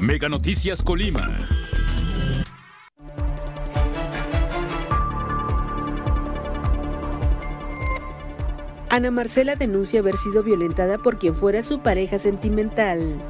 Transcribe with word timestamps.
Mega 0.00 0.30
Noticias 0.30 0.82
Colima. 0.82 1.28
Ana 8.88 9.10
Marcela 9.10 9.56
denuncia 9.56 10.00
haber 10.00 10.16
sido 10.16 10.42
violentada 10.42 10.96
por 10.96 11.18
quien 11.18 11.36
fuera 11.36 11.62
su 11.62 11.80
pareja 11.80 12.18
sentimental. 12.18 13.20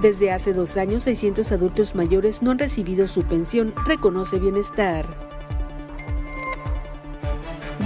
Desde 0.00 0.32
hace 0.32 0.52
dos 0.52 0.76
años, 0.76 1.04
600 1.04 1.52
adultos 1.52 1.94
mayores 1.94 2.42
no 2.42 2.50
han 2.50 2.58
recibido 2.58 3.06
su 3.06 3.22
pensión, 3.22 3.72
reconoce 3.86 4.40
bienestar. 4.40 5.06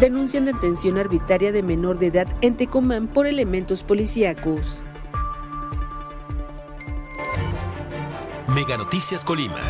Denuncian 0.00 0.46
detención 0.46 0.96
arbitraria 0.96 1.52
de 1.52 1.62
menor 1.62 1.98
de 1.98 2.06
edad 2.06 2.28
en 2.40 2.54
Tecomán 2.54 3.08
por 3.08 3.26
elementos 3.26 3.82
policíacos. 3.82 4.82
Mega 8.56 8.78
Noticias 8.78 9.22
Colima, 9.22 9.60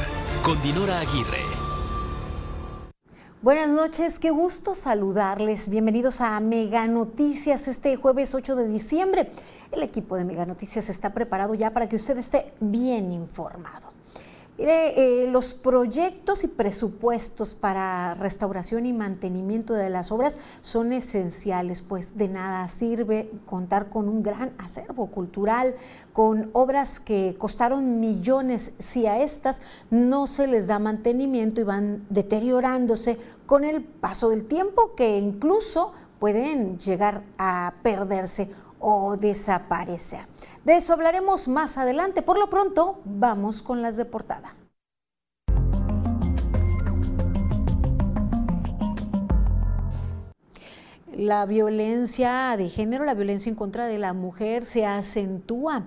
con 0.44 0.62
Dinora 0.62 1.00
Aguirre. 1.00 1.42
Buenas 3.42 3.68
noches, 3.68 4.20
qué 4.20 4.30
gusto 4.30 4.76
saludarles. 4.76 5.68
Bienvenidos 5.68 6.20
a 6.20 6.38
Mega 6.38 6.86
Noticias 6.86 7.66
este 7.66 7.96
jueves 7.96 8.32
8 8.32 8.54
de 8.54 8.68
diciembre. 8.68 9.28
El 9.72 9.82
equipo 9.82 10.14
de 10.14 10.22
Mega 10.22 10.46
Noticias 10.46 10.88
está 10.88 11.12
preparado 11.12 11.56
ya 11.56 11.72
para 11.72 11.88
que 11.88 11.96
usted 11.96 12.16
esté 12.18 12.52
bien 12.60 13.10
informado. 13.10 13.90
Mire, 14.58 15.24
eh, 15.24 15.30
los 15.30 15.52
proyectos 15.52 16.42
y 16.42 16.48
presupuestos 16.48 17.54
para 17.54 18.14
restauración 18.14 18.86
y 18.86 18.94
mantenimiento 18.94 19.74
de 19.74 19.90
las 19.90 20.10
obras 20.10 20.38
son 20.62 20.94
esenciales, 20.94 21.82
pues 21.82 22.16
de 22.16 22.28
nada 22.28 22.66
sirve 22.68 23.30
contar 23.44 23.90
con 23.90 24.08
un 24.08 24.22
gran 24.22 24.54
acervo 24.56 25.08
cultural, 25.08 25.74
con 26.14 26.48
obras 26.54 27.00
que 27.00 27.36
costaron 27.36 28.00
millones, 28.00 28.72
si 28.78 29.06
a 29.06 29.22
estas 29.22 29.60
no 29.90 30.26
se 30.26 30.46
les 30.46 30.66
da 30.66 30.78
mantenimiento 30.78 31.60
y 31.60 31.64
van 31.64 32.06
deteriorándose 32.08 33.18
con 33.44 33.62
el 33.62 33.84
paso 33.84 34.30
del 34.30 34.46
tiempo, 34.46 34.94
que 34.94 35.18
incluso 35.18 35.92
pueden 36.18 36.78
llegar 36.78 37.24
a 37.36 37.74
perderse 37.82 38.48
o 38.80 39.18
desaparecer. 39.18 40.20
De 40.66 40.74
eso 40.74 40.94
hablaremos 40.94 41.46
más 41.46 41.78
adelante. 41.78 42.22
Por 42.22 42.40
lo 42.40 42.50
pronto, 42.50 43.00
vamos 43.04 43.62
con 43.62 43.82
las 43.82 43.96
de 43.96 44.04
portada. 44.04 44.56
La 51.14 51.46
violencia 51.46 52.56
de 52.56 52.68
género, 52.68 53.04
la 53.04 53.14
violencia 53.14 53.48
en 53.48 53.54
contra 53.54 53.86
de 53.86 53.98
la 53.98 54.12
mujer 54.12 54.64
se 54.64 54.84
acentúa 54.84 55.84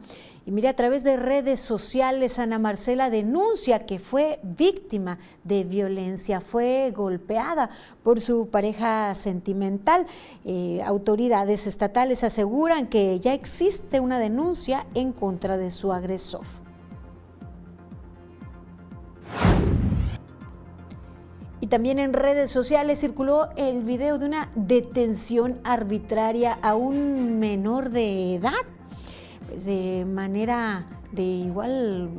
y 0.50 0.52
mire, 0.52 0.67
a 0.67 0.75
través 0.75 1.03
de 1.03 1.16
redes 1.16 1.59
sociales, 1.59 2.39
Ana 2.39 2.58
Marcela 2.58 3.11
denuncia 3.11 3.86
que 3.86 4.00
fue 4.00 4.39
víctima 4.42 5.19
de 5.44 5.64
violencia, 5.64 6.41
fue 6.41 6.89
golpeada 6.89 7.69
por 8.02 8.19
su 8.19 8.47
pareja 8.47 9.14
sentimental. 9.14 10.08
Eh, 10.45 10.81
autoridades 10.83 11.67
estatales 11.67 12.23
aseguran 12.23 12.88
que 12.88 13.19
ya 13.19 13.36
existe 13.36 14.00
una 14.00 14.17
denuncia 14.17 14.88
en 14.95 15.14
contra 15.14 15.56
de 15.56 15.69
su 15.69 15.94
agresor. 15.94 16.41
Y 21.61 21.67
también 21.67 22.00
en 22.00 22.11
redes 22.11 22.50
sociales 22.50 23.02
circuló 23.02 23.50
el 23.56 23.84
video 23.84 24.17
de 24.17 24.25
una 24.25 24.52
detención 24.56 25.59
arbitraria 25.63 26.53
a 26.53 26.73
un 26.73 27.38
menor 27.38 27.91
de 27.91 28.34
edad 28.34 28.78
pues, 29.50 29.66
de 29.66 30.05
manera 30.05 30.86
de 31.11 31.23
igual 31.23 32.09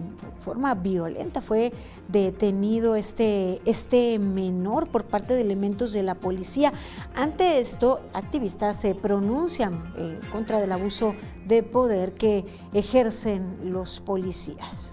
forma 0.44 0.74
violenta 0.74 1.40
fue 1.40 1.72
detenido 2.08 2.96
este, 2.96 3.60
este 3.64 4.18
menor 4.18 4.88
por 4.88 5.04
parte 5.04 5.34
de 5.34 5.42
elementos 5.42 5.92
de 5.92 6.02
la 6.02 6.16
policía. 6.16 6.72
Ante 7.14 7.60
esto, 7.60 8.00
activistas 8.14 8.80
se 8.80 8.96
pronuncian 8.96 9.94
en 9.96 10.18
contra 10.32 10.60
del 10.60 10.72
abuso 10.72 11.14
de 11.46 11.62
poder 11.62 12.14
que 12.14 12.44
ejercen 12.74 13.72
los 13.72 14.00
policías. 14.00 14.92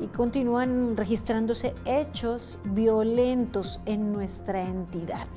y 0.00 0.08
continúan 0.08 0.96
registrándose 0.96 1.74
hechos 1.84 2.58
violentos 2.64 3.80
en 3.86 4.12
nuestra 4.12 4.60
entidad. 4.60 5.28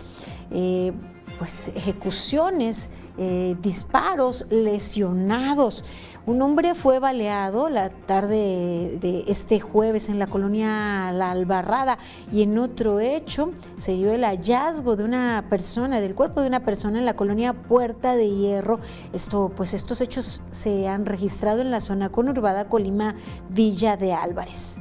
Eh, 0.50 0.92
pues 1.38 1.70
ejecuciones, 1.76 2.90
eh, 3.18 3.56
disparos, 3.62 4.46
lesionados. 4.50 5.84
Un 6.26 6.42
hombre 6.42 6.74
fue 6.74 6.98
baleado 6.98 7.70
la 7.70 7.90
tarde 7.90 8.98
de 9.00 9.26
este 9.28 9.60
jueves 9.60 10.10
en 10.10 10.18
la 10.18 10.26
colonia 10.26 11.12
La 11.12 11.30
Albarrada 11.30 12.00
y 12.32 12.42
en 12.42 12.58
otro 12.58 13.00
hecho 13.00 13.52
se 13.76 13.94
dio 13.94 14.12
el 14.12 14.24
hallazgo 14.24 14.96
de 14.96 15.04
una 15.04 15.46
persona, 15.50 16.00
del 16.00 16.16
cuerpo 16.16 16.42
de 16.42 16.48
una 16.48 16.66
persona 16.66 16.98
en 16.98 17.06
la 17.06 17.16
colonia 17.16 17.54
Puerta 17.54 18.16
de 18.16 18.30
Hierro. 18.30 18.80
Esto, 19.14 19.52
pues 19.56 19.76
estos 19.76 20.02
hechos 20.02 20.44
se 20.50 20.88
han 20.88 21.06
registrado 21.06 21.62
en 21.62 21.70
la 21.70 21.80
zona 21.80 22.10
conurbada 22.10 22.70
Colima 22.70 23.16
Villa 23.50 23.96
de 23.96 24.14
Álvarez. 24.14 24.78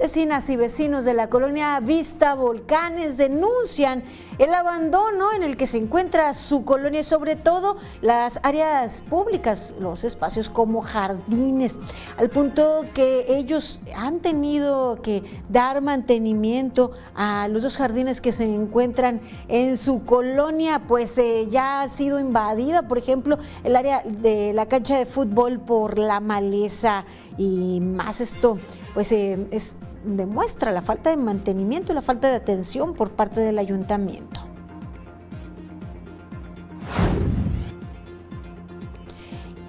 Vecinas 0.00 0.48
y 0.48 0.56
vecinos 0.56 1.04
de 1.04 1.12
la 1.12 1.28
colonia 1.28 1.78
Vista 1.78 2.34
Volcanes 2.34 3.18
denuncian 3.18 4.02
el 4.38 4.54
abandono 4.54 5.30
en 5.36 5.42
el 5.42 5.58
que 5.58 5.66
se 5.66 5.76
encuentra 5.76 6.32
su 6.32 6.64
colonia 6.64 7.00
y 7.00 7.04
sobre 7.04 7.36
todo 7.36 7.76
las 8.00 8.40
áreas 8.42 9.02
públicas, 9.02 9.74
los 9.78 10.04
espacios 10.04 10.48
como 10.48 10.80
jardines, 10.80 11.78
al 12.16 12.30
punto 12.30 12.86
que 12.94 13.26
ellos 13.28 13.82
han 13.94 14.20
tenido 14.20 15.02
que 15.02 15.22
dar 15.50 15.82
mantenimiento 15.82 16.92
a 17.14 17.46
los 17.48 17.62
dos 17.62 17.76
jardines 17.76 18.22
que 18.22 18.32
se 18.32 18.44
encuentran 18.44 19.20
en 19.48 19.76
su 19.76 20.06
colonia, 20.06 20.80
pues 20.88 21.18
eh, 21.18 21.46
ya 21.50 21.82
ha 21.82 21.88
sido 21.88 22.18
invadida, 22.18 22.88
por 22.88 22.96
ejemplo, 22.96 23.36
el 23.64 23.76
área 23.76 24.02
de 24.02 24.54
la 24.54 24.64
cancha 24.64 24.96
de 24.96 25.04
fútbol 25.04 25.60
por 25.60 25.98
la 25.98 26.20
maleza 26.20 27.04
y 27.36 27.80
más 27.82 28.22
esto, 28.22 28.58
pues 28.94 29.12
eh, 29.12 29.46
es 29.50 29.76
demuestra 30.04 30.70
la 30.70 30.82
falta 30.82 31.10
de 31.10 31.16
mantenimiento 31.16 31.92
y 31.92 31.94
la 31.94 32.02
falta 32.02 32.28
de 32.28 32.36
atención 32.36 32.94
por 32.94 33.10
parte 33.10 33.40
del 33.40 33.58
ayuntamiento. 33.58 34.40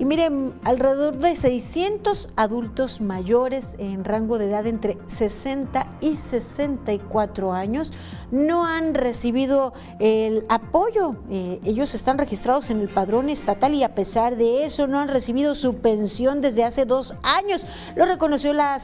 Y 0.02 0.06
miren, 0.06 0.56
alrededor 0.64 1.18
de 1.18 1.36
600 1.36 2.30
adultos 2.36 3.02
mayores 3.02 3.76
en 3.78 4.04
rango 4.04 4.40
de 4.40 4.46
edad 4.46 4.66
entre 4.66 4.98
60 5.06 5.88
y 6.02 6.16
64 6.16 7.54
años 7.54 7.94
no 8.32 8.66
han 8.66 8.96
recibido 8.96 9.74
el 10.00 10.44
apoyo. 10.50 11.18
Eh, 11.30 11.60
ellos 11.66 11.94
están 11.94 12.18
registrados 12.18 12.72
en 12.72 12.80
el 12.80 12.90
padrón 12.90 13.30
estatal 13.30 13.76
y 13.76 13.84
a 13.84 13.94
pesar 13.94 14.38
de 14.38 14.66
eso 14.66 14.88
no 14.88 14.98
han 14.98 15.08
recibido 15.08 15.54
su 15.54 15.76
pensión 15.76 16.42
desde 16.42 16.64
hace 16.64 16.86
dos 16.86 17.14
años. 17.22 17.68
Lo 17.96 18.08
reconoció 18.08 18.54
la, 18.54 18.80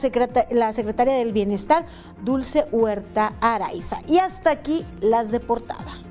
la 0.50 0.72
secretaria 0.72 1.14
del 1.14 1.32
Bienestar, 1.32 1.84
Dulce 2.22 2.68
Huerta 2.70 3.34
Araiza. 3.40 4.02
Y 4.06 4.18
hasta 4.18 4.50
aquí 4.50 4.86
las 5.00 5.32
de 5.32 5.40
portada. 5.40 6.07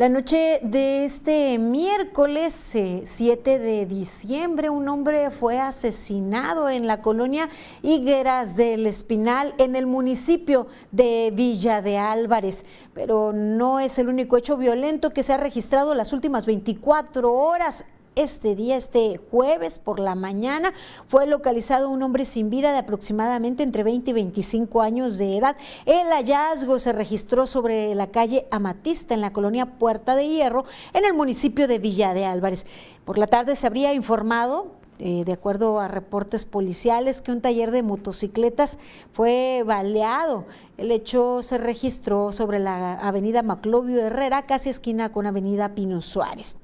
La 0.00 0.08
noche 0.08 0.60
de 0.62 1.04
este 1.04 1.58
miércoles 1.58 2.54
7 2.54 3.52
eh, 3.52 3.58
de 3.58 3.84
diciembre, 3.84 4.70
un 4.70 4.88
hombre 4.88 5.30
fue 5.30 5.58
asesinado 5.58 6.70
en 6.70 6.86
la 6.86 7.02
colonia 7.02 7.50
Higueras 7.82 8.56
del 8.56 8.86
Espinal, 8.86 9.54
en 9.58 9.76
el 9.76 9.86
municipio 9.86 10.68
de 10.90 11.30
Villa 11.34 11.82
de 11.82 11.98
Álvarez. 11.98 12.64
Pero 12.94 13.34
no 13.34 13.78
es 13.78 13.98
el 13.98 14.08
único 14.08 14.38
hecho 14.38 14.56
violento 14.56 15.10
que 15.10 15.22
se 15.22 15.34
ha 15.34 15.36
registrado 15.36 15.94
las 15.94 16.14
últimas 16.14 16.46
24 16.46 17.30
horas 17.30 17.84
este 18.16 18.54
día, 18.54 18.76
este 18.76 19.20
jueves 19.30 19.78
por 19.78 20.00
la 20.00 20.14
mañana, 20.14 20.72
fue 21.06 21.26
localizado 21.26 21.88
un 21.90 22.02
hombre 22.02 22.24
sin 22.24 22.50
vida 22.50 22.72
de 22.72 22.78
aproximadamente 22.78 23.62
entre 23.62 23.82
20 23.82 24.10
y 24.10 24.14
25 24.14 24.82
años 24.82 25.18
de 25.18 25.36
edad. 25.36 25.56
El 25.86 26.08
hallazgo 26.08 26.78
se 26.78 26.92
registró 26.92 27.46
sobre 27.46 27.94
la 27.94 28.08
calle 28.08 28.46
Amatista 28.50 29.14
en 29.14 29.20
la 29.20 29.32
colonia 29.32 29.78
Puerta 29.78 30.16
de 30.16 30.28
Hierro 30.28 30.64
en 30.92 31.04
el 31.04 31.14
municipio 31.14 31.68
de 31.68 31.78
Villa 31.78 32.14
de 32.14 32.26
Álvarez. 32.26 32.66
Por 33.04 33.18
la 33.18 33.26
tarde 33.26 33.56
se 33.56 33.66
habría 33.66 33.94
informado 33.94 34.80
eh, 35.02 35.24
de 35.24 35.32
acuerdo 35.32 35.80
a 35.80 35.88
reportes 35.88 36.44
policiales, 36.44 37.22
que 37.22 37.32
un 37.32 37.40
taller 37.40 37.70
de 37.70 37.82
motocicletas 37.82 38.78
fue 39.12 39.62
baleado. 39.64 40.44
El 40.76 40.90
hecho 40.90 41.42
se 41.42 41.56
registró 41.56 42.32
sobre 42.32 42.58
la 42.58 42.94
avenida 42.94 43.42
Maclovio 43.42 43.98
Herrera, 43.98 44.44
casi 44.44 44.68
esquina 44.68 45.10
con 45.10 45.26
avenida 45.26 45.74
Pino 45.74 46.02
Suárez. 46.02 46.56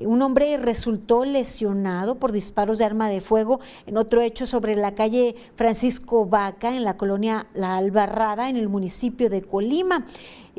Un 0.00 0.22
hombre 0.22 0.56
resultó 0.58 1.24
lesionado 1.24 2.20
por 2.20 2.30
disparos 2.30 2.78
de 2.78 2.84
arma 2.84 3.08
de 3.08 3.20
fuego 3.20 3.58
en 3.84 3.96
otro 3.96 4.20
hecho 4.20 4.46
sobre 4.46 4.76
la 4.76 4.94
calle 4.94 5.34
Francisco 5.56 6.24
Vaca, 6.24 6.76
en 6.76 6.84
la 6.84 6.96
colonia 6.96 7.48
La 7.52 7.76
Albarrada, 7.76 8.48
en 8.48 8.56
el 8.56 8.68
municipio 8.68 9.28
de 9.28 9.42
Colima. 9.42 10.06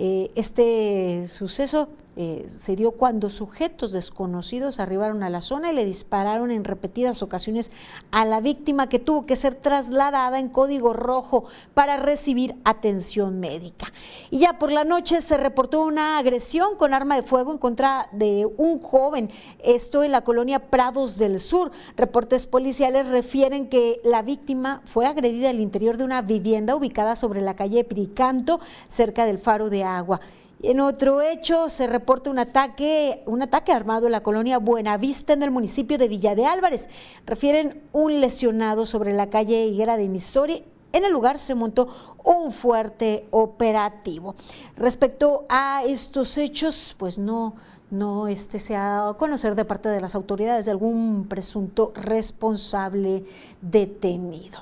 Eh, 0.02 0.32
este 0.36 1.28
suceso 1.28 1.90
eh, 2.22 2.48
se 2.50 2.76
dio 2.76 2.92
cuando 2.92 3.30
sujetos 3.30 3.94
desconocidos 3.94 4.80
arribaron 4.80 5.24
a 5.24 5.30
la 5.30 5.40
zona 5.40 5.72
y 5.72 5.76
le 5.76 5.86
dispararon 5.86 6.52
en 6.52 6.66
repetidas 6.66 7.22
ocasiones 7.24 7.72
a 8.12 8.26
la 8.26 8.42
víctima 8.42 8.90
que 8.90 9.00
tuvo 9.00 9.26
que 9.26 9.38
ser 9.38 9.56
trasladada 9.56 10.40
en 10.40 10.50
código 10.50 10.92
rojo 10.92 11.46
para 11.74 11.98
recibir 11.98 12.56
atención 12.66 13.40
médica. 13.40 13.88
Y 14.32 14.40
ya 14.40 14.60
por 14.60 14.72
la 14.72 14.84
noche 14.84 15.22
se 15.22 15.38
reportó 15.38 15.82
una 15.82 16.18
agresión 16.18 16.76
con 16.76 16.94
arma 16.94 17.16
de 17.16 17.24
fuego 17.24 17.54
en 17.54 17.58
contra 17.58 18.10
de 18.12 18.46
un 18.58 18.82
joven, 18.82 19.30
esto 19.64 20.04
en 20.04 20.12
la 20.12 20.26
colonia 20.26 20.70
Prados 20.70 21.18
del 21.18 21.40
Sur. 21.40 21.72
Reportes 21.96 22.48
policiales 22.48 23.08
refieren 23.10 23.70
que 23.70 24.02
la 24.04 24.24
víctima 24.24 24.82
fue 24.86 25.06
agredida 25.06 25.52
al 25.52 25.62
interior 25.62 25.96
de 25.96 26.04
una 26.04 26.22
vivienda 26.22 26.76
ubicada 26.76 27.16
sobre 27.16 27.42
la 27.42 27.56
calle 27.56 27.86
Piricanto, 27.86 28.60
cerca 28.88 29.26
del 29.26 29.40
faro 29.40 29.70
de 29.70 29.89
agua. 29.98 30.20
En 30.62 30.82
otro 30.82 31.22
hecho 31.22 31.70
se 31.70 31.88
reporta 31.88 32.30
un 32.30 32.38
ataque, 32.38 33.24
un 33.26 33.42
ataque 33.42 33.72
armado 33.72 34.08
en 34.08 34.12
la 34.12 34.22
colonia 34.22 34.60
Buenavista 34.60 35.32
en 35.32 35.44
el 35.44 35.52
municipio 35.52 35.98
de 35.98 36.10
Villa 36.10 36.36
de 36.36 36.46
Álvarez. 36.46 36.90
Refieren 37.26 37.82
un 37.94 38.20
lesionado 38.20 38.86
sobre 38.86 39.14
la 39.14 39.30
calle 39.30 39.68
Higuera 39.68 39.96
de 39.96 40.10
Missouri. 40.10 40.66
En 40.92 41.06
el 41.06 41.14
lugar 41.14 41.40
se 41.40 41.56
montó 41.56 41.88
un 42.26 42.52
fuerte 42.52 43.26
operativo. 43.32 44.36
Respecto 44.76 45.46
a 45.48 45.84
estos 45.86 46.38
hechos, 46.38 46.94
pues 46.98 47.18
no, 47.18 47.56
no 47.90 48.28
este, 48.28 48.60
se 48.60 48.76
ha 48.76 48.90
dado 48.90 49.12
a 49.12 49.18
conocer 49.18 49.56
de 49.56 49.64
parte 49.64 49.88
de 49.88 50.02
las 50.02 50.14
autoridades 50.14 50.66
de 50.66 50.72
algún 50.72 51.26
presunto 51.30 51.94
responsable 51.96 53.24
detenido 53.62 54.60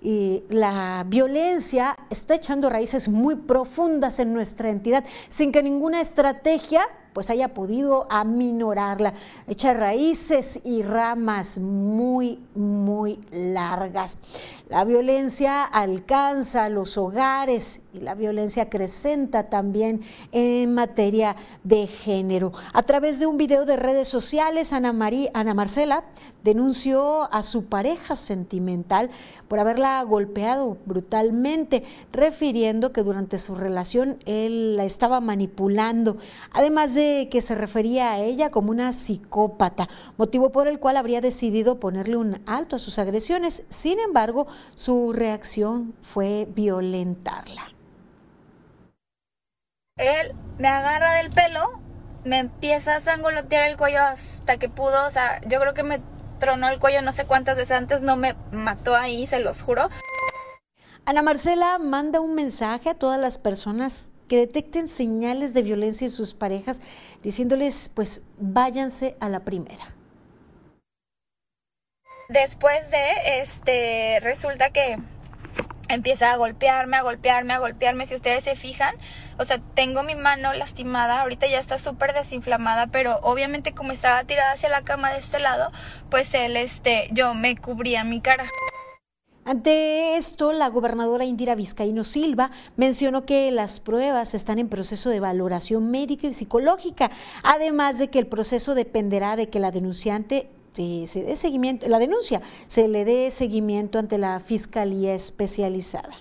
y 0.00 0.44
la 0.48 1.04
violencia 1.06 1.96
está 2.10 2.34
echando 2.34 2.70
raíces 2.70 3.08
muy 3.08 3.36
profundas 3.36 4.18
en 4.18 4.32
nuestra 4.32 4.70
entidad 4.70 5.04
sin 5.28 5.52
que 5.52 5.62
ninguna 5.62 6.00
estrategia 6.00 6.86
pues 7.12 7.30
haya 7.30 7.54
podido 7.54 8.06
aminorarla. 8.10 9.14
Echa 9.46 9.74
raíces 9.74 10.60
y 10.64 10.82
ramas 10.82 11.58
muy, 11.58 12.40
muy 12.54 13.18
largas. 13.30 14.18
La 14.68 14.84
violencia 14.84 15.64
alcanza 15.64 16.68
los 16.68 16.98
hogares 16.98 17.80
y 17.94 18.00
la 18.00 18.14
violencia 18.14 18.64
acrecenta 18.64 19.44
también 19.44 20.02
en 20.32 20.74
materia 20.74 21.36
de 21.64 21.86
género. 21.86 22.52
A 22.72 22.82
través 22.82 23.18
de 23.18 23.26
un 23.26 23.38
video 23.38 23.64
de 23.64 23.76
redes 23.76 24.08
sociales, 24.08 24.72
Ana, 24.72 24.92
María, 24.92 25.30
Ana 25.32 25.54
Marcela 25.54 26.04
denunció 26.44 27.32
a 27.32 27.42
su 27.42 27.64
pareja 27.64 28.14
sentimental 28.14 29.10
por 29.48 29.58
haberla 29.58 30.02
golpeado 30.02 30.76
brutalmente, 30.86 31.82
refiriendo 32.12 32.92
que 32.92 33.02
durante 33.02 33.38
su 33.38 33.54
relación 33.54 34.18
él 34.26 34.76
la 34.76 34.84
estaba 34.84 35.20
manipulando, 35.20 36.16
además 36.52 36.94
de 36.94 36.97
que 36.98 37.40
se 37.42 37.54
refería 37.54 38.12
a 38.12 38.18
ella 38.18 38.50
como 38.50 38.70
una 38.70 38.92
psicópata, 38.92 39.88
motivo 40.16 40.50
por 40.50 40.68
el 40.68 40.80
cual 40.80 40.96
habría 40.96 41.20
decidido 41.20 41.78
ponerle 41.78 42.16
un 42.16 42.42
alto 42.46 42.76
a 42.76 42.78
sus 42.78 42.98
agresiones. 42.98 43.64
Sin 43.68 43.98
embargo, 43.98 44.46
su 44.74 45.12
reacción 45.12 45.94
fue 46.02 46.46
violentarla. 46.50 47.72
Él 49.96 50.34
me 50.58 50.68
agarra 50.68 51.14
del 51.14 51.30
pelo, 51.30 51.80
me 52.24 52.38
empieza 52.38 52.96
a 52.96 53.00
sangolotear 53.00 53.68
el 53.68 53.76
cuello 53.76 54.00
hasta 54.00 54.58
que 54.58 54.68
pudo, 54.68 55.06
o 55.06 55.10
sea, 55.10 55.40
yo 55.46 55.60
creo 55.60 55.74
que 55.74 55.82
me 55.82 56.00
tronó 56.38 56.68
el 56.68 56.78
cuello 56.78 57.02
no 57.02 57.12
sé 57.12 57.24
cuántas 57.26 57.56
veces 57.56 57.76
antes, 57.76 58.02
no 58.02 58.16
me 58.16 58.36
mató 58.52 58.94
ahí, 58.94 59.26
se 59.26 59.40
los 59.40 59.60
juro. 59.60 59.88
Ana 61.04 61.22
Marcela 61.22 61.78
manda 61.78 62.20
un 62.20 62.34
mensaje 62.34 62.90
a 62.90 62.94
todas 62.94 63.18
las 63.18 63.38
personas 63.38 64.10
que 64.28 64.38
detecten 64.38 64.88
señales 64.88 65.54
de 65.54 65.62
violencia 65.62 66.04
en 66.04 66.10
sus 66.10 66.34
parejas, 66.34 66.80
diciéndoles, 67.22 67.90
pues 67.94 68.22
váyanse 68.38 69.16
a 69.20 69.28
la 69.28 69.40
primera. 69.40 69.94
Después 72.28 72.90
de, 72.90 73.40
este, 73.40 74.20
resulta 74.20 74.70
que 74.70 74.98
empieza 75.88 76.32
a 76.32 76.36
golpearme, 76.36 76.98
a 76.98 77.02
golpearme, 77.02 77.54
a 77.54 77.58
golpearme. 77.58 78.06
Si 78.06 78.14
ustedes 78.14 78.44
se 78.44 78.56
fijan, 78.56 78.94
o 79.38 79.44
sea, 79.44 79.60
tengo 79.74 80.02
mi 80.02 80.14
mano 80.14 80.52
lastimada, 80.52 81.22
ahorita 81.22 81.46
ya 81.46 81.58
está 81.58 81.78
súper 81.78 82.12
desinflamada, 82.12 82.88
pero 82.88 83.18
obviamente 83.22 83.72
como 83.72 83.92
estaba 83.92 84.24
tirada 84.24 84.52
hacia 84.52 84.68
la 84.68 84.82
cama 84.82 85.12
de 85.12 85.20
este 85.20 85.38
lado, 85.38 85.72
pues 86.10 86.32
él, 86.34 86.56
este, 86.56 87.08
yo 87.12 87.34
me 87.34 87.56
cubría 87.56 88.04
mi 88.04 88.20
cara. 88.20 88.44
Ante 89.48 90.18
esto, 90.18 90.52
la 90.52 90.68
gobernadora 90.68 91.24
Indira 91.24 91.54
Vizcaíno 91.54 92.04
Silva 92.04 92.50
mencionó 92.76 93.24
que 93.24 93.50
las 93.50 93.80
pruebas 93.80 94.34
están 94.34 94.58
en 94.58 94.68
proceso 94.68 95.08
de 95.08 95.20
valoración 95.20 95.90
médica 95.90 96.26
y 96.26 96.34
psicológica, 96.34 97.10
además 97.42 97.98
de 97.98 98.08
que 98.08 98.18
el 98.18 98.26
proceso 98.26 98.74
dependerá 98.74 99.36
de 99.36 99.48
que 99.48 99.58
la 99.58 99.70
denunciante 99.70 100.50
eh, 100.76 101.04
se 101.06 101.22
dé 101.22 101.34
seguimiento, 101.34 101.88
la 101.88 101.98
denuncia 101.98 102.42
se 102.66 102.88
le 102.88 103.06
dé 103.06 103.30
seguimiento 103.30 103.98
ante 103.98 104.18
la 104.18 104.38
Fiscalía 104.38 105.14
Especializada. 105.14 106.14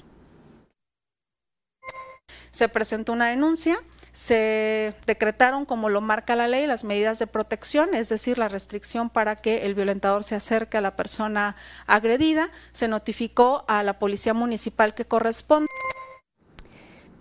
Se 2.51 2.69
presentó 2.69 3.11
una 3.11 3.27
denuncia, 3.27 3.77
se 4.17 4.95
decretaron, 5.05 5.65
como 5.65 5.89
lo 5.89 6.01
marca 6.01 6.35
la 6.35 6.47
ley, 6.47 6.65
las 6.65 6.83
medidas 6.83 7.19
de 7.19 7.27
protección, 7.27 7.93
es 7.93 8.09
decir, 8.09 8.39
la 8.39 8.49
restricción 8.49 9.11
para 9.11 9.35
que 9.35 9.67
el 9.67 9.75
violentador 9.75 10.23
se 10.23 10.33
acerque 10.33 10.75
a 10.75 10.81
la 10.81 10.95
persona 10.95 11.55
agredida. 11.85 12.49
Se 12.71 12.87
notificó 12.87 13.63
a 13.67 13.83
la 13.83 13.99
policía 13.99 14.33
municipal 14.33 14.95
que 14.95 15.05
corresponde. 15.05 15.67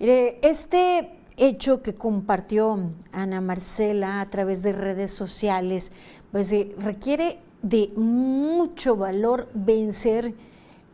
este 0.01 1.11
hecho 1.37 1.83
que 1.83 1.97
compartió 1.97 2.91
Ana 3.13 3.43
Marcela 3.43 4.23
a 4.23 4.31
través 4.31 4.63
de 4.63 4.73
redes 4.73 5.11
sociales, 5.11 5.93
pues 6.33 6.51
eh, 6.51 6.75
requiere 6.79 7.41
de 7.61 7.91
mucho 7.95 8.97
valor 8.97 9.51
vencer 9.53 10.33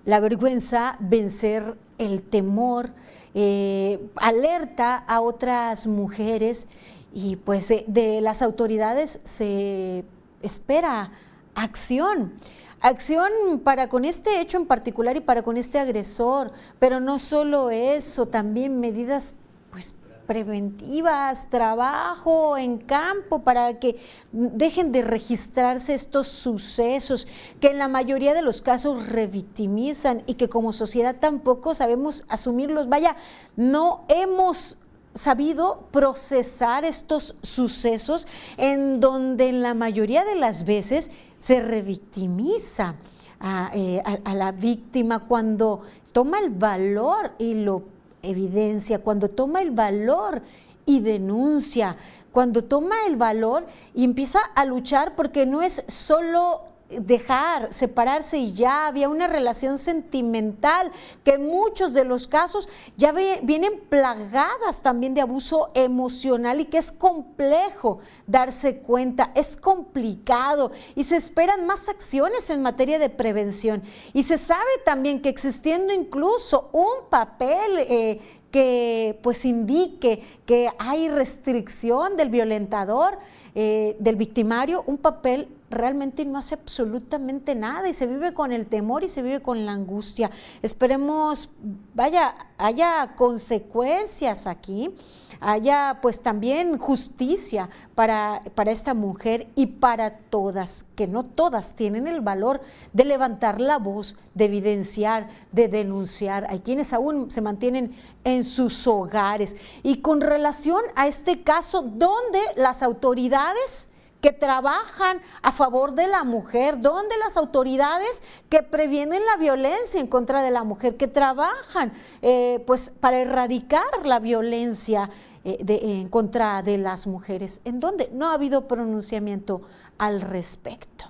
la 0.05 0.19
vergüenza, 0.19 0.97
vencer 0.99 1.77
el 1.99 2.23
temor, 2.23 2.91
eh, 3.35 3.99
alerta 4.17 4.97
a 4.97 5.21
otras 5.21 5.87
mujeres 5.87 6.67
y 7.13 7.37
pues 7.37 7.71
eh, 7.71 7.85
de 7.87 8.21
las 8.21 8.43
autoridades 8.43 9.21
se 9.25 10.05
espera 10.43 11.13
acción. 11.55 12.35
Acción 12.81 13.61
para 13.63 13.89
con 13.89 14.05
este 14.05 14.41
hecho 14.41 14.57
en 14.57 14.67
particular 14.67 15.17
y 15.17 15.21
para 15.21 15.43
con 15.43 15.57
este 15.57 15.79
agresor, 15.79 16.53
pero 16.79 16.99
no 16.99 17.19
solo 17.19 17.71
eso, 17.71 18.27
también 18.27 18.81
medidas 18.81 19.35
pues 19.71 19.95
preventivas, 20.33 21.51
trabajo 21.51 22.57
en 22.57 22.79
campo 22.79 23.41
para 23.41 23.79
que 23.79 23.99
dejen 24.33 24.91
de 24.91 25.03
registrarse 25.03 25.93
estos 25.93 26.27
sucesos 26.27 27.29
que 27.61 27.67
en 27.67 27.77
la 27.77 27.87
mayoría 27.87 28.33
de 28.33 28.41
los 28.41 28.63
casos 28.63 29.11
revictimizan 29.11 30.23
y 30.25 30.35
que 30.35 30.49
como 30.49 30.73
sociedad 30.73 31.17
tampoco 31.21 31.75
sabemos 31.75 32.25
asumirlos. 32.29 32.89
Vaya, 32.89 33.15
no 33.57 34.07
hemos 34.09 34.79
sabido 35.15 35.87
procesar 35.91 36.87
estos 36.87 37.35
sucesos 37.43 38.27
en 38.57 39.01
donde 39.01 39.51
en 39.51 39.61
la 39.61 39.75
mayoría 39.75 40.25
de 40.25 40.37
las 40.37 40.65
veces 40.65 41.11
se 41.37 41.61
revictimiza 41.61 42.95
a, 43.39 43.71
eh, 43.75 44.03
a 44.03 44.35
la 44.35 44.53
víctima 44.53 45.27
cuando 45.29 45.83
toma 46.13 46.39
el 46.39 46.49
valor 46.49 47.33
y 47.39 47.53
lo 47.53 47.92
evidencia, 48.23 49.01
cuando 49.01 49.29
toma 49.29 49.63
el 49.63 49.71
valor 49.71 50.43
y 50.87 51.01
denuncia, 51.01 51.97
cuando 52.31 52.65
toma 52.65 52.97
el 53.07 53.17
valor 53.17 53.67
y 53.95 54.05
empieza 54.05 54.41
a 54.55 54.65
luchar 54.65 55.15
porque 55.15 55.47
no 55.47 55.63
es 55.63 55.85
solo 55.89 56.72
dejar, 57.01 57.73
separarse 57.73 58.39
y 58.39 58.53
ya 58.53 58.87
había 58.87 59.09
una 59.09 59.27
relación 59.27 59.79
sentimental 59.79 60.93
que 61.25 61.35
en 61.35 61.47
muchos 61.47 61.95
de 61.95 62.05
los 62.05 62.27
casos 62.27 62.69
ya 62.97 63.13
vienen 63.13 63.81
plagadas 63.89 64.83
también 64.83 65.15
de 65.15 65.21
abuso 65.21 65.69
emocional 65.75 66.61
y 66.61 66.67
que 66.67 66.79
es 66.79 66.93
complejo 66.93 67.99
darse 68.27 68.79
cuenta, 68.79 69.33
es 69.35 69.57
complicado 69.57 70.73
y 70.95 71.05
se 71.05 71.17
esperan 71.17 71.67
más 71.67 71.89
acciones 71.89 72.51
en 72.51 72.63
materia 72.63 72.99
de 72.99 73.09
prevención. 73.09 73.83
Y 74.13 74.23
se 74.23 74.39
sabe 74.39 74.71
también 74.85 75.21
que 75.21 75.29
existiendo 75.29 75.93
incluso 75.93 76.69
un 76.73 77.09
papel 77.11 77.79
eh, 77.79 78.21
que 78.51 79.19
pues 79.23 79.45
indique 79.45 80.23
que 80.47 80.71
hay 80.79 81.09
restricción 81.09 82.17
del 82.17 82.29
violentador, 82.29 83.19
eh, 83.55 83.97
del 83.99 84.17
victimario, 84.17 84.85
un 84.87 84.99
papel 84.99 85.49
realmente 85.73 86.25
no 86.25 86.39
hace 86.39 86.55
absolutamente 86.55 87.55
nada 87.55 87.89
y 87.89 87.93
se 87.93 88.07
vive 88.07 88.33
con 88.33 88.53
el 88.53 88.67
temor 88.67 89.03
y 89.03 89.09
se 89.09 89.23
vive 89.23 89.43
con 89.43 89.67
la 89.67 89.73
angustia. 89.73 90.31
Esperemos, 90.63 91.51
vaya, 91.95 92.35
haya 92.59 93.15
consecuencias 93.17 94.47
aquí, 94.47 94.95
haya 95.41 95.99
pues 96.01 96.23
también 96.23 96.79
justicia 96.79 97.69
para, 97.95 98.41
para 98.55 98.71
esta 98.71 98.95
mujer 98.95 99.49
y 99.57 99.67
para 99.67 100.19
todas, 100.19 100.85
que 100.95 101.09
no 101.09 101.25
todas 101.25 101.75
tienen 101.75 102.07
el 102.07 102.21
valor 102.21 102.61
de 102.93 103.05
levantar 103.05 103.61
la 103.61 103.79
voz, 103.79 104.17
de 104.35 104.45
evidenciar, 104.45 105.29
de 105.51 105.69
denunciar. 105.69 106.47
Hay 106.49 106.61
quienes 106.61 106.93
aún 106.93 107.31
se 107.31 107.41
mantienen 107.41 107.95
en 108.25 108.45
sus 108.45 108.87
hogares. 108.87 109.57
Y 109.83 109.97
con 109.97 110.21
relación 110.21 110.83
a 110.95 111.09
este 111.09 111.43
caso, 111.43 111.83
donde 111.83 112.41
las 112.57 112.83
autoridades 112.83 113.89
que 114.23 114.33
trabajan 114.33 115.21
a 115.43 115.51
favor 115.51 115.95
de 115.95 116.07
la 116.07 116.23
mujer, 116.23 116.81
donde 116.81 117.19
las 117.19 117.37
autoridades 117.37 118.23
que 118.49 118.63
previenen 118.63 119.21
la 119.27 119.37
violencia 119.37 120.01
en 120.01 120.07
contra 120.07 120.45
de 120.45 120.53
la 120.53 120.63
mujer, 120.63 120.97
que 120.97 121.09
trabajan 121.09 121.93
eh, 122.23 122.63
pues 122.65 122.93
para 123.01 123.19
erradicar 123.19 123.85
la 124.05 124.21
violencia 124.21 125.11
eh, 125.45 125.59
en 125.67 126.09
contra 126.09 126.63
de 126.63 126.79
las 126.79 127.09
mujeres, 127.09 127.61
en 127.65 127.81
donde 127.81 128.11
no 128.13 128.31
ha 128.31 128.35
habido 128.35 128.69
pronunciamiento 128.69 129.63
al 129.99 130.21
respecto. 130.21 131.07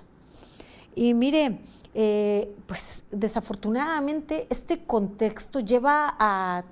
Y 0.95 1.13
mire, 1.13 1.59
eh, 1.93 2.51
pues 2.65 3.05
desafortunadamente 3.11 4.47
este 4.49 4.85
contexto 4.85 5.59
lleva 5.59 6.15
a 6.17 6.63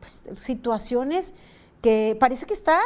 pues, 0.00 0.22
situaciones 0.34 1.34
que 1.80 2.16
parece 2.18 2.46
que 2.46 2.54
está 2.54 2.78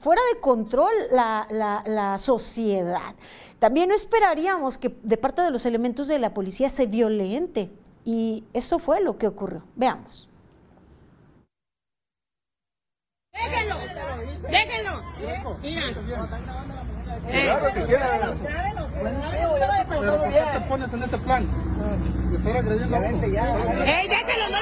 fuera 0.00 0.20
de 0.32 0.40
control 0.40 0.92
la, 1.10 2.16
sociedad. 2.18 3.14
También 3.58 3.88
no 3.88 3.94
esperaríamos 3.94 4.78
que 4.78 4.94
de 5.02 5.16
parte 5.16 5.42
de 5.42 5.50
los 5.50 5.66
elementos 5.66 6.08
de 6.08 6.18
la 6.18 6.32
policía 6.32 6.70
se 6.70 6.86
violente 6.86 7.70
y 8.04 8.44
eso 8.52 8.78
fue 8.78 9.00
lo 9.02 9.18
que 9.18 9.26
ocurrió. 9.26 9.64
Veamos. 9.76 10.28
Déjenlo, 13.32 13.76
déjenlo. 14.48 15.02
Mira. 15.62 15.94
te 20.52 20.60
pones 20.68 20.92
en 20.92 21.02
ese 21.02 21.18
plan? 21.18 21.46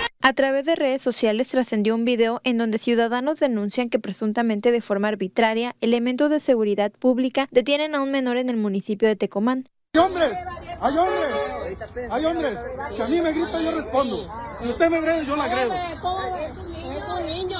A 0.03 0.08
través 0.39 0.67
de 0.67 0.77
redes 0.77 1.03
sociales 1.03 1.49
trascendió 1.49 1.97
un 1.97 2.05
video 2.05 2.41
en 2.45 2.59
donde 2.59 2.79
ciudadanos 2.79 3.41
denuncian 3.41 3.91
que 3.91 3.99
presuntamente 3.99 4.71
de 4.71 4.81
forma 4.81 5.09
arbitraria 5.09 5.75
elementos 5.81 6.31
de 6.31 6.39
seguridad 6.39 6.93
pública 6.93 7.49
detienen 7.51 7.97
a 7.97 8.01
un 8.01 8.13
menor 8.13 8.37
en 8.37 8.49
el 8.49 8.57
municipio 8.57 9.09
de 9.09 9.17
Tecomán. 9.17 9.69
Hay 9.95 10.01
hombres, 10.01 10.33
hay 10.81 10.97
hombres, 10.97 12.09
hay 12.09 12.25
hombres. 12.25 12.59
Si 12.95 13.03
a 13.03 13.09
mí 13.09 13.21
me 13.21 13.33
grita 13.33 13.61
yo 13.61 13.73
respondo. 13.73 14.33
Si 14.63 14.69
usted 14.69 14.91
me 14.91 14.99
agrede 14.99 15.27
yo 15.27 15.35
la 15.35 15.45
agredo. 15.45 15.75
Es 15.75 17.05
un 17.09 17.27
niño. 17.27 17.59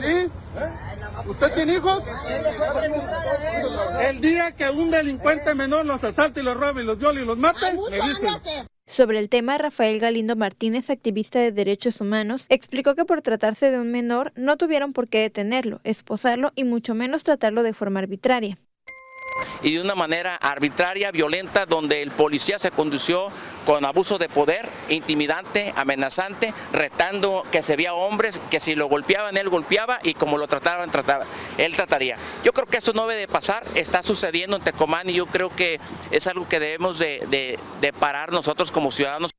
¿Sí? 0.00 0.30
¿Usted 1.28 1.54
tiene 1.54 1.74
hijos? 1.74 2.02
El 4.00 4.20
día 4.20 4.50
que 4.50 4.68
un 4.68 4.90
delincuente 4.90 5.54
menor 5.54 5.86
los 5.86 6.02
asalte 6.02 6.40
y 6.40 6.42
los 6.42 6.56
robe 6.56 6.82
y 6.82 6.86
los 6.86 6.98
viole 6.98 7.22
y 7.22 7.24
los 7.24 7.38
mate, 7.38 7.72
me 7.88 8.00
dicen. 8.00 8.66
Sobre 8.86 9.18
el 9.18 9.28
tema, 9.28 9.58
Rafael 9.58 9.98
Galindo 10.00 10.36
Martínez, 10.36 10.90
activista 10.90 11.38
de 11.38 11.52
derechos 11.52 12.00
humanos, 12.00 12.46
explicó 12.50 12.94
que 12.94 13.04
por 13.04 13.22
tratarse 13.22 13.70
de 13.70 13.78
un 13.78 13.90
menor 13.90 14.32
no 14.36 14.56
tuvieron 14.56 14.92
por 14.92 15.08
qué 15.08 15.20
detenerlo, 15.20 15.80
esposarlo 15.84 16.52
y 16.56 16.64
mucho 16.64 16.94
menos 16.94 17.24
tratarlo 17.24 17.62
de 17.62 17.72
forma 17.72 18.00
arbitraria 18.00 18.58
y 19.62 19.74
de 19.74 19.80
una 19.80 19.94
manera 19.94 20.36
arbitraria, 20.36 21.10
violenta, 21.10 21.66
donde 21.66 22.02
el 22.02 22.10
policía 22.10 22.58
se 22.58 22.70
condució 22.70 23.28
con 23.64 23.84
abuso 23.84 24.18
de 24.18 24.28
poder, 24.28 24.68
intimidante, 24.88 25.72
amenazante, 25.76 26.52
retando 26.72 27.44
que 27.50 27.62
se 27.62 27.76
veía 27.76 27.94
hombres, 27.94 28.40
que 28.50 28.60
si 28.60 28.74
lo 28.74 28.86
golpeaban 28.86 29.36
él 29.36 29.48
golpeaba 29.48 29.98
y 30.02 30.14
como 30.14 30.38
lo 30.38 30.48
trataban, 30.48 30.90
trataba, 30.90 31.26
él 31.58 31.74
trataría. 31.74 32.16
Yo 32.44 32.52
creo 32.52 32.66
que 32.66 32.78
eso 32.78 32.92
no 32.92 33.06
debe 33.06 33.20
de 33.20 33.28
pasar, 33.28 33.64
está 33.74 34.02
sucediendo 34.02 34.56
en 34.56 34.62
Tecomán 34.62 35.08
y 35.08 35.14
yo 35.14 35.26
creo 35.26 35.50
que 35.54 35.80
es 36.10 36.26
algo 36.26 36.48
que 36.48 36.60
debemos 36.60 36.98
de, 36.98 37.58
de 37.80 37.92
parar 37.92 38.32
nosotros 38.32 38.70
como 38.72 38.90
ciudadanos. 38.90 39.32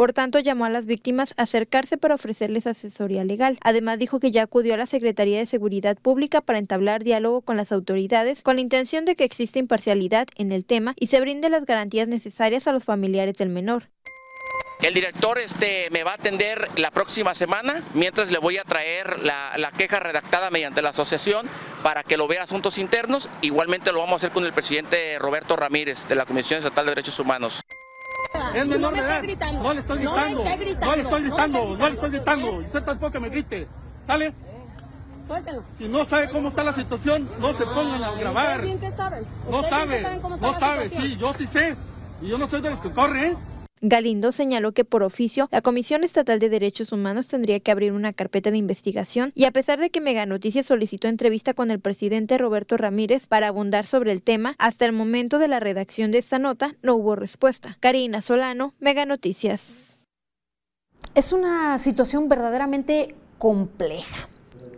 Por 0.00 0.14
tanto, 0.14 0.38
llamó 0.38 0.64
a 0.64 0.70
las 0.70 0.86
víctimas 0.86 1.34
a 1.36 1.42
acercarse 1.42 1.98
para 1.98 2.14
ofrecerles 2.14 2.66
asesoría 2.66 3.22
legal. 3.22 3.58
Además, 3.60 3.98
dijo 3.98 4.18
que 4.18 4.30
ya 4.30 4.44
acudió 4.44 4.72
a 4.72 4.78
la 4.78 4.86
Secretaría 4.86 5.36
de 5.36 5.44
Seguridad 5.44 5.98
Pública 5.98 6.40
para 6.40 6.58
entablar 6.58 7.04
diálogo 7.04 7.42
con 7.42 7.58
las 7.58 7.70
autoridades 7.70 8.42
con 8.42 8.56
la 8.56 8.62
intención 8.62 9.04
de 9.04 9.14
que 9.14 9.24
exista 9.24 9.58
imparcialidad 9.58 10.26
en 10.36 10.52
el 10.52 10.64
tema 10.64 10.94
y 10.98 11.08
se 11.08 11.20
brinde 11.20 11.50
las 11.50 11.66
garantías 11.66 12.08
necesarias 12.08 12.66
a 12.66 12.72
los 12.72 12.82
familiares 12.82 13.34
del 13.36 13.50
menor. 13.50 13.90
El 14.80 14.94
director 14.94 15.38
este, 15.38 15.90
me 15.90 16.02
va 16.02 16.12
a 16.12 16.14
atender 16.14 16.66
la 16.76 16.90
próxima 16.90 17.34
semana, 17.34 17.82
mientras 17.92 18.30
le 18.30 18.38
voy 18.38 18.56
a 18.56 18.64
traer 18.64 19.18
la, 19.18 19.52
la, 19.58 19.70
queja 19.70 20.00
redactada 20.00 20.48
mediante 20.48 20.80
la 20.80 20.88
asociación 20.88 21.46
para 21.82 22.04
que 22.04 22.16
lo 22.16 22.26
vea 22.26 22.44
asuntos 22.44 22.78
internos. 22.78 23.28
Igualmente 23.42 23.92
lo 23.92 23.98
vamos 23.98 24.14
a 24.14 24.16
hacer 24.16 24.30
con 24.30 24.46
el 24.46 24.54
presidente 24.54 25.18
Roberto 25.18 25.56
Ramírez 25.56 26.08
de 26.08 26.14
la 26.14 26.24
Comisión 26.24 26.56
Estatal 26.56 26.86
de 26.86 26.92
Derechos 26.92 27.20
Humanos. 27.20 27.60
Es 28.54 28.66
menor 28.66 28.94
de 28.94 29.00
edad. 29.00 29.22
No 29.52 29.72
le 29.72 29.80
estoy 29.80 29.98
gritando. 29.98 30.44
No 30.44 30.94
le 30.96 31.02
estoy 31.02 31.22
gritando. 31.22 31.76
No 31.76 31.88
le 31.88 31.94
estoy 31.94 32.10
gritando. 32.10 32.56
Usted 32.58 32.82
tampoco 32.82 33.20
me 33.20 33.28
grite. 33.28 33.68
¿Sale? 34.06 34.34
Suéltelo. 35.26 35.62
Si 35.78 35.88
no 35.88 36.04
sabe 36.06 36.30
cómo 36.30 36.48
está 36.48 36.64
la 36.64 36.72
situación, 36.72 37.28
no 37.38 37.54
se 37.54 37.64
pongan 37.64 38.02
a 38.02 38.12
grabar. 38.12 38.64
No 38.64 39.62
sabe. 39.68 40.20
No 40.40 40.58
sabe. 40.58 40.90
Sí, 40.90 41.16
yo 41.16 41.34
sí 41.34 41.46
sé. 41.46 41.76
Y 42.22 42.28
yo 42.28 42.38
no 42.38 42.48
soy 42.48 42.60
de 42.60 42.70
los 42.70 42.80
que 42.80 42.90
corre, 42.90 43.28
¿eh? 43.28 43.36
Galindo 43.82 44.30
señaló 44.30 44.72
que 44.72 44.84
por 44.84 45.02
oficio 45.02 45.48
la 45.50 45.62
Comisión 45.62 46.04
Estatal 46.04 46.38
de 46.38 46.50
Derechos 46.50 46.92
Humanos 46.92 47.28
tendría 47.28 47.60
que 47.60 47.70
abrir 47.70 47.92
una 47.92 48.12
carpeta 48.12 48.50
de 48.50 48.58
investigación 48.58 49.32
y 49.34 49.46
a 49.46 49.52
pesar 49.52 49.80
de 49.80 49.88
que 49.88 50.02
Mega 50.02 50.26
Noticias 50.26 50.66
solicitó 50.66 51.08
entrevista 51.08 51.54
con 51.54 51.70
el 51.70 51.80
presidente 51.80 52.36
Roberto 52.36 52.76
Ramírez 52.76 53.26
para 53.26 53.48
abundar 53.48 53.86
sobre 53.86 54.12
el 54.12 54.22
tema, 54.22 54.54
hasta 54.58 54.84
el 54.84 54.92
momento 54.92 55.38
de 55.38 55.48
la 55.48 55.60
redacción 55.60 56.10
de 56.10 56.18
esta 56.18 56.38
nota 56.38 56.76
no 56.82 56.94
hubo 56.94 57.16
respuesta. 57.16 57.78
Karina 57.80 58.20
Solano, 58.20 58.74
Mega 58.80 59.06
Noticias. 59.06 59.96
Es 61.14 61.32
una 61.32 61.78
situación 61.78 62.28
verdaderamente 62.28 63.14
compleja. 63.38 64.28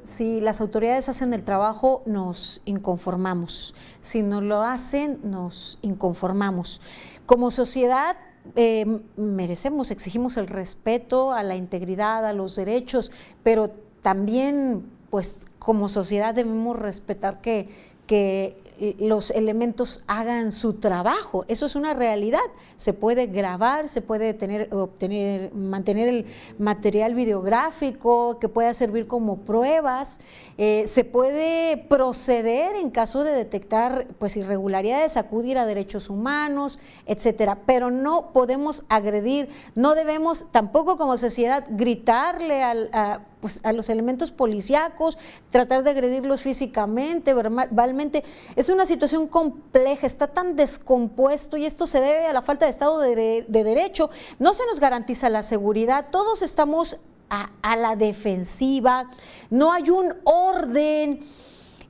Si 0.04 0.40
las 0.40 0.60
autoridades 0.60 1.08
hacen 1.08 1.34
el 1.34 1.42
trabajo, 1.42 2.04
nos 2.06 2.62
inconformamos. 2.66 3.74
Si 4.00 4.22
no 4.22 4.40
lo 4.40 4.62
hacen, 4.62 5.18
nos 5.24 5.80
inconformamos. 5.82 6.80
Como 7.26 7.50
sociedad 7.50 8.16
eh, 8.56 8.84
merecemos, 9.16 9.90
exigimos 9.90 10.36
el 10.36 10.46
respeto 10.46 11.32
a 11.32 11.42
la 11.42 11.56
integridad, 11.56 12.26
a 12.26 12.32
los 12.32 12.56
derechos, 12.56 13.12
pero 13.42 13.70
también, 14.02 14.84
pues, 15.10 15.46
como 15.58 15.88
sociedad 15.88 16.34
debemos 16.34 16.78
respetar 16.78 17.40
que, 17.40 17.68
que 18.06 18.56
los 18.98 19.30
elementos 19.30 20.02
hagan 20.06 20.50
su 20.50 20.74
trabajo. 20.74 21.44
Eso 21.48 21.66
es 21.66 21.76
una 21.76 21.94
realidad. 21.94 22.40
Se 22.76 22.92
puede 22.92 23.26
grabar, 23.26 23.88
se 23.88 24.02
puede 24.02 24.34
tener, 24.34 24.68
obtener, 24.72 25.52
mantener 25.54 26.08
el 26.08 26.26
material 26.58 27.14
videográfico 27.14 28.38
que 28.38 28.48
pueda 28.48 28.74
servir 28.74 29.06
como 29.06 29.38
pruebas. 29.38 30.20
Eh, 30.58 30.84
se 30.86 31.04
puede 31.04 31.76
proceder 31.88 32.76
en 32.76 32.90
caso 32.90 33.24
de 33.24 33.32
detectar 33.32 34.06
pues, 34.18 34.36
irregularidades, 34.36 35.16
acudir 35.16 35.58
a 35.58 35.66
derechos 35.66 36.10
humanos, 36.10 36.78
etcétera. 37.06 37.60
Pero 37.66 37.90
no 37.90 38.32
podemos 38.32 38.84
agredir, 38.88 39.48
no 39.74 39.94
debemos 39.94 40.46
tampoco 40.50 40.96
como 40.96 41.16
sociedad 41.16 41.64
gritarle 41.70 42.62
al, 42.62 42.90
a, 42.92 43.20
pues, 43.42 43.60
a 43.64 43.72
los 43.72 43.90
elementos 43.90 44.30
policíacos, 44.30 45.18
tratar 45.50 45.82
de 45.82 45.90
agredirlos 45.90 46.42
físicamente, 46.42 47.34
verbalmente. 47.34 48.22
Es 48.54 48.68
una 48.68 48.86
situación 48.86 49.26
compleja, 49.26 50.06
está 50.06 50.28
tan 50.28 50.54
descompuesto 50.54 51.56
y 51.56 51.66
esto 51.66 51.86
se 51.86 52.00
debe 52.00 52.26
a 52.26 52.32
la 52.32 52.42
falta 52.42 52.66
de 52.66 52.70
Estado 52.70 53.00
de, 53.00 53.44
Derecho. 53.48 54.10
No 54.38 54.54
se 54.54 54.64
nos 54.66 54.78
garantiza 54.78 55.28
la 55.28 55.42
seguridad, 55.42 56.06
todos 56.10 56.40
estamos 56.42 57.00
a, 57.30 57.76
la 57.76 57.96
defensiva, 57.96 59.10
no 59.50 59.72
hay 59.72 59.90
un 59.90 60.14
orden. 60.22 61.18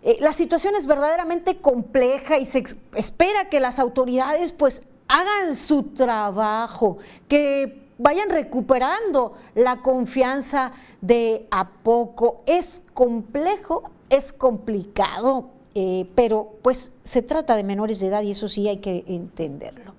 Eh, 0.05 0.17
la 0.21 0.33
situación 0.33 0.75
es 0.75 0.87
verdaderamente 0.87 1.59
compleja 1.59 2.39
y 2.39 2.47
se 2.47 2.65
espera 2.95 3.51
que 3.51 3.61
las 3.61 3.79
autoridades 3.79 4.53
pues 4.53 4.83
hagan 5.07 5.55
su 5.55 5.83
trabajo, 5.83 6.97
que 7.29 7.82
vayan 7.99 8.31
recuperando 8.31 9.35
la 9.55 9.81
confianza 9.81 10.73
de 11.01 11.47
a 11.51 11.69
poco. 11.69 12.43
Es 12.47 12.83
complejo, 12.95 13.85
es 14.11 14.33
complicado, 14.33 15.51
eh, 15.75 16.07
pero 16.15 16.55
pues 16.63 16.93
se 17.03 17.23
trata 17.23 17.57
de 17.57 17.65
menores 17.65 18.01
de 18.01 18.09
edad 18.09 18.23
y 18.23 18.33
eso 18.33 18.49
sí 18.49 18.69
hay 18.69 18.79
que 18.79 19.05
entenderlo. 19.07 19.95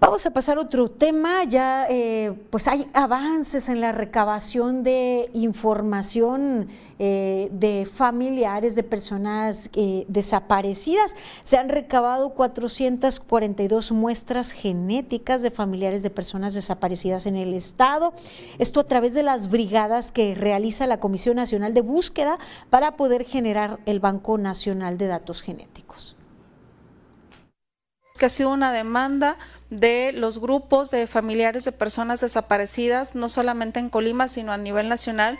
Vamos 0.00 0.24
a 0.24 0.30
pasar 0.30 0.56
a 0.56 0.62
otro 0.62 0.88
tema. 0.88 1.44
Ya, 1.44 1.86
eh, 1.90 2.32
pues 2.48 2.66
hay 2.68 2.88
avances 2.94 3.68
en 3.68 3.82
la 3.82 3.92
recabación 3.92 4.82
de 4.82 5.28
información 5.34 6.68
eh, 6.98 7.50
de 7.52 7.84
familiares 7.84 8.74
de 8.74 8.82
personas 8.82 9.68
eh, 9.74 10.06
desaparecidas. 10.08 11.14
Se 11.42 11.58
han 11.58 11.68
recabado 11.68 12.30
442 12.30 13.92
muestras 13.92 14.52
genéticas 14.52 15.42
de 15.42 15.50
familiares 15.50 16.02
de 16.02 16.08
personas 16.08 16.54
desaparecidas 16.54 17.26
en 17.26 17.36
el 17.36 17.52
estado. 17.52 18.14
Esto 18.58 18.80
a 18.80 18.84
través 18.84 19.12
de 19.12 19.22
las 19.22 19.50
brigadas 19.50 20.12
que 20.12 20.34
realiza 20.34 20.86
la 20.86 20.98
Comisión 20.98 21.36
Nacional 21.36 21.74
de 21.74 21.82
Búsqueda 21.82 22.38
para 22.70 22.96
poder 22.96 23.26
generar 23.26 23.80
el 23.84 24.00
Banco 24.00 24.38
Nacional 24.38 24.96
de 24.96 25.08
Datos 25.08 25.42
Genéticos. 25.42 26.16
Que 28.18 28.26
ha 28.26 28.30
sido 28.30 28.50
una 28.50 28.72
demanda 28.72 29.36
de 29.70 30.12
los 30.12 30.40
grupos 30.40 30.90
de 30.90 31.06
familiares 31.06 31.64
de 31.64 31.72
personas 31.72 32.20
desaparecidas, 32.20 33.14
no 33.14 33.28
solamente 33.28 33.80
en 33.80 33.88
Colima, 33.88 34.28
sino 34.28 34.52
a 34.52 34.58
nivel 34.58 34.88
nacional. 34.88 35.38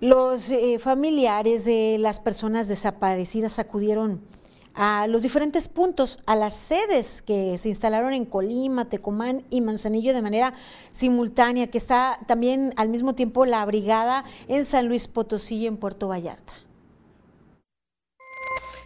Los 0.00 0.50
eh, 0.50 0.80
familiares 0.80 1.64
de 1.64 1.96
las 1.98 2.18
personas 2.18 2.66
desaparecidas 2.66 3.60
acudieron 3.60 4.20
a 4.74 5.06
los 5.06 5.22
diferentes 5.22 5.68
puntos, 5.68 6.18
a 6.26 6.34
las 6.34 6.54
sedes 6.54 7.22
que 7.22 7.56
se 7.58 7.68
instalaron 7.68 8.12
en 8.12 8.24
Colima, 8.24 8.88
Tecomán 8.88 9.44
y 9.50 9.60
Manzanillo 9.60 10.14
de 10.14 10.22
manera 10.22 10.54
simultánea, 10.90 11.68
que 11.68 11.78
está 11.78 12.18
también 12.26 12.72
al 12.76 12.88
mismo 12.88 13.14
tiempo 13.14 13.46
la 13.46 13.64
brigada 13.64 14.24
en 14.48 14.64
San 14.64 14.88
Luis 14.88 15.08
Potosí 15.08 15.56
y 15.56 15.66
en 15.66 15.76
Puerto 15.76 16.08
Vallarta. 16.08 16.54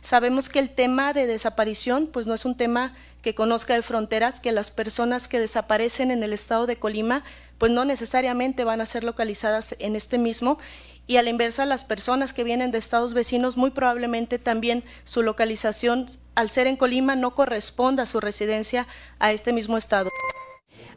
Sabemos 0.03 0.49
que 0.49 0.59
el 0.59 0.71
tema 0.71 1.13
de 1.13 1.27
desaparición 1.27 2.07
pues 2.07 2.27
no 2.27 2.35
es 2.35 2.45
un 2.45 2.57
tema 2.57 2.95
que 3.27 3.35
conozca 3.35 3.75
de 3.75 3.83
fronteras, 3.83 4.39
que 4.39 4.53
las 4.53 4.71
personas 4.71 5.27
que 5.27 5.41
desaparecen 5.41 6.13
en 6.13 6.23
el 6.23 6.33
estado 6.33 6.69
de 6.69 6.77
Colima 6.77 7.25
pues 7.59 7.73
no 7.73 7.85
necesariamente 7.85 8.63
van 8.63 8.81
a 8.81 8.87
ser 8.87 9.03
localizadas 9.03 9.75
en 9.81 9.97
este 9.97 10.17
mismo 10.17 10.61
y 11.09 11.17
a 11.17 11.25
la 11.25 11.31
inversa 11.31 11.67
las 11.67 11.83
personas 11.83 12.33
que 12.33 12.45
vienen 12.45 12.71
de 12.71 12.79
estados 12.79 13.15
vecinos 13.15 13.57
muy 13.57 13.71
probablemente 13.71 14.39
también 14.39 14.85
su 15.03 15.25
localización 15.25 16.07
al 16.37 16.51
ser 16.51 16.69
en 16.69 16.77
Colima 16.77 17.17
no 17.17 17.35
corresponda 17.35 18.05
a 18.05 18.07
su 18.07 18.21
residencia 18.21 18.87
a 19.19 19.33
este 19.33 19.53
mismo 19.53 19.77
estado. 19.77 20.09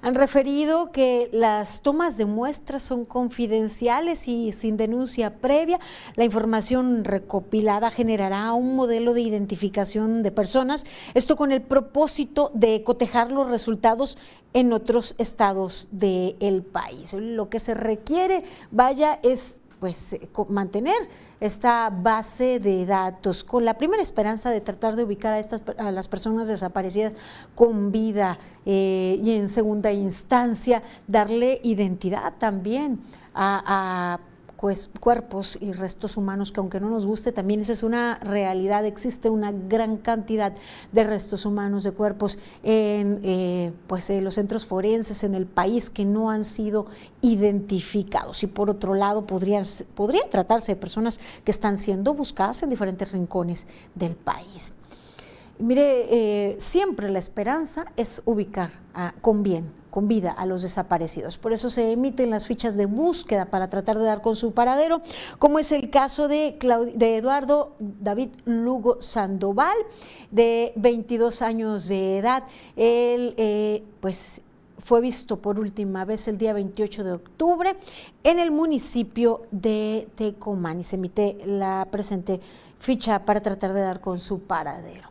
Han 0.02 0.16
referido 0.16 0.92
que 0.92 1.30
las 1.34 1.82
tomas 1.82 2.16
de 2.16 2.24
muestras 2.24 2.84
son 2.84 3.04
confidenciales 3.04 4.30
y 4.30 4.54
sin 4.54 4.78
denuncia 4.78 5.36
previa. 5.42 5.80
La 6.16 6.24
información 6.24 7.04
recopilada 7.04 7.92
generará 7.92 8.54
un 8.54 8.76
modelo 8.76 9.14
de 9.14 9.22
identificación 9.22 10.24
de 10.24 10.32
personas, 10.32 10.86
esto 11.16 11.36
con 11.36 11.52
el 11.52 11.62
propósito 11.62 12.50
de 12.54 12.82
cotejar 12.84 13.32
los 13.32 13.50
resultados 13.50 14.18
en 14.54 14.72
otros 14.72 15.16
estados 15.18 15.90
del 15.92 16.64
país. 16.64 17.14
Lo 17.14 17.50
que 17.50 17.60
se 17.60 17.74
requiere, 17.74 18.46
vaya, 18.72 19.20
es 19.22 19.60
pues 19.80 20.14
eh, 20.14 20.30
mantener 20.50 20.98
esta 21.40 21.90
base 21.90 22.60
de 22.60 22.86
datos 22.86 23.44
con 23.44 23.66
la 23.66 23.78
primera 23.78 24.02
esperanza 24.02 24.50
de 24.50 24.62
tratar 24.62 24.96
de 24.96 25.04
ubicar 25.04 25.34
a 25.34 25.40
estas 25.40 25.64
a 25.78 25.92
las 25.92 26.08
personas 26.08 26.48
desaparecidas 26.48 27.14
con 27.56 27.92
vida 27.92 28.38
eh, 28.66 29.20
y 29.24 29.34
en 29.34 29.50
segunda 29.50 29.92
instancia 29.92 30.82
darle 31.08 31.60
identidad 31.64 32.34
también 32.38 33.00
a 33.34 34.20
cuerpos 35.00 35.58
y 35.62 35.72
restos 35.72 36.18
humanos 36.18 36.52
que 36.52 36.60
aunque 36.60 36.80
no 36.80 36.90
nos 36.90 37.06
guste, 37.06 37.32
también 37.32 37.62
esa 37.62 37.72
es 37.72 37.84
una 37.84 38.20
realidad, 38.20 38.86
existe 38.86 39.30
una 39.30 39.52
gran 39.52 39.98
cantidad 39.98 40.54
de 40.92 41.04
restos 41.04 41.46
humanos, 41.46 41.84
de 41.84 41.92
cuerpos 41.92 42.38
en 42.64 43.22
eh, 43.24 43.72
pues, 43.88 44.10
los 44.10 44.36
centros 44.36 44.66
forenses 44.66 45.24
en 45.24 45.36
el 45.36 45.46
país 45.46 45.90
que 45.90 46.06
no 46.06 46.30
han 46.30 46.44
sido 46.44 46.88
identificados. 47.22 48.44
Y 48.44 48.48
por 48.48 48.70
otro 48.70 48.96
lado, 48.96 49.26
podría 49.26 49.62
tratarse 50.30 50.74
de 50.74 50.76
personas 50.76 51.20
que 51.44 51.52
están 51.52 51.78
siendo 51.78 52.14
buscadas 52.14 52.62
en 52.64 52.70
diferentes 52.70 53.12
rincones 53.12 53.66
del 53.96 54.16
país. 54.16 54.74
Mire, 55.58 56.52
eh, 56.52 56.56
siempre 56.60 57.10
la 57.10 57.20
esperanza 57.20 57.86
es 57.98 58.22
ubicar 58.26 58.70
con 59.22 59.44
bien 59.44 59.79
con 59.90 60.08
vida 60.08 60.32
a 60.32 60.46
los 60.46 60.62
desaparecidos. 60.62 61.38
Por 61.38 61.54
eso 61.54 61.70
se 61.70 61.92
emiten 61.92 62.30
las 62.30 62.48
fichas 62.48 62.78
de 62.78 62.86
búsqueda 62.86 63.46
para 63.46 63.70
tratar 63.70 63.98
de 63.98 64.06
dar 64.06 64.22
con 64.22 64.36
su 64.36 64.54
paradero, 64.54 65.02
como 65.38 65.60
es 65.60 65.72
el 65.72 65.90
caso 65.90 66.28
de, 66.28 66.58
Eduardo 67.00 67.74
David 67.80 68.30
Lugo 68.46 69.02
Sandoval, 69.02 69.78
de 70.32 70.74
22 70.76 71.42
años 71.42 71.88
de 71.88 72.18
edad. 72.18 72.44
Él, 72.76 73.34
eh, 73.38 73.84
pues, 74.00 74.42
fue 74.78 75.02
visto 75.02 75.38
por 75.38 75.60
última 75.60 76.06
vez 76.06 76.28
el 76.28 76.38
día 76.38 76.54
28 76.54 77.04
de 77.04 77.12
octubre 77.12 77.76
en 78.24 78.40
el 78.40 78.52
municipio 78.52 79.44
de 79.52 80.08
Tecomán 80.16 80.80
y 80.80 80.84
se 80.84 80.96
emite 80.96 81.38
la 81.46 81.88
presente 81.92 82.40
ficha 82.80 83.26
para 83.26 83.42
tratar 83.42 83.74
de 83.74 83.82
dar 83.82 84.02
con 84.02 84.20
su 84.20 84.40
paradero. 84.40 85.10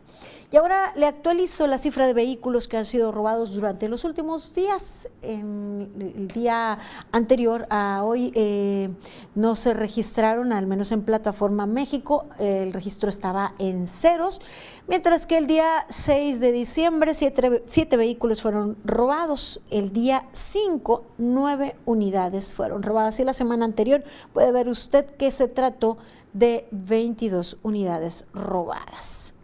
Y 0.51 0.57
ahora 0.57 0.93
le 0.95 1.05
actualizo 1.05 1.67
la 1.67 1.77
cifra 1.77 2.07
de 2.07 2.13
vehículos 2.13 2.67
que 2.67 2.75
han 2.75 2.85
sido 2.85 3.11
robados 3.11 3.53
durante 3.53 3.87
los 3.87 4.03
últimos 4.03 4.55
días. 4.55 5.07
En 5.21 5.91
el 5.99 6.27
día 6.29 6.79
anterior 7.11 7.67
a 7.69 8.01
hoy 8.03 8.31
eh, 8.33 8.89
no 9.35 9.55
se 9.55 9.75
registraron, 9.75 10.51
al 10.51 10.65
menos 10.65 10.91
en 10.91 11.03
plataforma 11.03 11.67
México, 11.67 12.25
el 12.39 12.73
registro 12.73 13.09
estaba 13.09 13.53
en 13.59 13.85
ceros, 13.85 14.41
mientras 14.87 15.27
que 15.27 15.37
el 15.37 15.45
día 15.45 15.85
6 15.87 16.39
de 16.39 16.51
diciembre 16.51 17.13
siete, 17.13 17.61
siete 17.67 17.95
vehículos 17.95 18.41
fueron 18.41 18.75
robados. 18.83 19.61
El 19.69 19.93
día 19.93 20.29
5, 20.31 21.05
nueve 21.19 21.75
unidades 21.85 22.53
fueron 22.53 22.81
robadas. 22.81 23.19
Y 23.19 23.23
la 23.23 23.33
semana 23.33 23.65
anterior 23.65 24.03
puede 24.33 24.51
ver 24.51 24.67
usted 24.67 25.05
que 25.05 25.29
se 25.29 25.47
trató 25.47 25.99
de 26.33 26.67
22 26.71 27.59
unidades 27.61 28.25
robadas. 28.33 29.35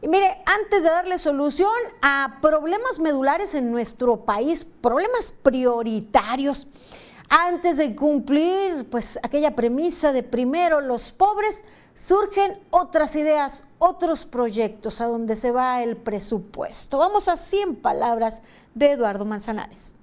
Y 0.00 0.06
mire, 0.06 0.42
antes 0.46 0.84
de 0.84 0.90
darle 0.90 1.18
solución 1.18 1.72
a 2.02 2.38
problemas 2.40 3.00
medulares 3.00 3.54
en 3.54 3.72
nuestro 3.72 4.24
país, 4.24 4.64
problemas 4.80 5.34
prioritarios, 5.42 6.68
antes 7.28 7.76
de 7.78 7.96
cumplir 7.96 8.88
pues 8.90 9.18
aquella 9.22 9.56
premisa 9.56 10.12
de 10.12 10.22
primero 10.22 10.80
los 10.80 11.12
pobres, 11.12 11.64
surgen 11.94 12.60
otras 12.70 13.16
ideas, 13.16 13.64
otros 13.78 14.24
proyectos 14.24 15.00
a 15.00 15.06
donde 15.06 15.34
se 15.34 15.50
va 15.50 15.82
el 15.82 15.96
presupuesto. 15.96 16.98
Vamos 16.98 17.26
a 17.26 17.36
100 17.36 17.76
palabras 17.76 18.42
de 18.74 18.92
Eduardo 18.92 19.24
Manzanares. 19.24 19.96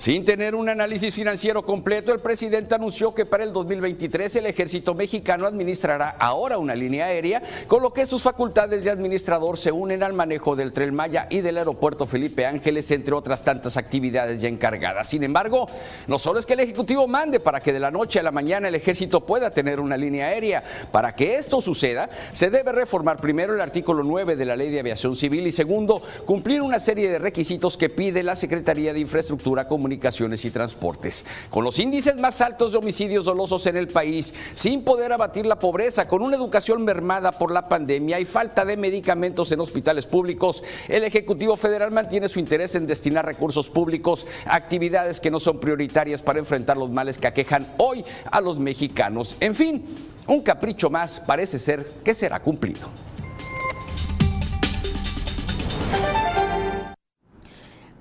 Sin 0.00 0.24
tener 0.24 0.54
un 0.54 0.66
análisis 0.70 1.12
financiero 1.12 1.62
completo, 1.62 2.10
el 2.14 2.20
presidente 2.20 2.74
anunció 2.74 3.14
que 3.14 3.26
para 3.26 3.44
el 3.44 3.52
2023 3.52 4.34
el 4.36 4.46
ejército 4.46 4.94
mexicano 4.94 5.44
administrará 5.44 6.08
ahora 6.18 6.56
una 6.56 6.74
línea 6.74 7.04
aérea, 7.04 7.42
con 7.66 7.82
lo 7.82 7.92
que 7.92 8.06
sus 8.06 8.22
facultades 8.22 8.82
de 8.82 8.88
administrador 8.88 9.58
se 9.58 9.70
unen 9.70 10.02
al 10.02 10.14
manejo 10.14 10.56
del 10.56 10.72
Tren 10.72 10.94
Maya 10.94 11.26
y 11.28 11.42
del 11.42 11.58
aeropuerto 11.58 12.06
Felipe 12.06 12.46
Ángeles, 12.46 12.90
entre 12.92 13.12
otras 13.12 13.44
tantas 13.44 13.76
actividades 13.76 14.40
ya 14.40 14.48
encargadas. 14.48 15.06
Sin 15.06 15.22
embargo, 15.22 15.68
no 16.06 16.18
solo 16.18 16.38
es 16.38 16.46
que 16.46 16.54
el 16.54 16.60
Ejecutivo 16.60 17.06
mande 17.06 17.38
para 17.38 17.60
que 17.60 17.70
de 17.70 17.80
la 17.80 17.90
noche 17.90 18.20
a 18.20 18.22
la 18.22 18.32
mañana 18.32 18.68
el 18.68 18.76
ejército 18.76 19.20
pueda 19.20 19.50
tener 19.50 19.80
una 19.80 19.98
línea 19.98 20.28
aérea. 20.28 20.62
Para 20.90 21.14
que 21.14 21.34
esto 21.34 21.60
suceda, 21.60 22.08
se 22.32 22.48
debe 22.48 22.72
reformar 22.72 23.18
primero 23.18 23.54
el 23.54 23.60
artículo 23.60 24.02
9 24.02 24.34
de 24.34 24.46
la 24.46 24.56
Ley 24.56 24.70
de 24.70 24.80
Aviación 24.80 25.14
Civil 25.14 25.46
y 25.46 25.52
segundo, 25.52 26.00
cumplir 26.24 26.62
una 26.62 26.78
serie 26.78 27.10
de 27.10 27.18
requisitos 27.18 27.76
que 27.76 27.90
pide 27.90 28.22
la 28.22 28.34
Secretaría 28.34 28.94
de 28.94 29.00
Infraestructura 29.00 29.68
Comunitaria 29.68 29.89
comunicaciones 29.90 30.44
y 30.44 30.52
transportes. 30.52 31.24
Con 31.50 31.64
los 31.64 31.80
índices 31.80 32.14
más 32.16 32.40
altos 32.40 32.70
de 32.70 32.78
homicidios 32.78 33.24
dolosos 33.24 33.66
en 33.66 33.76
el 33.76 33.88
país, 33.88 34.32
sin 34.54 34.84
poder 34.84 35.12
abatir 35.12 35.46
la 35.46 35.58
pobreza, 35.58 36.06
con 36.06 36.22
una 36.22 36.36
educación 36.36 36.84
mermada 36.84 37.32
por 37.32 37.50
la 37.50 37.68
pandemia 37.68 38.20
y 38.20 38.24
falta 38.24 38.64
de 38.64 38.76
medicamentos 38.76 39.50
en 39.50 39.58
hospitales 39.58 40.06
públicos, 40.06 40.62
el 40.86 41.02
Ejecutivo 41.02 41.56
Federal 41.56 41.90
mantiene 41.90 42.28
su 42.28 42.38
interés 42.38 42.76
en 42.76 42.86
destinar 42.86 43.26
recursos 43.26 43.68
públicos 43.68 44.26
a 44.46 44.54
actividades 44.54 45.18
que 45.18 45.32
no 45.32 45.40
son 45.40 45.58
prioritarias 45.58 46.22
para 46.22 46.38
enfrentar 46.38 46.76
los 46.76 46.92
males 46.92 47.18
que 47.18 47.26
aquejan 47.26 47.66
hoy 47.78 48.04
a 48.30 48.40
los 48.40 48.60
mexicanos. 48.60 49.36
En 49.40 49.56
fin, 49.56 49.84
un 50.28 50.40
capricho 50.42 50.88
más 50.88 51.18
parece 51.18 51.58
ser 51.58 51.84
que 52.04 52.14
será 52.14 52.38
cumplido. 52.38 52.88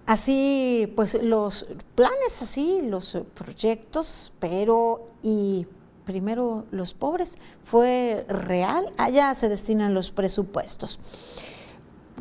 Así, 0.10 0.92
pues 0.96 1.22
los 1.22 1.68
planes 1.94 2.42
así, 2.42 2.82
los 2.82 3.16
proyectos, 3.36 4.34
pero 4.40 5.06
y 5.22 5.68
primero 6.04 6.66
los 6.72 6.96
pobres, 6.96 7.38
fue 7.64 8.26
real, 8.28 8.92
allá 8.98 9.36
se 9.36 9.50
destinan 9.50 9.94
los 9.94 10.10
presupuestos. 10.10 11.00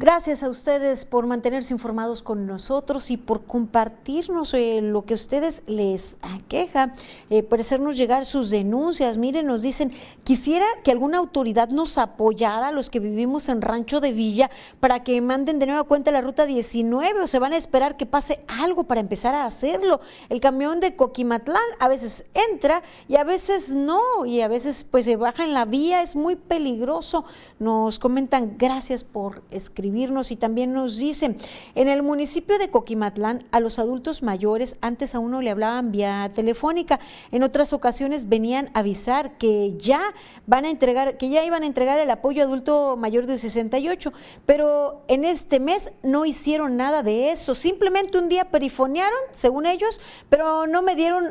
Gracias 0.00 0.44
a 0.44 0.48
ustedes 0.48 1.04
por 1.04 1.26
mantenerse 1.26 1.74
informados 1.74 2.22
con 2.22 2.46
nosotros 2.46 3.11
y 3.11 3.16
por 3.16 3.46
compartirnos 3.46 4.54
eh, 4.54 4.78
lo 4.80 5.04
que 5.04 5.14
a 5.14 5.16
ustedes 5.16 5.64
les 5.66 6.18
aqueja, 6.22 6.92
eh, 7.30 7.42
por 7.42 7.58
hacernos 7.58 7.96
llegar 7.96 8.24
sus 8.24 8.48
denuncias. 8.48 9.18
Miren, 9.18 9.46
nos 9.46 9.62
dicen, 9.62 9.90
quisiera 10.22 10.66
que 10.84 10.92
alguna 10.92 11.18
autoridad 11.18 11.70
nos 11.70 11.98
apoyara 11.98 12.68
a 12.68 12.72
los 12.72 12.90
que 12.90 13.00
vivimos 13.00 13.48
en 13.48 13.61
Rancho 13.61 14.00
de 14.00 14.12
Villa 14.12 14.52
para 14.78 15.02
que 15.02 15.20
manden 15.20 15.58
de 15.58 15.66
nueva 15.66 15.82
cuenta 15.82 16.12
la 16.12 16.20
ruta 16.20 16.46
19 16.46 17.22
o 17.22 17.26
se 17.26 17.40
van 17.40 17.52
a 17.52 17.56
esperar 17.56 17.96
que 17.96 18.06
pase 18.06 18.40
algo 18.46 18.84
para 18.84 19.00
empezar 19.00 19.34
a 19.34 19.46
hacerlo. 19.46 20.00
El 20.28 20.38
camión 20.40 20.78
de 20.78 20.94
Coquimatlán 20.94 21.61
a 21.80 21.88
veces 21.88 22.24
entra 22.52 22.84
y 23.08 23.16
a 23.16 23.24
veces 23.24 23.74
no 23.74 24.24
y 24.26 24.42
a 24.42 24.48
veces 24.48 24.87
pues 24.88 25.06
se 25.06 25.16
baja 25.16 25.42
en 25.42 25.54
la 25.54 25.64
vía, 25.64 26.02
es 26.02 26.14
muy 26.14 26.37
peligroso. 26.37 27.24
Nos 27.58 27.98
comentan, 27.98 28.54
gracias 28.58 29.02
por 29.02 29.42
escribir 29.50 29.88
y 30.31 30.37
también 30.37 30.72
nos 30.72 30.98
dicen, 30.98 31.37
en 31.74 31.88
el 31.88 32.03
municipio 32.03 32.59
de 32.59 32.68
Coquimatlán 32.68 33.44
a 33.51 33.61
los 33.61 33.79
adultos 33.79 34.22
mayores 34.22 34.77
antes 34.81 35.14
a 35.14 35.18
uno 35.18 35.40
le 35.40 35.51
hablaban 35.51 35.90
vía 35.90 36.31
telefónica, 36.35 37.01
en 37.33 37.42
otras 37.42 37.72
ocasiones 37.72 38.29
venían 38.29 38.70
a 38.74 38.81
avisar 38.81 39.38
que 39.38 39.74
ya 39.79 40.01
van 40.46 40.64
a 40.64 40.70
entregar, 40.70 41.16
que 41.16 41.31
ya 41.31 41.44
iban 41.44 41.62
a 41.62 41.66
entregar 41.66 41.98
el 41.98 42.11
apoyo 42.11 42.42
adulto 42.42 42.96
mayor 42.96 43.27
de 43.27 43.38
68, 43.38 44.12
pero 44.46 45.03
en 45.09 45.24
este 45.24 45.61
mes 45.61 45.92
no 46.03 46.24
hicieron 46.24 46.77
nada 46.77 47.03
de 47.03 47.33
eso, 47.33 47.55
simplemente 47.55 48.18
un 48.18 48.29
día 48.29 48.51
perifonearon, 48.51 49.18
según 49.33 49.66
ellos, 49.66 50.01
pero 50.29 50.66
no 50.66 50.83
me 50.83 50.94
dieron 50.94 51.24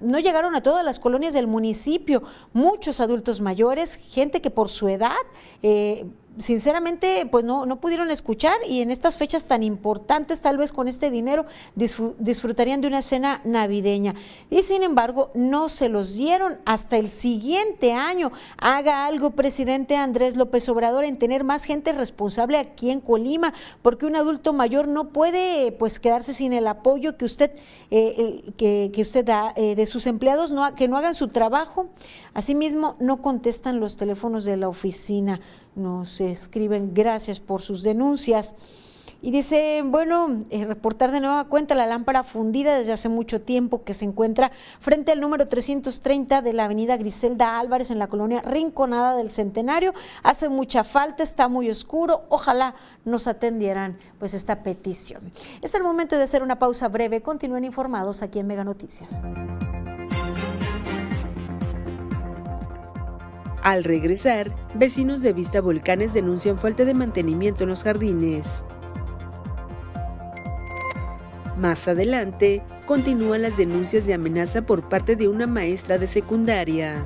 no 0.00 0.18
llegaron 0.18 0.54
a 0.54 0.62
todas 0.62 0.84
las 0.84 1.00
colonias 1.00 1.34
del 1.34 1.46
municipio, 1.46 2.22
muchos 2.52 3.00
adultos 3.00 3.40
mayores, 3.40 3.94
gente 3.96 4.40
que 4.40 4.50
por 4.50 4.68
su 4.68 4.88
edad 4.88 5.16
eh, 5.62 6.06
sinceramente, 6.38 7.26
pues 7.30 7.44
no, 7.44 7.66
no 7.66 7.80
pudieron 7.80 8.10
escuchar 8.10 8.56
y 8.68 8.80
en 8.80 8.90
estas 8.90 9.16
fechas 9.16 9.46
tan 9.46 9.62
importantes, 9.62 10.40
tal 10.40 10.58
vez 10.58 10.72
con 10.72 10.88
este 10.88 11.10
dinero, 11.10 11.46
disfrutarían 11.74 12.80
de 12.80 12.88
una 12.88 13.02
cena 13.02 13.40
navideña. 13.44 14.14
Y 14.50 14.62
sin 14.62 14.82
embargo, 14.82 15.30
no 15.34 15.68
se 15.68 15.88
los 15.88 16.14
dieron 16.14 16.58
hasta 16.64 16.96
el 16.96 17.08
siguiente 17.08 17.92
año. 17.92 18.32
Haga 18.58 19.06
algo, 19.06 19.30
presidente 19.30 19.96
Andrés 19.96 20.36
López 20.36 20.68
Obrador, 20.68 21.04
en 21.04 21.16
tener 21.16 21.44
más 21.44 21.64
gente 21.64 21.92
responsable 21.92 22.58
aquí 22.58 22.90
en 22.90 23.00
Colima, 23.00 23.54
porque 23.82 24.06
un 24.06 24.16
adulto 24.16 24.52
mayor 24.52 24.88
no 24.88 25.08
puede 25.08 25.72
pues 25.72 26.00
quedarse 26.00 26.34
sin 26.34 26.52
el 26.52 26.66
apoyo 26.66 27.16
que 27.16 27.24
usted, 27.24 27.52
eh, 27.90 28.52
que, 28.56 29.00
usted 29.00 29.24
da 29.24 29.52
eh, 29.56 29.74
de 29.74 29.86
sus 29.86 30.06
empleados, 30.06 30.54
que 30.76 30.88
no 30.88 30.96
hagan 30.96 31.14
su 31.14 31.28
trabajo. 31.28 31.88
Asimismo, 32.34 32.96
no 33.00 33.22
contestan 33.22 33.80
los 33.80 33.96
teléfonos 33.96 34.44
de 34.44 34.56
la 34.56 34.68
oficina 34.68 35.40
nos 35.76 36.20
escriben 36.20 36.92
gracias 36.94 37.38
por 37.38 37.62
sus 37.62 37.82
denuncias. 37.82 38.54
Y 39.22 39.30
dice, 39.30 39.82
bueno, 39.84 40.44
eh, 40.50 40.66
reportar 40.66 41.10
de 41.10 41.20
nueva 41.20 41.44
cuenta 41.44 41.74
la 41.74 41.86
lámpara 41.86 42.22
fundida 42.22 42.76
desde 42.76 42.92
hace 42.92 43.08
mucho 43.08 43.40
tiempo 43.40 43.82
que 43.82 43.94
se 43.94 44.04
encuentra 44.04 44.52
frente 44.78 45.10
al 45.10 45.20
número 45.20 45.46
330 45.48 46.42
de 46.42 46.52
la 46.52 46.66
avenida 46.66 46.96
Griselda 46.96 47.58
Álvarez 47.58 47.90
en 47.90 47.98
la 47.98 48.08
colonia 48.08 48.42
Rinconada 48.42 49.16
del 49.16 49.30
Centenario. 49.30 49.94
Hace 50.22 50.50
mucha 50.50 50.84
falta, 50.84 51.22
está 51.22 51.48
muy 51.48 51.70
oscuro. 51.70 52.24
Ojalá 52.28 52.74
nos 53.04 53.26
atendieran 53.26 53.96
pues 54.18 54.34
esta 54.34 54.62
petición. 54.62 55.32
Es 55.62 55.74
el 55.74 55.82
momento 55.82 56.16
de 56.16 56.24
hacer 56.24 56.42
una 56.42 56.58
pausa 56.58 56.88
breve. 56.88 57.22
Continúen 57.22 57.64
informados 57.64 58.22
aquí 58.22 58.38
en 58.38 58.46
Mega 58.46 58.64
Noticias. 58.64 59.22
Al 63.62 63.84
regresar, 63.84 64.52
vecinos 64.74 65.22
de 65.22 65.32
Vista 65.32 65.60
Volcanes 65.60 66.14
denuncian 66.14 66.58
falta 66.58 66.84
de 66.84 66.94
mantenimiento 66.94 67.64
en 67.64 67.70
los 67.70 67.82
jardines. 67.82 68.64
Más 71.58 71.88
adelante, 71.88 72.62
continúan 72.86 73.42
las 73.42 73.56
denuncias 73.56 74.06
de 74.06 74.14
amenaza 74.14 74.62
por 74.62 74.88
parte 74.88 75.16
de 75.16 75.26
una 75.26 75.46
maestra 75.46 75.98
de 75.98 76.06
secundaria. 76.06 77.04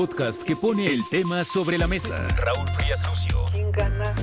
Podcast 0.00 0.42
que 0.44 0.56
pone 0.56 0.86
el 0.86 1.06
tema 1.10 1.44
sobre 1.44 1.76
la 1.76 1.86
mesa. 1.86 2.26
Raúl 2.38 2.66
Frías 2.70 3.06
Lucio. 3.06 3.44
¿Quién 3.52 3.70
gana 3.70 4.14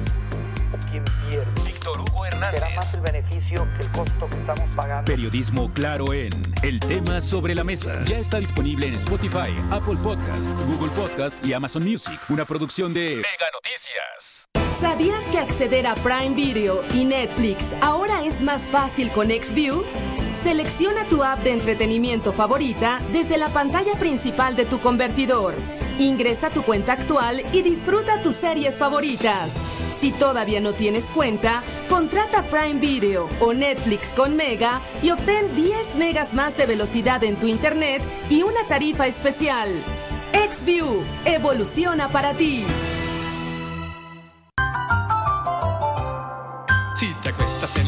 o 0.74 0.90
quién 0.90 1.04
pierde? 1.30 1.46
Víctor 1.64 2.02
Hugo 2.02 2.26
Hernández. 2.26 2.62
Será 2.62 2.76
más 2.76 2.94
el 2.96 3.02
beneficio 3.02 3.68
que 3.78 3.86
el 3.86 3.92
costo 3.92 4.28
que 4.28 4.38
estamos 4.38 4.76
pagando. 4.76 5.06
Periodismo 5.06 5.72
claro 5.72 6.14
en 6.14 6.32
El 6.64 6.80
tema 6.80 7.22
sobre 7.22 7.54
la 7.54 7.64
mesa. 7.64 8.04
Ya 8.06 8.18
está 8.18 8.40
disponible 8.40 8.88
en 8.88 8.96
Spotify, 8.96 9.54
Apple 9.70 9.98
Podcast, 10.02 10.48
Google 10.66 10.90
Podcast 10.96 11.46
y 11.46 11.54
Amazon 11.54 11.84
Music. 11.84 12.20
Una 12.30 12.46
producción 12.46 12.92
de 12.92 13.18
Mega 13.18 13.52
Noticias. 13.54 14.48
¿Sabías 14.82 15.24
que 15.26 15.38
acceder 15.38 15.86
a 15.86 15.94
Prime 15.94 16.34
Video 16.34 16.84
y 16.92 17.06
Netflix 17.06 17.76
ahora 17.82 18.24
es 18.24 18.42
más 18.42 18.64
fácil 18.64 19.12
con 19.12 19.28
XView? 19.28 19.84
Selecciona 20.48 21.04
tu 21.10 21.26
app 21.26 21.44
de 21.44 21.52
entretenimiento 21.52 22.32
favorita 22.32 23.00
desde 23.12 23.38
la 23.38 23.50
pantalla 23.50 23.96
principal 24.00 24.56
de 24.56 24.64
tu 24.64 24.80
convertidor. 24.80 25.54
Ingresa 26.00 26.50
tu 26.50 26.64
cuenta 26.64 26.94
actual 26.94 27.44
y 27.52 27.64
disfruta 27.64 28.22
tus 28.22 28.36
series 28.38 28.76
favoritas. 28.76 29.52
Si 30.00 30.14
todavía 30.14 30.62
no 30.62 30.72
tienes 30.72 31.04
cuenta, 31.10 31.64
contrata 31.90 32.44
Prime 32.44 32.80
Video 32.80 33.28
o 33.42 33.54
Netflix 33.54 34.14
con 34.14 34.38
Mega 34.38 34.80
y 35.04 35.10
obtén 35.10 35.54
10 35.54 35.96
megas 35.96 36.34
más 36.34 36.56
de 36.56 36.66
velocidad 36.66 37.26
en 37.26 37.36
tu 37.36 37.48
internet 37.48 38.02
y 38.30 38.44
una 38.44 38.66
tarifa 38.70 39.06
especial. 39.06 39.84
XView, 40.32 41.04
evoluciona 41.26 42.08
para 42.08 42.34
ti. 42.36 42.66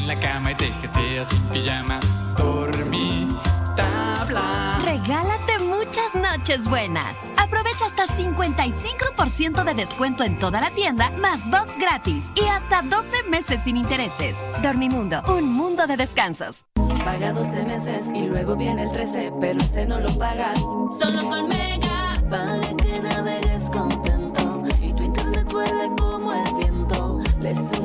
La 0.10 0.20
cama 0.20 0.52
y 0.54 0.56
te 0.56 0.72
jeteas 0.82 1.28
sin 1.28 1.44
pijama, 1.50 2.00
dormí, 2.36 3.28
tabla. 3.76 4.82
Regálate 4.84 5.60
muchas 5.60 6.16
noches 6.16 6.68
buenas. 6.68 7.16
Aprovecha 7.38 7.86
hasta 7.86 8.08
55% 8.08 9.64
de 9.64 9.74
descuento 9.76 10.24
en 10.24 10.40
toda 10.40 10.62
la 10.62 10.72
tienda, 10.72 11.12
más 11.22 11.48
box 11.52 11.78
gratis 11.78 12.24
y 12.36 12.48
hasta 12.48 12.82
12 12.82 13.30
meses 13.30 13.62
sin 13.64 13.78
intereses. 13.78 14.36
Dormimundo, 14.64 15.22
un 15.28 15.54
mundo 15.54 15.86
de 15.86 15.96
descansos. 15.96 16.66
Paga 17.06 17.32
12 17.32 17.64
meses 17.66 18.12
y 18.12 18.24
luego 18.24 18.56
viene 18.56 18.82
el 18.82 18.92
13, 18.92 19.34
pero 19.40 19.60
ese 19.60 19.86
no 19.86 20.00
lo 20.00 20.10
pagas. 20.18 20.58
Solo 21.00 21.22
con 21.30 21.48
Mega, 21.50 22.16
para 22.32 22.76
que 22.78 23.00
navegues 23.00 23.70
contento 23.70 24.64
y 24.82 24.92
tu 24.92 25.04
internet 25.04 25.48
vuele 25.52 25.92
como 26.00 26.34
el 26.34 26.56
viento. 26.56 27.20
Le 27.40 27.54
sumamos 27.54 27.79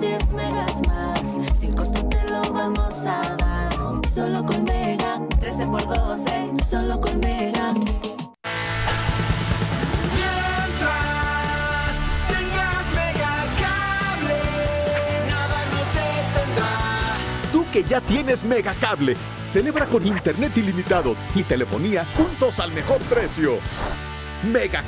10 0.00 0.34
megas 0.34 0.82
más, 0.88 1.38
sin 1.58 1.74
costo 1.74 2.04
te 2.08 2.22
lo 2.24 2.42
vamos 2.52 3.06
a 3.06 3.20
dar. 3.36 3.72
Solo 4.06 4.44
con 4.44 4.64
Mega, 4.64 5.20
13 5.40 5.66
por 5.66 5.86
12, 5.86 6.52
solo 6.62 7.00
con 7.00 7.18
Mega. 7.20 7.72
Mientras 10.12 11.96
tengas 12.28 12.86
Mega 12.94 13.46
Cable, 13.56 14.40
nada 15.28 15.64
nos 15.72 15.88
detendrá. 15.94 16.72
Tú 17.52 17.64
que 17.72 17.82
ya 17.84 18.00
tienes 18.00 18.44
Mega 18.44 18.74
Cable, 18.74 19.16
celebra 19.44 19.86
con 19.86 20.06
internet 20.06 20.56
ilimitado 20.56 21.16
y 21.34 21.42
telefonía 21.42 22.06
juntos 22.16 22.60
al 22.60 22.72
mejor 22.72 23.00
precio. 23.02 23.58
Mega 24.42 24.86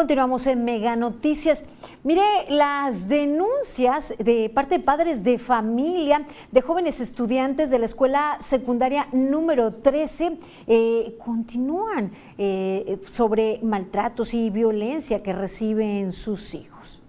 Continuamos 0.00 0.46
en 0.46 0.64
Mega 0.64 0.96
Noticias. 0.96 1.66
Mire, 2.04 2.22
las 2.48 3.10
denuncias 3.10 4.14
de 4.16 4.48
parte 4.48 4.78
de 4.78 4.82
padres 4.82 5.24
de 5.24 5.36
familia 5.36 6.24
de 6.50 6.62
jóvenes 6.62 7.00
estudiantes 7.00 7.68
de 7.68 7.78
la 7.78 7.84
escuela 7.84 8.38
secundaria 8.40 9.08
número 9.12 9.74
13 9.74 10.38
eh, 10.66 11.18
continúan 11.22 12.12
eh, 12.38 12.96
sobre 13.02 13.58
maltratos 13.62 14.32
y 14.32 14.48
violencia 14.48 15.22
que 15.22 15.34
reciben 15.34 16.12
sus 16.12 16.54
hijos. 16.54 17.02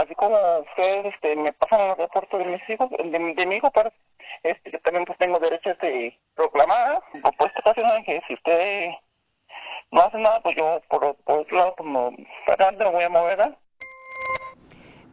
así, 0.00 0.14
como 0.16 0.36
ustedes 0.68 1.14
este, 1.14 1.36
me 1.36 1.52
pasan 1.52 1.88
los 1.88 1.98
reportes 1.98 2.38
de 2.40 2.44
mis 2.44 2.70
hijos, 2.70 2.90
de, 2.90 3.34
de 3.34 3.46
mi 3.46 3.56
hijo, 3.56 3.70
este, 4.44 4.70
yo 4.70 4.78
también 4.80 5.04
pues 5.04 5.18
tengo 5.18 5.38
derecho 5.38 5.70
de 5.82 6.16
proclamar, 6.34 7.02
por 7.38 7.48
esta 7.48 7.60
ocasión 7.60 8.04
que 8.04 8.20
si 8.28 8.34
usted 8.34 8.90
no 9.90 10.02
hace 10.02 10.18
nada, 10.18 10.40
pues 10.42 10.56
yo 10.56 10.80
por, 10.88 11.16
por 11.16 11.40
otro 11.40 11.56
lado, 11.56 11.74
pues 11.76 11.88
no, 11.88 12.10
voy 12.92 13.02
a 13.04 13.08
mover, 13.08 13.36
¿verdad? 13.36 13.58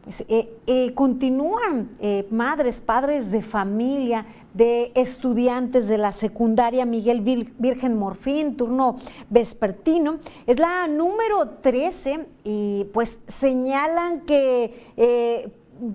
Pues, 0.04 0.22
eh, 0.28 0.48
eh, 0.66 0.92
continúan 0.94 1.88
eh, 2.00 2.26
madres, 2.30 2.80
padres 2.80 3.30
de 3.30 3.40
familia, 3.40 4.26
de 4.52 4.90
estudiantes 4.96 5.86
de 5.86 5.96
la 5.96 6.10
secundaria 6.10 6.84
Miguel 6.84 7.22
Vir- 7.22 7.52
Virgen 7.58 7.96
Morfín, 7.96 8.56
turno 8.56 8.96
vespertino. 9.30 10.18
Es 10.48 10.58
la 10.58 10.88
número 10.88 11.48
13 11.60 12.26
y 12.42 12.84
pues 12.92 13.20
señalan 13.28 14.22
que 14.26 14.74
eh, 14.96 15.48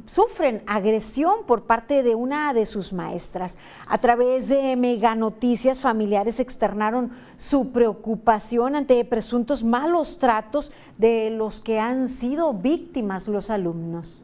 sufren 0.06 0.64
agresión 0.68 1.46
por 1.46 1.66
parte 1.66 2.04
de 2.04 2.16
una 2.16 2.54
de 2.54 2.66
sus 2.66 2.94
maestras. 2.94 3.58
A 3.88 3.98
través 4.00 4.50
de 4.50 4.76
Mega 4.76 5.16
Noticias, 5.16 5.80
familiares 5.80 6.40
externaron 6.40 7.12
su 7.38 7.72
preocupación 7.72 8.76
ante 8.76 9.04
presuntos 9.06 9.64
malos 9.64 10.20
tratos 10.20 10.72
de 10.98 11.30
los 11.30 11.62
que 11.62 11.80
han 11.80 12.08
sido 12.08 12.54
víctimas 12.54 13.28
los 13.28 13.50
alumnos. 13.50 14.22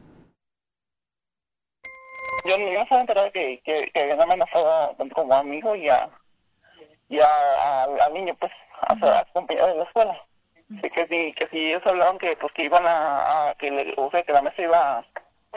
Yo, 2.46 2.58
no 2.58 2.82
estaba 2.82 3.00
enterada 3.00 3.30
que, 3.30 3.60
que, 3.64 3.90
que 3.92 4.00
habían 4.02 4.20
amenazado 4.20 4.94
tanto 4.96 5.14
como 5.14 5.32
amigo 5.32 5.74
y 5.74 5.88
a, 5.88 6.10
y 7.08 7.18
a, 7.18 7.84
al 7.84 8.12
niño, 8.12 8.36
pues, 8.38 8.52
a, 8.82 8.94
su- 9.24 9.32
compañero 9.32 9.68
de 9.68 9.76
la 9.76 9.84
escuela. 9.84 10.14
Sí, 10.68 10.90
que 10.90 11.06
sí, 11.06 11.34
que 11.38 11.48
sí, 11.50 11.58
ellos 11.58 11.82
hablaron 11.86 12.18
que, 12.18 12.36
pues, 12.36 12.52
que 12.52 12.64
iban 12.64 12.84
a, 12.86 13.48
a 13.50 13.54
que, 13.54 13.70
le- 13.70 13.94
o 13.96 14.10
sea, 14.10 14.22
que 14.24 14.32
la 14.32 14.42
mesa 14.42 14.60
iba 14.60 14.98
a 14.98 15.06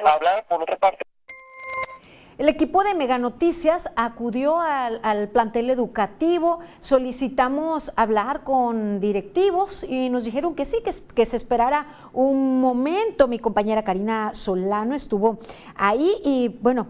hablar 0.06 0.46
por 0.48 0.62
otra 0.62 0.78
parte. 0.78 1.04
El 2.38 2.50
equipo 2.50 2.84
de 2.84 2.94
Mega 2.94 3.18
Noticias 3.18 3.90
acudió 3.96 4.60
al, 4.60 5.00
al 5.02 5.28
plantel 5.28 5.72
educativo, 5.72 6.60
solicitamos 6.80 7.92
hablar 7.96 8.44
con 8.44 9.00
directivos 9.00 9.84
y 9.84 10.10
nos 10.10 10.24
dijeron 10.24 10.54
que 10.54 10.66
sí, 10.66 10.78
que, 10.86 10.92
que 11.16 11.26
se 11.26 11.36
esperara 11.36 11.88
un 12.14 12.62
momento. 12.62 13.28
Mi 13.28 13.40
compañera 13.40 13.84
Karina 13.84 14.36
Solano 14.36 14.94
estuvo 14.94 15.40
ahí 15.76 16.14
y 16.24 16.50
bueno, 16.62 16.86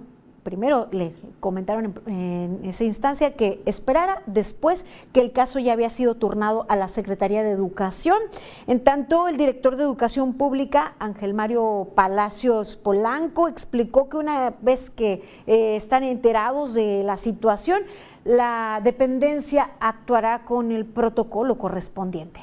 primero 0.47 0.88
le 0.91 1.12
comentaron 1.41 1.93
en, 2.05 2.62
esa 2.63 2.86
instancia 2.86 3.33
que 3.33 3.62
esperara 3.65 4.23
después 4.27 4.86
que 5.12 5.19
el 5.19 5.33
caso 5.33 5.60
ya 5.60 5.73
había 5.73 5.89
sido 5.89 6.15
turnado 6.15 6.65
a 6.69 6.77
la 6.77 6.88
Secretaría 6.88 7.43
de 7.43 7.51
Educación. 7.51 8.17
En 8.65 8.81
tanto, 8.81 9.27
el 9.27 9.36
director 9.36 9.75
de 9.75 9.83
Educación 9.83 10.36
Pública, 10.36 10.95
Ángel 10.99 11.33
Mario 11.33 11.89
Palacios 11.95 12.77
Polanco, 12.77 13.49
explicó 13.49 14.07
que 14.07 14.15
una 14.15 14.53
vez 14.62 14.89
que 14.89 15.21
eh, 15.47 15.75
están 15.75 16.03
enterados 16.03 16.73
de 16.73 17.03
la 17.03 17.17
situación, 17.17 17.81
la 18.23 18.79
dependencia 18.81 19.71
actuará 19.81 20.45
con 20.45 20.71
el 20.71 20.86
protocolo 20.86 21.57
correspondiente. 21.57 22.39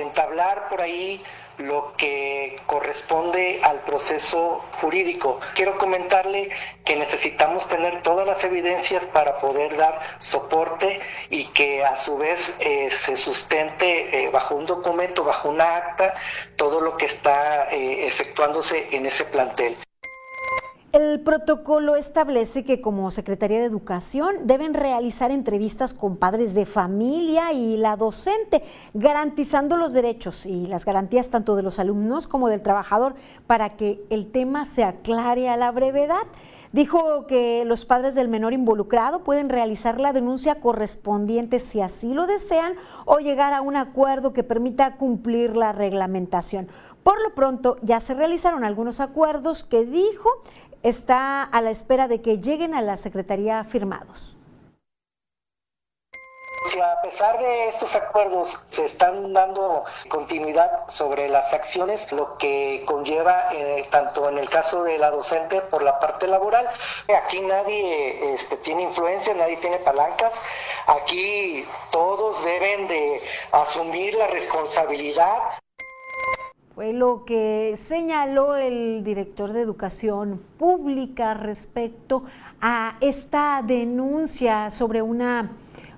entablar 0.00 0.68
por 0.68 0.80
ahí 0.80 1.22
lo 1.66 1.94
que 1.96 2.60
corresponde 2.66 3.60
al 3.62 3.80
proceso 3.80 4.64
jurídico. 4.80 5.40
Quiero 5.54 5.78
comentarle 5.78 6.50
que 6.84 6.96
necesitamos 6.96 7.68
tener 7.68 8.02
todas 8.02 8.26
las 8.26 8.42
evidencias 8.44 9.04
para 9.06 9.40
poder 9.40 9.76
dar 9.76 9.98
soporte 10.18 11.00
y 11.30 11.46
que 11.48 11.84
a 11.84 11.96
su 11.96 12.18
vez 12.18 12.54
eh, 12.58 12.90
se 12.90 13.16
sustente 13.16 14.24
eh, 14.24 14.30
bajo 14.30 14.54
un 14.54 14.66
documento, 14.66 15.24
bajo 15.24 15.48
una 15.48 15.76
acta, 15.76 16.14
todo 16.56 16.80
lo 16.80 16.96
que 16.96 17.06
está 17.06 17.70
eh, 17.70 18.06
efectuándose 18.06 18.88
en 18.92 19.06
ese 19.06 19.24
plantel. 19.24 19.76
El 20.92 21.20
protocolo 21.20 21.96
establece 21.96 22.66
que 22.66 22.82
como 22.82 23.10
Secretaría 23.10 23.60
de 23.60 23.64
Educación 23.64 24.46
deben 24.46 24.74
realizar 24.74 25.30
entrevistas 25.30 25.94
con 25.94 26.16
padres 26.16 26.52
de 26.52 26.66
familia 26.66 27.50
y 27.54 27.78
la 27.78 27.96
docente, 27.96 28.62
garantizando 28.92 29.78
los 29.78 29.94
derechos 29.94 30.44
y 30.44 30.66
las 30.66 30.84
garantías 30.84 31.30
tanto 31.30 31.56
de 31.56 31.62
los 31.62 31.78
alumnos 31.78 32.28
como 32.28 32.50
del 32.50 32.60
trabajador 32.60 33.14
para 33.46 33.74
que 33.74 34.04
el 34.10 34.30
tema 34.30 34.66
se 34.66 34.84
aclare 34.84 35.48
a 35.48 35.56
la 35.56 35.70
brevedad. 35.70 36.26
Dijo 36.72 37.26
que 37.26 37.64
los 37.66 37.84
padres 37.84 38.14
del 38.14 38.28
menor 38.28 38.54
involucrado 38.54 39.22
pueden 39.22 39.50
realizar 39.50 40.00
la 40.00 40.14
denuncia 40.14 40.58
correspondiente 40.58 41.60
si 41.60 41.82
así 41.82 42.14
lo 42.14 42.26
desean 42.26 42.72
o 43.04 43.18
llegar 43.18 43.52
a 43.52 43.60
un 43.60 43.76
acuerdo 43.76 44.32
que 44.32 44.42
permita 44.42 44.96
cumplir 44.96 45.54
la 45.54 45.72
reglamentación. 45.72 46.68
Por 47.02 47.22
lo 47.22 47.34
pronto, 47.34 47.76
ya 47.82 48.00
se 48.00 48.14
realizaron 48.14 48.64
algunos 48.64 49.00
acuerdos 49.00 49.64
que 49.64 49.84
dijo 49.84 50.30
está 50.82 51.42
a 51.42 51.60
la 51.60 51.70
espera 51.70 52.08
de 52.08 52.22
que 52.22 52.38
lleguen 52.38 52.74
a 52.74 52.80
la 52.80 52.96
Secretaría 52.96 53.62
firmados. 53.64 54.38
Si 56.70 56.80
a 56.80 57.00
pesar 57.02 57.38
de 57.38 57.68
estos 57.70 57.94
acuerdos 57.96 58.58
se 58.70 58.86
están 58.86 59.32
dando 59.32 59.84
continuidad 60.08 60.88
sobre 60.88 61.28
las 61.28 61.52
acciones, 61.52 62.10
lo 62.12 62.38
que 62.38 62.84
conlleva 62.86 63.52
eh, 63.52 63.88
tanto 63.90 64.28
en 64.28 64.38
el 64.38 64.48
caso 64.48 64.84
de 64.84 64.96
la 64.98 65.10
docente 65.10 65.60
por 65.62 65.82
la 65.82 65.98
parte 65.98 66.28
laboral, 66.28 66.68
aquí 67.24 67.40
nadie 67.40 68.34
este, 68.34 68.56
tiene 68.58 68.82
influencia, 68.82 69.34
nadie 69.34 69.56
tiene 69.56 69.78
palancas, 69.78 70.32
aquí 70.86 71.66
todos 71.90 72.42
deben 72.44 72.86
de 72.86 73.20
asumir 73.50 74.14
la 74.14 74.28
responsabilidad. 74.28 75.38
Fue 76.74 76.92
lo 76.92 77.24
que 77.24 77.74
señaló 77.76 78.56
el 78.56 79.04
director 79.04 79.52
de 79.52 79.60
Educación 79.60 80.38
Pública 80.58 81.34
respecto 81.34 82.22
a 82.62 82.96
esta 83.00 83.60
denuncia 83.62 84.70
sobre 84.70 85.02
una 85.02 85.52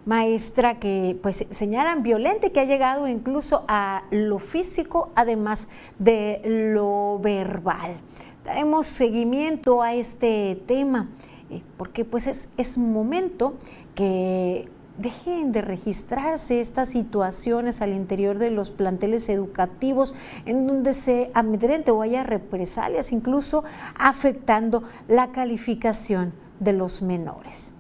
maestra 0.06 0.78
que 0.78 1.18
pues 1.22 1.46
señalan 1.50 2.02
violenta 2.02 2.50
que 2.50 2.60
ha 2.60 2.64
llegado 2.64 3.08
incluso 3.08 3.64
a 3.68 4.04
lo 4.10 4.38
físico 4.38 5.10
además 5.14 5.68
de 5.98 6.40
lo 6.44 7.18
verbal. 7.20 7.96
Daremos 8.44 8.86
seguimiento 8.86 9.82
a 9.82 9.94
este 9.94 10.62
tema 10.66 11.08
eh, 11.50 11.62
porque 11.76 12.04
pues 12.04 12.26
es, 12.26 12.48
es 12.56 12.76
momento 12.78 13.54
que 13.94 14.68
dejen 14.98 15.52
de 15.52 15.60
registrarse 15.60 16.60
estas 16.60 16.90
situaciones 16.90 17.80
al 17.80 17.92
interior 17.92 18.38
de 18.38 18.50
los 18.50 18.70
planteles 18.70 19.28
educativos 19.28 20.14
en 20.46 20.66
donde 20.66 20.94
se 20.94 21.30
amedrente 21.34 21.90
o 21.90 22.02
haya 22.02 22.22
represalias, 22.22 23.12
incluso 23.12 23.64
afectando 23.96 24.84
la 25.08 25.32
calificación 25.32 26.32
de 26.60 26.72
los 26.74 27.02
menores. 27.02 27.73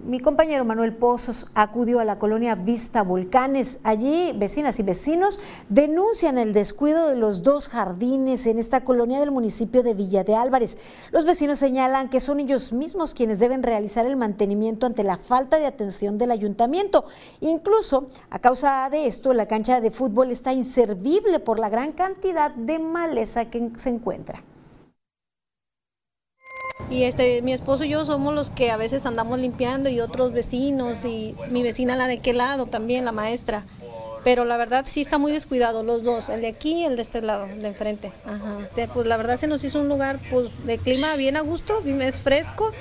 Mi 0.00 0.20
compañero 0.20 0.64
Manuel 0.64 0.96
Pozos 0.96 1.48
acudió 1.54 2.00
a 2.00 2.04
la 2.04 2.18
colonia 2.18 2.54
Vista 2.54 3.02
Volcanes. 3.02 3.78
Allí, 3.84 4.32
vecinas 4.34 4.78
y 4.80 4.82
vecinos 4.82 5.38
denuncian 5.68 6.38
el 6.38 6.54
descuido 6.54 7.08
de 7.08 7.16
los 7.16 7.42
dos 7.42 7.68
jardines 7.68 8.46
en 8.46 8.58
esta 8.58 8.84
colonia 8.84 9.20
del 9.20 9.30
municipio 9.30 9.82
de 9.82 9.92
Villa 9.92 10.24
de 10.24 10.34
Álvarez. 10.34 10.78
Los 11.10 11.26
vecinos 11.26 11.58
señalan 11.58 12.08
que 12.08 12.20
son 12.20 12.40
ellos 12.40 12.72
mismos 12.72 13.12
quienes 13.12 13.38
deben 13.38 13.62
realizar 13.62 14.06
el 14.06 14.16
mantenimiento 14.16 14.86
ante 14.86 15.04
la 15.04 15.18
falta 15.18 15.58
de 15.58 15.66
atención 15.66 16.16
del 16.16 16.30
ayuntamiento. 16.30 17.04
Incluso, 17.40 18.06
a 18.30 18.38
causa 18.38 18.88
de 18.90 19.06
esto, 19.06 19.34
la 19.34 19.46
cancha 19.46 19.82
de 19.82 19.90
fútbol 19.90 20.30
está 20.30 20.54
inservible 20.54 21.38
por 21.38 21.58
la 21.58 21.68
gran 21.68 21.92
cantidad 21.92 22.50
de 22.50 22.78
maleza 22.78 23.50
que 23.50 23.70
se 23.76 23.90
encuentra. 23.90 24.42
Y 26.92 27.04
este, 27.04 27.40
mi 27.40 27.54
esposo 27.54 27.84
y 27.84 27.88
yo 27.88 28.04
somos 28.04 28.34
los 28.34 28.50
que 28.50 28.70
a 28.70 28.76
veces 28.76 29.06
andamos 29.06 29.38
limpiando 29.38 29.88
y 29.88 30.00
otros 30.00 30.32
vecinos 30.32 31.06
y 31.06 31.34
mi 31.48 31.62
vecina 31.62 31.96
la 31.96 32.06
de 32.06 32.18
qué 32.18 32.34
lado 32.34 32.66
también, 32.66 33.06
la 33.06 33.12
maestra. 33.12 33.64
Pero 34.24 34.44
la 34.44 34.58
verdad 34.58 34.84
sí 34.86 35.00
está 35.00 35.16
muy 35.16 35.32
descuidado 35.32 35.82
los 35.82 36.02
dos, 36.02 36.28
el 36.28 36.42
de 36.42 36.48
aquí 36.48 36.82
y 36.82 36.84
el 36.84 36.96
de 36.96 37.02
este 37.02 37.22
lado, 37.22 37.46
de 37.46 37.66
enfrente. 37.66 38.12
Ajá. 38.26 38.68
Pues 38.92 39.06
la 39.06 39.16
verdad 39.16 39.38
se 39.38 39.46
nos 39.46 39.64
hizo 39.64 39.80
un 39.80 39.88
lugar 39.88 40.20
pues 40.30 40.66
de 40.66 40.76
clima 40.76 41.16
bien 41.16 41.38
a 41.38 41.40
gusto, 41.40 41.80
es 41.82 42.20
fresco 42.20 42.72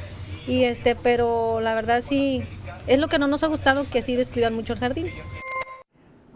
y 0.46 0.66
este, 0.66 0.98
pero 0.98 1.62
la 1.62 1.74
verdad 1.74 2.02
sí 2.02 2.44
es 2.88 3.00
lo 3.00 3.08
que 3.08 3.18
no 3.18 3.28
nos 3.28 3.44
ha 3.44 3.48
gustado 3.48 3.86
que 3.90 4.02
sí 4.02 4.18
descuidan 4.18 4.54
mucho 4.54 4.74
el 4.74 4.80
jardín. 4.80 5.08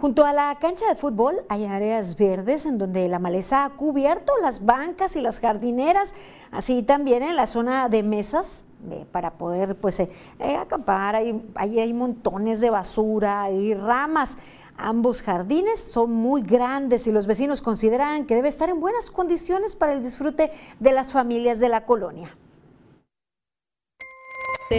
Junto 0.06 0.24
a 0.24 0.34
la 0.34 0.56
cancha 0.62 0.88
de 0.88 0.94
fútbol 0.94 1.38
hay 1.50 1.66
áreas 1.66 2.16
verdes 2.16 2.68
en 2.68 2.78
donde 2.78 3.10
la 3.10 3.18
maleza 3.18 3.66
ha 3.66 3.72
cubierto 3.72 4.34
las 4.40 4.64
bancas 4.64 5.16
y 5.16 5.20
las 5.20 5.40
jardineras, 5.40 6.14
así 6.52 6.84
también 6.84 7.24
en 7.24 7.36
la 7.36 7.48
zona 7.48 7.90
de 7.90 8.04
mesas 8.04 8.66
eh, 8.92 9.08
para 9.12 9.32
poder 9.32 9.76
pues 9.76 10.00
eh, 10.00 10.10
eh, 10.38 10.58
acampar, 10.58 11.16
ahí, 11.16 11.44
ahí 11.56 11.80
hay 11.80 11.92
montones 11.92 12.62
de 12.62 12.70
basura 12.70 13.50
y 13.50 13.74
ramas. 13.74 14.38
Ambos 14.78 15.24
jardines 15.24 15.80
son 15.80 16.12
muy 16.12 16.44
grandes 16.44 17.08
y 17.08 17.12
los 17.12 17.26
vecinos 17.26 17.64
consideran 17.64 18.28
que 18.28 18.36
debe 18.36 18.50
estar 18.50 18.70
en 18.70 18.80
buenas 18.80 19.10
condiciones 19.10 19.76
para 19.76 19.94
el 19.94 20.04
disfrute 20.04 20.52
de 20.80 20.92
las 20.92 21.14
familias 21.14 21.60
de 21.60 21.70
la 21.70 21.84
colonia. 21.84 22.30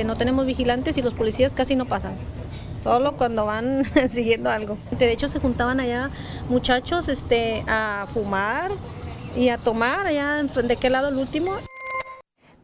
No 0.05 0.17
tenemos 0.17 0.47
vigilantes 0.47 0.97
y 0.97 1.03
los 1.03 1.15
policías 1.15 1.53
casi 1.53 1.75
no 1.75 1.87
pasan. 1.87 2.13
Solo 2.87 3.17
cuando 3.17 3.45
van 3.45 3.85
siguiendo 4.09 4.49
algo. 4.49 4.79
De 4.93 5.11
hecho, 5.11 5.29
se 5.29 5.41
juntaban 5.41 5.81
allá 5.81 6.09
muchachos 6.49 7.09
este, 7.09 7.65
a 7.67 8.07
fumar 8.15 8.71
y 9.37 9.49
a 9.49 9.59
tomar 9.59 10.07
allá 10.07 10.41
de 10.45 10.77
qué 10.77 10.89
lado 10.89 11.09
el 11.09 11.17
último. 11.17 11.57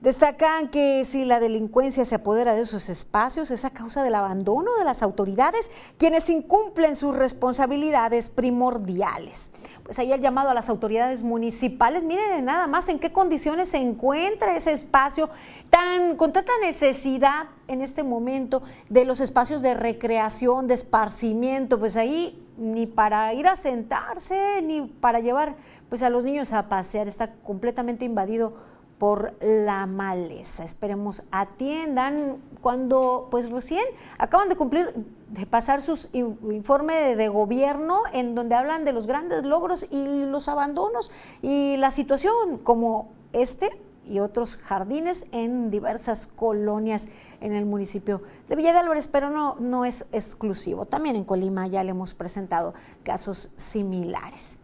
Destacan 0.02 0.66
que 0.66 1.04
si 1.04 1.24
la 1.24 1.38
delincuencia 1.38 2.04
se 2.04 2.16
apodera 2.16 2.54
de 2.54 2.62
esos 2.62 2.88
espacios 2.88 3.52
es 3.52 3.64
a 3.64 3.70
causa 3.70 4.02
del 4.02 4.16
abandono 4.16 4.74
de 4.76 4.84
las 4.84 5.00
autoridades, 5.00 5.70
quienes 5.96 6.28
incumplen 6.28 6.96
sus 6.96 7.14
responsabilidades 7.14 8.28
primordiales. 8.28 9.52
Pues 9.84 10.00
ahí 10.00 10.10
el 10.10 10.20
llamado 10.20 10.50
a 10.50 10.54
las 10.54 10.68
autoridades 10.68 11.22
municipales, 11.22 12.02
miren 12.02 12.44
nada 12.44 12.66
más 12.66 12.88
en 12.88 12.98
qué 12.98 13.12
condiciones 13.12 13.68
se 13.68 13.76
encuentra 13.76 14.56
ese 14.56 14.72
espacio 14.72 15.30
tan 15.70 16.16
con 16.16 16.32
tanta 16.32 16.52
necesidad 16.62 17.50
en 17.68 17.80
este 17.80 18.02
momento 18.02 18.60
de 18.88 19.04
los 19.04 19.20
espacios 19.20 19.62
de 19.62 19.74
recreación, 19.74 20.66
de 20.66 20.74
esparcimiento, 20.74 21.78
pues 21.78 21.96
ahí 21.96 22.44
ni 22.56 22.86
para 22.88 23.32
ir 23.34 23.46
a 23.46 23.54
sentarse 23.54 24.62
ni 24.62 24.82
para 24.82 25.20
llevar 25.20 25.54
pues 25.88 26.02
a 26.02 26.10
los 26.10 26.24
niños 26.24 26.52
a 26.52 26.68
pasear, 26.68 27.06
está 27.06 27.34
completamente 27.44 28.04
invadido 28.04 28.71
por 29.02 29.34
la 29.40 29.86
maleza. 29.86 30.62
Esperemos 30.62 31.24
atiendan 31.32 32.40
cuando 32.60 33.26
pues 33.32 33.50
recién 33.50 33.82
acaban 34.16 34.48
de 34.48 34.54
cumplir 34.54 34.94
de 35.26 35.44
pasar 35.44 35.82
sus 35.82 36.08
informe 36.12 36.94
de, 36.94 37.16
de, 37.16 37.26
gobierno 37.26 37.98
en 38.12 38.36
donde 38.36 38.54
hablan 38.54 38.84
de 38.84 38.92
los 38.92 39.08
grandes 39.08 39.42
logros 39.42 39.88
y 39.90 40.26
los 40.26 40.46
abandonos 40.48 41.10
y 41.42 41.76
la 41.78 41.90
situación 41.90 42.58
como 42.58 43.10
este 43.32 43.70
y 44.06 44.20
otros 44.20 44.56
jardines 44.56 45.26
en 45.32 45.68
diversas 45.68 46.28
colonias 46.28 47.08
en 47.40 47.54
el 47.54 47.66
municipio 47.66 48.22
de 48.48 48.54
Villa 48.54 48.72
de 48.72 48.78
Álvarez, 48.78 49.08
pero 49.08 49.30
no, 49.30 49.56
no 49.58 49.84
es 49.84 50.06
exclusivo. 50.12 50.86
También 50.86 51.16
en 51.16 51.24
Colima 51.24 51.66
ya 51.66 51.82
le 51.82 51.90
hemos 51.90 52.14
presentado 52.14 52.72
casos 53.02 53.50
similares. 53.56 54.61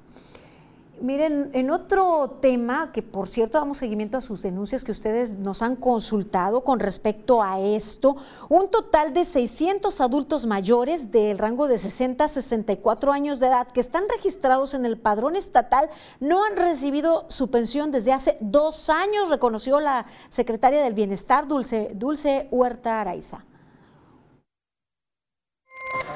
Miren, 1.01 1.51
en 1.53 1.71
otro 1.71 2.39
tema, 2.41 2.91
que 2.93 3.03
por 3.03 3.29
cierto 3.29 3.59
damos 3.59 3.79
seguimiento 3.79 4.19
a 4.19 4.21
sus 4.21 4.43
denuncias 4.43 4.85
que 4.85 4.93
ustedes 4.93 5.39
nos 5.39 5.63
han 5.63 5.77
consultado 5.77 6.65
con 6.65 6.81
respecto 6.81 7.43
a 7.43 7.61
esto, 7.61 8.17
un 8.49 8.69
total 8.69 9.13
de 9.13 9.25
600 9.25 10.01
adultos 10.01 10.47
mayores 10.47 11.11
del 11.11 11.39
rango 11.39 11.69
de 11.69 11.79
60 11.79 12.25
a 12.25 12.29
64 12.29 13.13
años 13.13 13.39
de 13.39 13.47
edad 13.47 13.69
que 13.69 13.81
están 13.81 14.05
registrados 14.09 14.75
en 14.75 14.85
el 14.85 14.99
padrón 14.99 15.37
estatal 15.37 15.89
no 16.21 16.45
han 16.45 16.57
recibido 16.57 17.27
su 17.29 17.49
pensión 17.49 17.91
desde 17.91 18.13
hace 18.13 18.37
dos 18.41 18.89
años, 18.89 19.29
reconoció 19.29 19.81
la 19.81 20.07
secretaria 20.29 20.83
del 20.83 20.95
Bienestar, 20.95 21.47
Dulce, 21.47 21.93
Dulce 21.95 22.49
Huerta 22.51 23.01
Araiza. 23.01 23.45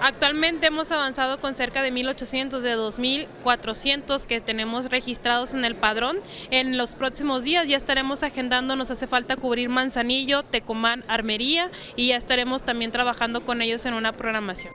Actualmente 0.05 0.67
hemos 0.67 0.91
avanzado 0.91 1.41
con 1.41 1.55
cerca 1.55 1.81
de 1.81 1.93
1.800 1.93 2.59
de 2.59 2.77
2.400 2.77 4.25
que 4.27 4.41
tenemos 4.41 4.91
registrados 4.91 5.55
en 5.55 5.65
el 5.65 5.77
padrón. 5.77 6.19
En 6.51 6.77
los 6.77 6.97
próximos 6.97 7.45
días 7.45 7.69
ya 7.69 7.77
estaremos 7.77 8.25
agendando, 8.25 8.75
nos 8.75 8.91
hace 8.91 9.07
falta 9.07 9.37
cubrir 9.37 9.69
Manzanillo, 9.69 10.43
Tecomán, 10.43 11.05
Armería 11.07 11.71
y 11.95 12.09
ya 12.09 12.17
estaremos 12.17 12.65
también 12.65 12.91
trabajando 12.91 13.45
con 13.45 13.63
ellos 13.63 13.87
en 13.87 13.95
una 13.95 14.11
programación. 14.11 14.73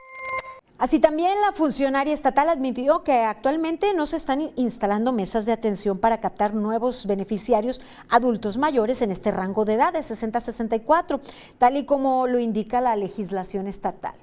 Así 0.78 0.98
también 0.98 1.32
la 1.46 1.52
funcionaria 1.52 2.14
estatal 2.14 2.48
admitió 2.48 3.04
que 3.04 3.12
actualmente 3.12 3.92
no 3.92 4.06
se 4.06 4.16
están 4.16 4.50
instalando 4.56 5.12
mesas 5.12 5.44
de 5.44 5.52
atención 5.52 5.98
para 5.98 6.20
captar 6.20 6.54
nuevos 6.54 7.04
beneficiarios 7.04 7.82
adultos 8.08 8.56
mayores 8.56 9.02
en 9.02 9.10
este 9.10 9.30
rango 9.30 9.66
de 9.66 9.74
edad 9.74 9.92
de 9.92 10.02
60 10.02 10.38
a 10.38 10.40
64, 10.40 11.20
tal 11.58 11.76
y 11.76 11.84
como 11.84 12.26
lo 12.26 12.38
indica 12.38 12.80
la 12.80 12.96
legislación 12.96 13.66
estatal. 13.66 14.14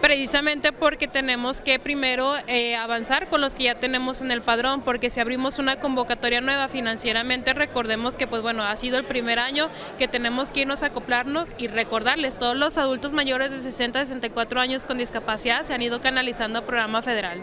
Precisamente 0.00 0.72
porque 0.72 1.08
tenemos 1.08 1.60
que 1.60 1.78
primero 1.78 2.34
eh, 2.46 2.76
avanzar 2.76 3.28
con 3.28 3.40
los 3.40 3.56
que 3.56 3.64
ya 3.64 3.74
tenemos 3.74 4.20
en 4.20 4.30
el 4.30 4.40
padrón, 4.40 4.82
porque 4.82 5.10
si 5.10 5.20
abrimos 5.20 5.58
una 5.58 5.80
convocatoria 5.80 6.40
nueva 6.40 6.68
financieramente, 6.68 7.52
recordemos 7.54 8.16
que 8.16 8.26
pues 8.26 8.42
bueno, 8.42 8.62
ha 8.62 8.76
sido 8.76 8.98
el 8.98 9.04
primer 9.04 9.38
año 9.38 9.68
que 9.98 10.06
tenemos 10.06 10.52
que 10.52 10.60
irnos 10.60 10.82
a 10.82 10.86
acoplarnos 10.86 11.48
y 11.58 11.68
recordarles, 11.68 12.36
todos 12.36 12.56
los 12.56 12.78
adultos 12.78 13.12
mayores 13.12 13.50
de 13.50 13.58
60 13.58 14.00
a 14.00 14.06
64 14.06 14.60
años 14.60 14.84
con 14.84 14.98
discapacidad 14.98 15.62
se 15.62 15.74
han 15.74 15.82
ido 15.82 16.00
canalizando 16.00 16.60
a 16.60 16.62
programa 16.62 17.02
federal. 17.02 17.42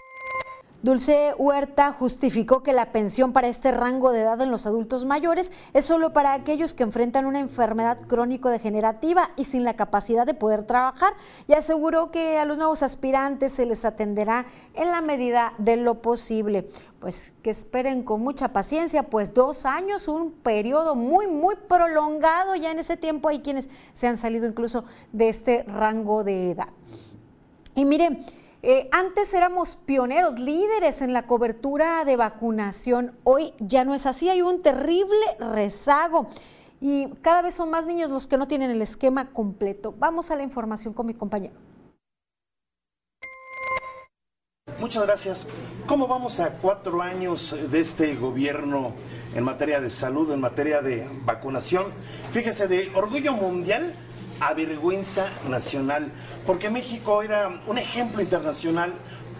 Dulce 0.83 1.33
Huerta 1.37 1.93
justificó 1.93 2.61
que 2.61 2.73
la 2.73 2.91
pensión 2.91 3.31
para 3.31 3.47
este 3.47 3.71
rango 3.71 4.11
de 4.11 4.19
edad 4.19 4.41
en 4.41 4.51
los 4.51 4.65
adultos 4.65 5.05
mayores 5.05 5.49
es 5.71 5.85
solo 5.85 6.11
para 6.11 6.33
aquellos 6.33 6.73
que 6.73 6.83
enfrentan 6.83 7.25
una 7.25 7.39
enfermedad 7.39 8.01
crónico-degenerativa 8.05 9.31
y 9.37 9.45
sin 9.45 9.63
la 9.63 9.77
capacidad 9.77 10.25
de 10.25 10.33
poder 10.33 10.63
trabajar 10.63 11.13
y 11.47 11.53
aseguró 11.53 12.11
que 12.11 12.37
a 12.37 12.43
los 12.43 12.57
nuevos 12.57 12.83
aspirantes 12.83 13.53
se 13.53 13.65
les 13.65 13.85
atenderá 13.85 14.45
en 14.73 14.91
la 14.91 14.99
medida 14.99 15.53
de 15.57 15.77
lo 15.77 16.01
posible. 16.01 16.67
Pues 16.99 17.31
que 17.41 17.51
esperen 17.51 18.03
con 18.03 18.19
mucha 18.19 18.51
paciencia, 18.51 19.03
pues 19.03 19.33
dos 19.33 19.65
años, 19.65 20.09
un 20.09 20.31
periodo 20.31 20.95
muy, 20.95 21.27
muy 21.27 21.55
prolongado. 21.55 22.57
Ya 22.57 22.71
en 22.71 22.79
ese 22.79 22.97
tiempo 22.97 23.29
hay 23.29 23.39
quienes 23.39 23.69
se 23.93 24.07
han 24.07 24.17
salido 24.17 24.47
incluso 24.47 24.83
de 25.13 25.29
este 25.29 25.63
rango 25.63 26.25
de 26.25 26.51
edad. 26.51 26.67
Y 27.73 27.85
miren, 27.85 28.19
eh, 28.65 28.87
antes 28.93 29.33
éramos 29.33 29.75
pioneros, 29.75 30.39
líderes 30.39 31.01
en 31.01 31.11
la 31.11 31.27
cobertura 31.27 32.05
de 32.05 32.15
vacunación. 32.15 33.11
Hoy 33.25 33.53
ya 33.59 33.83
no 33.83 33.93
es 33.93 34.05
así, 34.05 34.29
hay 34.29 34.41
un 34.41 34.61
terrible 34.61 35.19
rezago. 35.37 36.27
Y 36.79 37.09
cada 37.21 37.41
vez 37.41 37.55
son 37.55 37.69
más 37.69 37.85
niños 37.85 38.09
los 38.09 38.25
que 38.25 38.37
no 38.37 38.47
tienen 38.47 38.71
el 38.71 38.81
esquema 38.81 39.31
completo. 39.31 39.93
Vamos 39.99 40.31
a 40.31 40.37
la 40.37 40.43
información 40.43 40.93
con 40.93 41.05
mi 41.05 41.13
compañero. 41.13 41.53
Muchas 44.79 45.03
gracias. 45.05 45.47
¿Cómo 45.85 46.07
vamos 46.07 46.39
a 46.39 46.51
cuatro 46.51 47.01
años 47.01 47.55
de 47.69 47.79
este 47.81 48.15
gobierno 48.15 48.93
en 49.35 49.43
materia 49.43 49.81
de 49.81 49.89
salud, 49.89 50.31
en 50.31 50.39
materia 50.39 50.81
de 50.81 51.05
vacunación? 51.25 51.87
Fíjese, 52.31 52.69
de 52.69 52.91
orgullo 52.95 53.33
mundial 53.33 53.93
a 54.43 54.53
vergüenza 54.53 55.29
nacional, 55.49 56.11
porque 56.45 56.69
México 56.69 57.21
era 57.21 57.61
un 57.65 57.77
ejemplo 57.77 58.21
internacional 58.21 58.93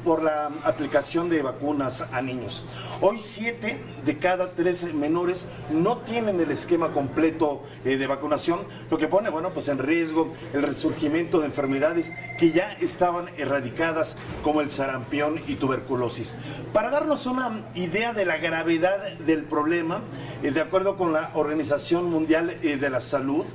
por 0.03 0.21
la 0.21 0.49
aplicación 0.65 1.29
de 1.29 1.41
vacunas 1.41 2.05
a 2.11 2.21
niños. 2.21 2.65
Hoy 3.01 3.19
siete 3.19 3.81
de 4.03 4.17
cada 4.17 4.51
tres 4.51 4.93
menores 4.93 5.45
no 5.71 5.99
tienen 5.99 6.39
el 6.41 6.51
esquema 6.51 6.91
completo 6.91 7.61
eh, 7.85 7.97
de 7.97 8.07
vacunación, 8.07 8.59
lo 8.91 8.97
que 8.97 9.07
pone, 9.07 9.29
bueno, 9.29 9.51
pues 9.51 9.69
en 9.69 9.79
riesgo 9.79 10.33
el 10.53 10.61
resurgimiento 10.61 11.39
de 11.39 11.45
enfermedades 11.45 12.13
que 12.37 12.51
ya 12.51 12.73
estaban 12.81 13.29
erradicadas 13.37 14.17
como 14.43 14.61
el 14.61 14.69
sarampión 14.69 15.39
y 15.47 15.55
tuberculosis. 15.55 16.35
Para 16.73 16.89
darnos 16.89 17.25
una 17.25 17.65
idea 17.75 18.13
de 18.13 18.25
la 18.25 18.37
gravedad 18.37 19.13
del 19.19 19.43
problema, 19.43 20.01
eh, 20.43 20.51
de 20.51 20.61
acuerdo 20.61 20.97
con 20.97 21.13
la 21.13 21.31
Organización 21.33 22.09
Mundial 22.09 22.57
eh, 22.61 22.77
de 22.77 22.89
la 22.89 22.99
Salud, 22.99 23.45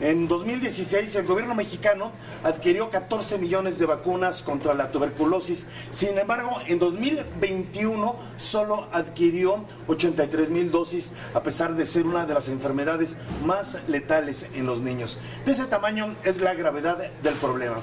en 0.00 0.28
2016 0.28 1.16
el 1.16 1.26
gobierno 1.26 1.54
mexicano 1.54 2.12
adquirió 2.42 2.90
14 2.90 3.38
millones 3.38 3.78
de 3.78 3.86
vacunas 3.86 4.42
contra 4.42 4.74
la 4.74 4.90
tuberculosis. 4.90 5.66
Sin 5.90 6.18
embargo, 6.18 6.58
en 6.66 6.78
2021 6.78 8.16
solo 8.36 8.88
adquirió 8.92 9.64
83 9.86 10.50
mil 10.50 10.70
dosis, 10.70 11.12
a 11.32 11.42
pesar 11.42 11.74
de 11.74 11.86
ser 11.86 12.06
una 12.06 12.26
de 12.26 12.34
las 12.34 12.48
enfermedades 12.48 13.18
más 13.44 13.78
letales 13.88 14.46
en 14.54 14.66
los 14.66 14.80
niños. 14.80 15.18
De 15.44 15.52
ese 15.52 15.64
tamaño 15.64 16.16
es 16.24 16.40
la 16.40 16.54
gravedad 16.54 16.98
del 17.22 17.34
problema. 17.34 17.76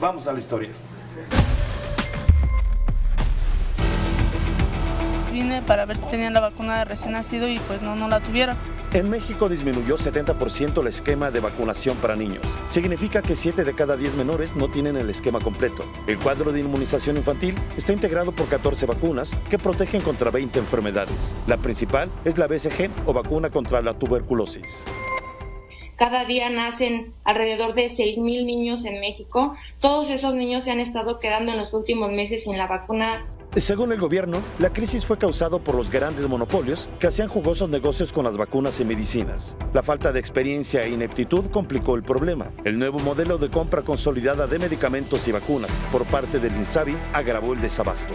Vamos 0.00 0.26
a 0.26 0.32
la 0.32 0.38
historia. 0.38 0.70
Vine 5.38 5.62
para 5.62 5.84
ver 5.84 5.96
si 5.96 6.02
tenían 6.06 6.34
la 6.34 6.40
vacuna 6.40 6.80
de 6.80 6.84
recién 6.84 7.12
nacido 7.12 7.48
y 7.48 7.60
pues 7.60 7.80
no, 7.80 7.94
no 7.94 8.08
la 8.08 8.18
tuvieron. 8.18 8.56
En 8.92 9.08
México 9.08 9.48
disminuyó 9.48 9.96
70% 9.96 10.80
el 10.80 10.88
esquema 10.88 11.30
de 11.30 11.38
vacunación 11.38 11.96
para 11.98 12.16
niños. 12.16 12.42
Significa 12.66 13.22
que 13.22 13.36
7 13.36 13.62
de 13.62 13.72
cada 13.72 13.96
10 13.96 14.14
menores 14.14 14.56
no 14.56 14.66
tienen 14.66 14.96
el 14.96 15.08
esquema 15.10 15.38
completo. 15.38 15.84
El 16.08 16.18
cuadro 16.18 16.50
de 16.50 16.58
inmunización 16.58 17.18
infantil 17.18 17.54
está 17.76 17.92
integrado 17.92 18.32
por 18.32 18.48
14 18.48 18.86
vacunas 18.86 19.36
que 19.48 19.60
protegen 19.60 20.00
contra 20.00 20.32
20 20.32 20.58
enfermedades. 20.58 21.32
La 21.46 21.56
principal 21.56 22.10
es 22.24 22.36
la 22.36 22.48
BCG 22.48 22.90
o 23.06 23.12
vacuna 23.12 23.50
contra 23.50 23.80
la 23.80 23.96
tuberculosis. 23.96 24.82
Cada 25.94 26.24
día 26.24 26.50
nacen 26.50 27.12
alrededor 27.22 27.74
de 27.74 27.86
6.000 27.86 28.44
niños 28.44 28.84
en 28.84 28.98
México. 28.98 29.54
Todos 29.78 30.10
esos 30.10 30.34
niños 30.34 30.64
se 30.64 30.72
han 30.72 30.80
estado 30.80 31.20
quedando 31.20 31.52
en 31.52 31.58
los 31.58 31.72
últimos 31.72 32.10
meses 32.10 32.42
sin 32.42 32.58
la 32.58 32.66
vacuna 32.66 33.24
según 33.60 33.92
el 33.92 33.98
gobierno, 33.98 34.40
la 34.58 34.72
crisis 34.72 35.06
fue 35.06 35.18
causada 35.18 35.58
por 35.58 35.74
los 35.74 35.90
grandes 35.90 36.28
monopolios 36.28 36.88
que 37.00 37.06
hacían 37.06 37.28
jugosos 37.28 37.68
negocios 37.68 38.12
con 38.12 38.24
las 38.24 38.36
vacunas 38.36 38.78
y 38.80 38.84
medicinas. 38.84 39.56
La 39.72 39.82
falta 39.82 40.12
de 40.12 40.20
experiencia 40.20 40.82
e 40.82 40.90
ineptitud 40.90 41.46
complicó 41.50 41.94
el 41.94 42.02
problema. 42.02 42.50
El 42.64 42.78
nuevo 42.78 42.98
modelo 42.98 43.38
de 43.38 43.48
compra 43.48 43.82
consolidada 43.82 44.46
de 44.46 44.58
medicamentos 44.58 45.26
y 45.28 45.32
vacunas 45.32 45.70
por 45.90 46.04
parte 46.04 46.38
del 46.38 46.54
INSABI 46.56 46.96
agravó 47.12 47.54
el 47.54 47.60
desabasto. 47.60 48.14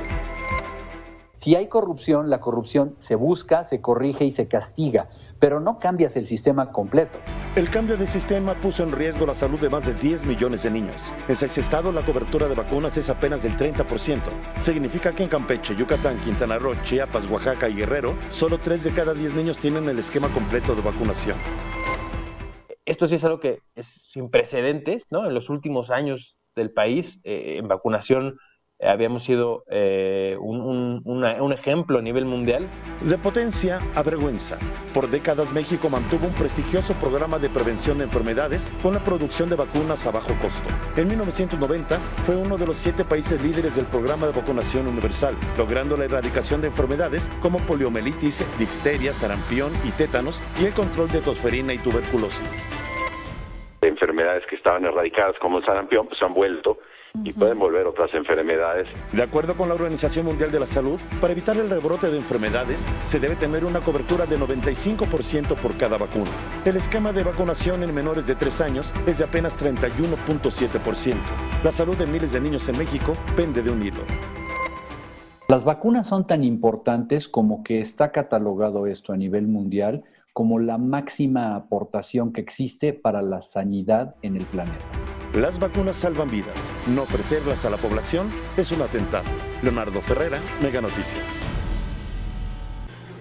Si 1.41 1.55
hay 1.55 1.67
corrupción, 1.67 2.29
la 2.29 2.39
corrupción 2.39 2.95
se 2.99 3.15
busca, 3.15 3.65
se 3.65 3.81
corrige 3.81 4.23
y 4.23 4.31
se 4.31 4.47
castiga 4.47 5.09
pero 5.43 5.59
no 5.59 5.77
cambias 5.77 6.15
el 6.15 6.25
sistema 6.25 6.71
completo. 6.71 7.19
El 7.57 7.69
cambio 7.69 7.97
de 7.97 8.07
sistema 8.07 8.53
puso 8.53 8.81
en 8.81 8.93
riesgo 8.93 9.25
la 9.25 9.33
salud 9.33 9.59
de 9.59 9.69
más 9.69 9.85
de 9.85 9.93
10 9.93 10.25
millones 10.25 10.63
de 10.63 10.71
niños. 10.71 10.95
En 11.27 11.35
seis 11.35 11.57
estados 11.57 11.93
la 11.93 12.05
cobertura 12.05 12.47
de 12.47 12.55
vacunas 12.55 12.97
es 12.97 13.09
apenas 13.09 13.43
del 13.43 13.57
30%. 13.57 14.21
Significa 14.61 15.13
que 15.13 15.23
en 15.23 15.27
Campeche, 15.27 15.75
Yucatán, 15.75 16.17
Quintana 16.21 16.57
Roo, 16.59 16.75
Chiapas, 16.83 17.29
Oaxaca 17.29 17.67
y 17.67 17.75
Guerrero, 17.75 18.15
solo 18.29 18.57
3 18.57 18.85
de 18.85 18.91
cada 18.91 19.13
10 19.13 19.33
niños 19.33 19.57
tienen 19.57 19.89
el 19.89 19.99
esquema 19.99 20.29
completo 20.29 20.75
de 20.75 20.81
vacunación. 20.81 21.35
Esto 22.85 23.05
sí 23.05 23.15
es 23.15 23.25
algo 23.25 23.41
que 23.41 23.59
es 23.75 23.87
sin 23.87 24.29
precedentes, 24.29 25.07
¿no? 25.11 25.25
En 25.27 25.33
los 25.33 25.49
últimos 25.49 25.91
años 25.91 26.37
del 26.55 26.71
país, 26.71 27.19
eh, 27.25 27.55
en 27.57 27.67
vacunación 27.67 28.37
habíamos 28.81 29.23
sido 29.23 29.63
eh, 29.69 30.35
un, 30.39 30.59
un- 30.61 31.01
una- 31.05 31.41
un 31.41 31.53
ejemplo 31.53 31.99
a 31.99 32.01
nivel 32.01 32.25
mundial. 32.25 32.67
De 33.01 33.17
potencia 33.17 33.79
a 33.95 34.03
vergüenza. 34.03 34.57
Por 34.93 35.09
décadas 35.09 35.53
México 35.53 35.89
mantuvo 35.89 36.27
un 36.27 36.33
prestigioso 36.33 36.93
programa 36.95 37.39
de 37.39 37.49
prevención 37.49 37.97
de 37.97 38.05
enfermedades 38.05 38.69
con 38.81 38.93
la 38.93 38.99
producción 38.99 39.49
de 39.49 39.55
vacunas 39.55 40.05
a 40.05 40.11
bajo 40.11 40.33
costo. 40.41 40.69
En 40.97 41.07
1990 41.07 41.97
fue 42.23 42.35
uno 42.35 42.57
de 42.57 42.65
los 42.67 42.77
siete 42.77 43.05
países 43.05 43.41
líderes 43.41 43.75
del 43.75 43.85
programa 43.85 44.27
de 44.27 44.33
vacunación 44.33 44.87
universal, 44.87 45.35
logrando 45.57 45.95
la 45.95 46.05
erradicación 46.05 46.61
de 46.61 46.67
enfermedades 46.67 47.31
como 47.41 47.59
poliomielitis, 47.59 48.45
difteria, 48.59 49.13
sarampión 49.13 49.71
y 49.85 49.91
tétanos 49.91 50.41
y 50.61 50.65
el 50.65 50.73
control 50.73 51.07
de 51.09 51.21
tosferina 51.21 51.73
y 51.73 51.77
tuberculosis. 51.77 52.67
enfermedades 53.81 54.43
que 54.49 54.55
estaban 54.55 54.85
erradicadas 54.85 55.35
como 55.39 55.57
el 55.59 55.65
sarampión 55.65 56.07
pues 56.07 56.17
se 56.17 56.25
han 56.25 56.33
vuelto 56.33 56.77
y 57.23 57.31
pueden 57.31 57.59
volver 57.59 57.85
otras 57.85 58.13
enfermedades. 58.13 58.87
De 59.11 59.21
acuerdo 59.21 59.55
con 59.55 59.67
la 59.67 59.75
Organización 59.75 60.25
Mundial 60.25 60.51
de 60.51 60.59
la 60.59 60.65
Salud, 60.65 60.99
para 61.21 61.33
evitar 61.33 61.57
el 61.57 61.69
rebrote 61.69 62.09
de 62.09 62.17
enfermedades, 62.17 62.91
se 63.03 63.19
debe 63.19 63.35
tener 63.35 63.65
una 63.65 63.81
cobertura 63.81 64.25
de 64.25 64.37
95% 64.37 65.55
por 65.55 65.77
cada 65.77 65.97
vacuna. 65.97 66.31
El 66.65 66.75
esquema 66.75 67.13
de 67.13 67.23
vacunación 67.23 67.83
en 67.83 67.93
menores 67.93 68.25
de 68.27 68.35
3 68.35 68.61
años 68.61 68.93
es 69.05 69.19
de 69.19 69.25
apenas 69.25 69.61
31.7%. 69.63 71.15
La 71.63 71.71
salud 71.71 71.95
de 71.95 72.07
miles 72.07 72.33
de 72.33 72.41
niños 72.41 72.67
en 72.67 72.77
México 72.77 73.15
pende 73.35 73.61
de 73.61 73.71
un 73.71 73.83
hilo. 73.83 74.01
Las 75.49 75.63
vacunas 75.63 76.07
son 76.07 76.25
tan 76.25 76.43
importantes 76.43 77.27
como 77.27 77.63
que 77.63 77.81
está 77.81 78.11
catalogado 78.11 78.87
esto 78.87 79.13
a 79.13 79.17
nivel 79.17 79.47
mundial 79.47 80.03
como 80.33 80.59
la 80.59 80.77
máxima 80.77 81.55
aportación 81.55 82.33
que 82.33 82.41
existe 82.41 82.91
para 82.93 83.21
la 83.21 83.41
sanidad 83.41 84.15
en 84.23 84.35
el 84.35 84.43
planeta. 84.45 84.85
Las 85.35 85.59
vacunas 85.59 85.95
salvan 85.95 86.29
vidas. 86.29 86.73
No 86.87 87.03
ofrecerlas 87.03 87.65
a 87.65 87.69
la 87.69 87.77
población 87.77 88.29
es 88.57 88.71
un 88.71 88.81
atentado. 88.81 89.25
Leonardo 89.61 90.01
Ferrera, 90.01 90.39
Mega 90.61 90.81
Noticias. 90.81 91.41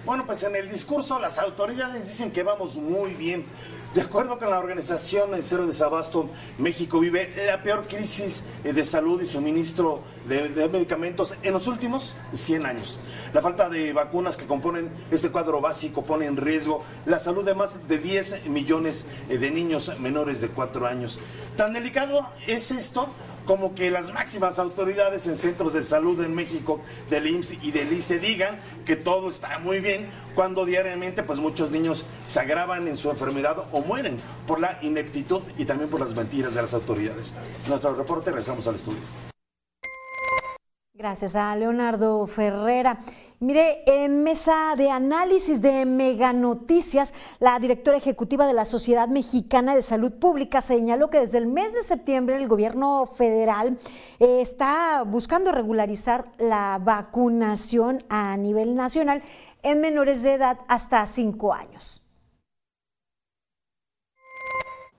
Bueno, 0.05 0.25
pues 0.25 0.43
en 0.43 0.53
el 0.57 0.69
discurso 0.69 1.17
las 1.17 1.39
autoridades 1.39 2.05
dicen 2.05 2.29
que 2.31 2.43
vamos 2.43 2.75
muy 2.75 3.13
bien. 3.13 3.45
De 3.93 4.01
acuerdo 4.01 4.37
con 4.37 4.49
la 4.49 4.59
organización 4.59 5.29
Cero 5.41 5.65
Desabasto, 5.65 6.27
México 6.57 6.99
vive 6.99 7.31
la 7.45 7.63
peor 7.63 7.87
crisis 7.87 8.43
eh, 8.65 8.73
de 8.73 8.83
salud 8.83 9.21
y 9.21 9.25
suministro 9.25 10.01
de, 10.27 10.49
de 10.49 10.67
medicamentos 10.67 11.35
en 11.41 11.53
los 11.53 11.67
últimos 11.67 12.15
100 12.33 12.65
años. 12.65 12.99
La 13.33 13.41
falta 13.41 13.69
de 13.69 13.93
vacunas 13.93 14.35
que 14.35 14.45
componen 14.45 14.89
este 15.09 15.29
cuadro 15.29 15.61
básico 15.61 16.03
pone 16.03 16.25
en 16.25 16.35
riesgo 16.35 16.83
la 17.05 17.19
salud 17.19 17.45
de 17.45 17.55
más 17.55 17.87
de 17.87 17.99
10 17.99 18.47
millones 18.47 19.05
eh, 19.29 19.37
de 19.37 19.51
niños 19.51 19.97
menores 19.99 20.41
de 20.41 20.49
4 20.49 20.85
años. 20.85 21.19
Tan 21.55 21.71
delicado 21.71 22.27
es 22.45 22.71
esto 22.71 23.07
como 23.45 23.75
que 23.75 23.91
las 23.91 24.13
máximas 24.13 24.59
autoridades 24.59 25.27
en 25.27 25.37
centros 25.37 25.73
de 25.73 25.83
salud 25.83 26.21
en 26.23 26.33
México, 26.33 26.81
del 27.09 27.27
IMSS 27.27 27.63
y 27.63 27.71
del 27.71 27.91
ISTE, 27.93 28.19
digan 28.19 28.59
que 28.85 28.95
todo 28.95 29.29
está 29.29 29.59
muy 29.59 29.79
bien, 29.79 30.07
cuando 30.35 30.65
diariamente 30.65 31.23
pues 31.23 31.39
muchos 31.39 31.71
niños 31.71 32.05
se 32.25 32.39
agravan 32.39 32.87
en 32.87 32.97
su 32.97 33.09
enfermedad 33.09 33.65
o 33.71 33.81
mueren 33.81 34.17
por 34.47 34.59
la 34.59 34.79
ineptitud 34.81 35.43
y 35.57 35.65
también 35.65 35.89
por 35.89 35.99
las 35.99 36.15
mentiras 36.15 36.53
de 36.53 36.61
las 36.61 36.73
autoridades. 36.73 37.35
Nuestro 37.67 37.95
reporte, 37.95 38.31
regresamos 38.31 38.67
al 38.67 38.75
estudio. 38.75 39.32
Gracias 41.03 41.35
a 41.35 41.53
Leonardo 41.57 42.25
Ferrera. 42.27 42.97
Mire, 43.41 43.83
en 43.87 44.23
mesa 44.23 44.73
de 44.77 44.89
análisis 44.89 45.61
de 45.61 45.83
Mega 45.83 46.31
Noticias, 46.31 47.13
la 47.41 47.59
directora 47.59 47.97
ejecutiva 47.97 48.47
de 48.47 48.53
la 48.53 48.63
Sociedad 48.63 49.09
Mexicana 49.09 49.75
de 49.75 49.81
Salud 49.81 50.13
Pública 50.13 50.61
señaló 50.61 51.09
que 51.09 51.19
desde 51.19 51.39
el 51.39 51.47
mes 51.47 51.73
de 51.73 51.83
septiembre 51.83 52.37
el 52.37 52.47
gobierno 52.47 53.05
federal 53.05 53.77
eh, 54.21 54.39
está 54.39 55.03
buscando 55.05 55.51
regularizar 55.51 56.31
la 56.37 56.79
vacunación 56.81 58.01
a 58.07 58.37
nivel 58.37 58.73
nacional 58.73 59.21
en 59.61 59.81
menores 59.81 60.23
de 60.23 60.35
edad 60.35 60.57
hasta 60.69 61.05
5 61.05 61.53
años. 61.53 61.99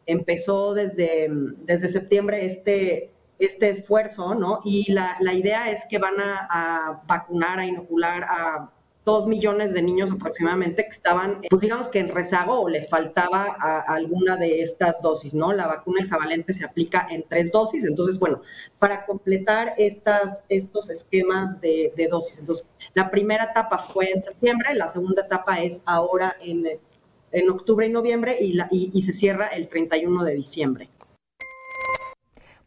empezó 0.06 0.74
desde, 0.74 1.28
desde 1.64 1.88
septiembre 1.88 2.44
este, 2.44 3.13
este 3.38 3.70
esfuerzo, 3.70 4.34
¿no? 4.34 4.60
Y 4.64 4.90
la, 4.92 5.16
la 5.20 5.34
idea 5.34 5.70
es 5.70 5.84
que 5.88 5.98
van 5.98 6.14
a, 6.18 7.02
vacunar, 7.06 7.58
a 7.58 7.66
inocular 7.66 8.24
a 8.24 8.70
dos 9.04 9.26
millones 9.26 9.74
de 9.74 9.82
niños 9.82 10.10
aproximadamente 10.10 10.84
que 10.84 10.90
estaban, 10.90 11.42
pues 11.50 11.60
digamos 11.60 11.88
que 11.88 11.98
en 11.98 12.08
rezago 12.08 12.62
o 12.62 12.68
les 12.70 12.88
faltaba 12.88 13.54
alguna 13.86 14.36
de 14.36 14.62
estas 14.62 15.02
dosis, 15.02 15.34
¿no? 15.34 15.52
La 15.52 15.66
vacuna 15.66 16.00
hexavalente 16.00 16.54
se 16.54 16.64
aplica 16.64 17.06
en 17.10 17.22
tres 17.28 17.52
dosis, 17.52 17.84
entonces, 17.84 18.18
bueno, 18.18 18.40
para 18.78 19.04
completar 19.04 19.74
estas, 19.76 20.42
estos 20.48 20.88
esquemas 20.88 21.60
de, 21.60 21.92
de 21.96 22.08
dosis. 22.08 22.38
Entonces, 22.38 22.66
la 22.94 23.10
primera 23.10 23.44
etapa 23.44 23.76
fue 23.76 24.10
en 24.10 24.22
septiembre, 24.22 24.74
la 24.74 24.88
segunda 24.88 25.20
etapa 25.22 25.60
es 25.60 25.82
ahora 25.84 26.36
en, 26.40 26.64
en 27.32 27.50
octubre 27.50 27.84
y 27.84 27.90
noviembre 27.90 28.38
y, 28.40 28.54
la, 28.54 28.68
y 28.70 29.02
se 29.02 29.12
cierra 29.12 29.48
el 29.48 29.68
31 29.68 30.24
de 30.24 30.34
diciembre. 30.34 30.88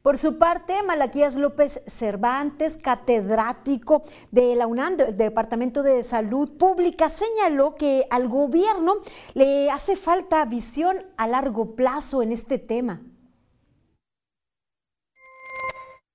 Por 0.07 0.17
su 0.17 0.37
parte, 0.37 0.83
Malaquías 0.83 1.35
López 1.35 1.83
Cervantes, 1.85 2.77
catedrático 2.77 4.03
de 4.31 4.55
la 4.55 4.65
UNAM, 4.65 4.95
del 4.95 5.17
Departamento 5.17 5.83
de 5.83 6.01
Salud 6.01 6.57
Pública, 6.57 7.09
señaló 7.09 7.75
que 7.75 8.05
al 8.09 8.29
gobierno 8.29 8.93
le 9.33 9.69
hace 9.69 9.97
falta 9.97 10.45
visión 10.45 10.95
a 11.17 11.27
largo 11.27 11.75
plazo 11.75 12.23
en 12.23 12.31
este 12.31 12.57
tema. 12.57 13.01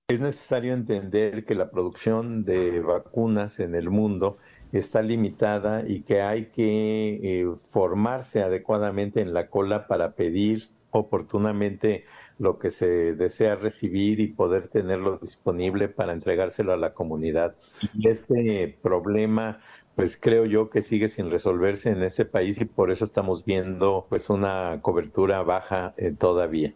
Es 0.08 0.22
necesario 0.22 0.72
entender 0.72 1.44
que 1.44 1.54
la 1.54 1.70
producción 1.70 2.46
de 2.46 2.80
vacunas 2.80 3.60
en 3.60 3.74
el 3.74 3.90
mundo 3.90 4.38
está 4.72 5.02
limitada 5.02 5.86
y 5.86 6.00
que 6.00 6.22
hay 6.22 6.46
que 6.46 7.20
eh, 7.22 7.46
formarse 7.56 8.42
adecuadamente 8.42 9.20
en 9.20 9.34
la 9.34 9.50
cola 9.50 9.86
para 9.86 10.12
pedir 10.12 10.70
oportunamente 10.92 12.04
lo 12.38 12.58
que 12.58 12.70
se 12.70 13.14
desea 13.14 13.56
recibir 13.56 14.20
y 14.20 14.28
poder 14.28 14.68
tenerlo 14.68 15.18
disponible 15.18 15.88
para 15.88 16.12
entregárselo 16.12 16.72
a 16.72 16.76
la 16.76 16.94
comunidad. 16.94 17.56
Este 18.04 18.78
problema, 18.82 19.60
pues 19.96 20.16
creo 20.16 20.44
yo 20.44 20.70
que 20.70 20.82
sigue 20.82 21.08
sin 21.08 21.30
resolverse 21.30 21.90
en 21.90 22.02
este 22.02 22.24
país 22.24 22.60
y 22.60 22.66
por 22.66 22.90
eso 22.90 23.04
estamos 23.04 23.44
viendo 23.44 24.06
pues 24.08 24.30
una 24.30 24.78
cobertura 24.82 25.42
baja 25.42 25.94
eh, 25.96 26.12
todavía. 26.12 26.74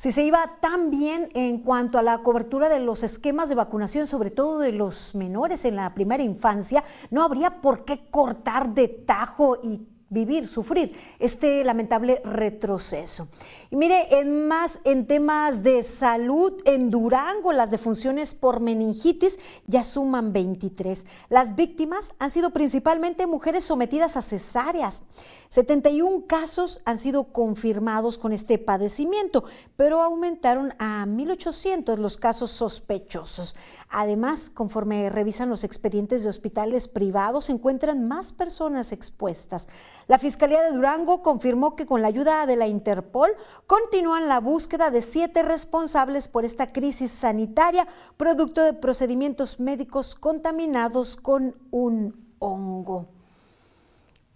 Si 0.00 0.12
se 0.12 0.22
iba 0.22 0.56
tan 0.60 0.90
bien 0.90 1.28
en 1.34 1.58
cuanto 1.58 1.98
a 1.98 2.02
la 2.02 2.22
cobertura 2.22 2.70
de 2.70 2.80
los 2.80 3.02
esquemas 3.02 3.50
de 3.50 3.54
vacunación, 3.54 4.06
sobre 4.06 4.30
todo 4.30 4.58
de 4.58 4.72
los 4.72 5.14
menores 5.14 5.66
en 5.66 5.76
la 5.76 5.92
primera 5.92 6.22
infancia, 6.22 6.84
no 7.10 7.22
habría 7.22 7.60
por 7.60 7.84
qué 7.84 8.08
cortar 8.10 8.72
de 8.72 8.88
tajo 8.88 9.58
y 9.62 9.86
vivir, 10.10 10.46
sufrir 10.46 10.92
este 11.18 11.64
lamentable 11.64 12.20
retroceso. 12.24 13.28
Y 13.70 13.76
mire, 13.76 14.18
en 14.18 14.46
más 14.46 14.80
en 14.84 15.06
temas 15.06 15.62
de 15.62 15.82
salud, 15.82 16.52
en 16.66 16.90
Durango 16.90 17.52
las 17.52 17.70
defunciones 17.70 18.34
por 18.34 18.60
meningitis 18.60 19.38
ya 19.66 19.84
suman 19.84 20.32
23. 20.32 21.06
Las 21.28 21.56
víctimas 21.56 22.12
han 22.18 22.30
sido 22.30 22.50
principalmente 22.50 23.26
mujeres 23.26 23.64
sometidas 23.64 24.16
a 24.16 24.22
cesáreas. 24.22 25.04
71 25.50 26.26
casos 26.28 26.80
han 26.84 26.96
sido 26.96 27.24
confirmados 27.24 28.18
con 28.18 28.32
este 28.32 28.58
padecimiento, 28.58 29.44
pero 29.76 30.00
aumentaron 30.00 30.72
a 30.78 31.04
1.800 31.06 31.96
los 31.96 32.16
casos 32.16 32.52
sospechosos. 32.52 33.56
Además, 33.88 34.50
conforme 34.52 35.10
revisan 35.10 35.50
los 35.50 35.64
expedientes 35.64 36.22
de 36.22 36.28
hospitales 36.28 36.86
privados, 36.86 37.46
se 37.46 37.52
encuentran 37.52 38.06
más 38.06 38.32
personas 38.32 38.92
expuestas. 38.92 39.66
La 40.10 40.18
Fiscalía 40.18 40.60
de 40.62 40.72
Durango 40.72 41.22
confirmó 41.22 41.76
que 41.76 41.86
con 41.86 42.02
la 42.02 42.08
ayuda 42.08 42.44
de 42.44 42.56
la 42.56 42.66
Interpol 42.66 43.30
continúan 43.68 44.26
la 44.26 44.40
búsqueda 44.40 44.90
de 44.90 45.02
siete 45.02 45.44
responsables 45.44 46.26
por 46.26 46.44
esta 46.44 46.66
crisis 46.66 47.12
sanitaria, 47.12 47.86
producto 48.16 48.60
de 48.64 48.72
procedimientos 48.72 49.60
médicos 49.60 50.16
contaminados 50.16 51.14
con 51.14 51.54
un 51.70 52.34
hongo. 52.40 53.06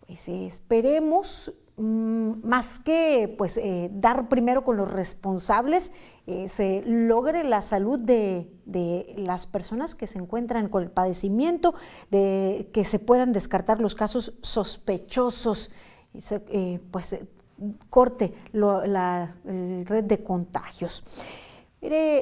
Pues 0.07 0.29
esperemos 0.29 1.53
más 1.77 2.79
que 2.79 3.35
pues 3.37 3.57
eh, 3.57 3.91
dar 3.93 4.29
primero 4.29 4.63
con 4.63 4.77
los 4.77 4.93
responsables, 4.93 5.91
eh, 6.27 6.49
se 6.49 6.83
logre 6.87 7.43
la 7.43 7.63
salud 7.63 8.01
de, 8.01 8.49
de, 8.65 9.15
las 9.19 9.47
personas 9.47 9.95
que 9.95 10.07
se 10.07 10.19
encuentran 10.19 10.69
con 10.69 10.85
el 10.85 10.91
padecimiento, 10.91 11.75
de 12.11 12.71
que 12.73 12.85
se 12.85 13.01
puedan 13.01 13.33
descartar 13.33 13.81
los 13.81 13.95
casos 13.97 14.35
sospechosos, 14.41 15.73
y 16.13 16.21
se, 16.21 16.45
eh, 16.49 16.81
pues 16.93 17.17
corte 17.89 18.33
la, 18.53 19.37
red 19.45 20.05
de 20.05 20.23
contagios. 20.23 21.03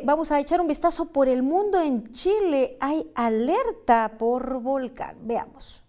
Vamos 0.04 0.32
a 0.32 0.40
echar 0.40 0.60
un 0.60 0.66
vistazo 0.66 1.06
por 1.06 1.28
el 1.28 1.42
mundo. 1.42 1.80
En 1.80 2.10
Chile 2.10 2.76
hay 2.80 3.10
alerta 3.14 4.16
por 4.18 4.60
volcán. 4.60 5.16
Veamos. 5.22 5.84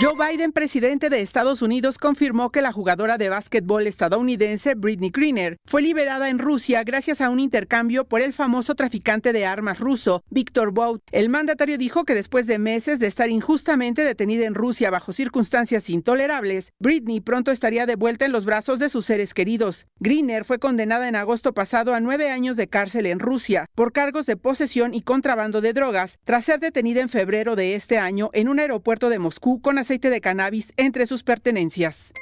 Joe 0.00 0.14
Biden, 0.14 0.52
presidente 0.52 1.10
de 1.10 1.20
Estados 1.20 1.60
Unidos, 1.60 1.98
confirmó 1.98 2.52
que 2.52 2.62
la 2.62 2.70
jugadora 2.70 3.18
de 3.18 3.30
básquetbol 3.30 3.84
estadounidense 3.88 4.76
Britney 4.76 5.10
Greener 5.10 5.56
fue 5.66 5.82
liberada 5.82 6.28
en 6.28 6.38
Rusia 6.38 6.84
gracias 6.84 7.20
a 7.20 7.30
un 7.30 7.40
intercambio 7.40 8.04
por 8.04 8.20
el 8.20 8.32
famoso 8.32 8.76
traficante 8.76 9.32
de 9.32 9.44
armas 9.44 9.80
ruso, 9.80 10.22
Víctor 10.30 10.70
Bout. 10.70 11.02
El 11.10 11.28
mandatario 11.30 11.78
dijo 11.78 12.04
que 12.04 12.14
después 12.14 12.46
de 12.46 12.60
meses 12.60 13.00
de 13.00 13.08
estar 13.08 13.28
injustamente 13.28 14.04
detenida 14.04 14.44
en 14.44 14.54
Rusia 14.54 14.88
bajo 14.88 15.12
circunstancias 15.12 15.90
intolerables, 15.90 16.72
Britney 16.78 17.18
pronto 17.20 17.50
estaría 17.50 17.84
de 17.84 17.96
vuelta 17.96 18.24
en 18.24 18.30
los 18.30 18.44
brazos 18.44 18.78
de 18.78 18.90
sus 18.90 19.04
seres 19.04 19.34
queridos. 19.34 19.84
Greener 19.98 20.44
fue 20.44 20.60
condenada 20.60 21.08
en 21.08 21.16
agosto 21.16 21.54
pasado 21.54 21.92
a 21.92 21.98
nueve 21.98 22.30
años 22.30 22.56
de 22.56 22.68
cárcel 22.68 23.06
en 23.06 23.18
Rusia 23.18 23.66
por 23.74 23.92
cargos 23.92 24.26
de 24.26 24.36
posesión 24.36 24.94
y 24.94 25.02
contrabando 25.02 25.60
de 25.60 25.72
drogas, 25.72 26.20
tras 26.22 26.44
ser 26.44 26.60
detenida 26.60 27.00
en 27.00 27.08
febrero 27.08 27.56
de 27.56 27.74
este 27.74 27.98
año 27.98 28.30
en 28.32 28.48
un 28.48 28.60
aeropuerto 28.60 29.08
de 29.08 29.18
Moscú 29.18 29.60
con 29.60 29.87
aceite 29.88 30.10
de 30.10 30.20
cannabis 30.20 30.74
entre 30.76 31.06
sus 31.06 31.22
pertenencias. 31.22 32.12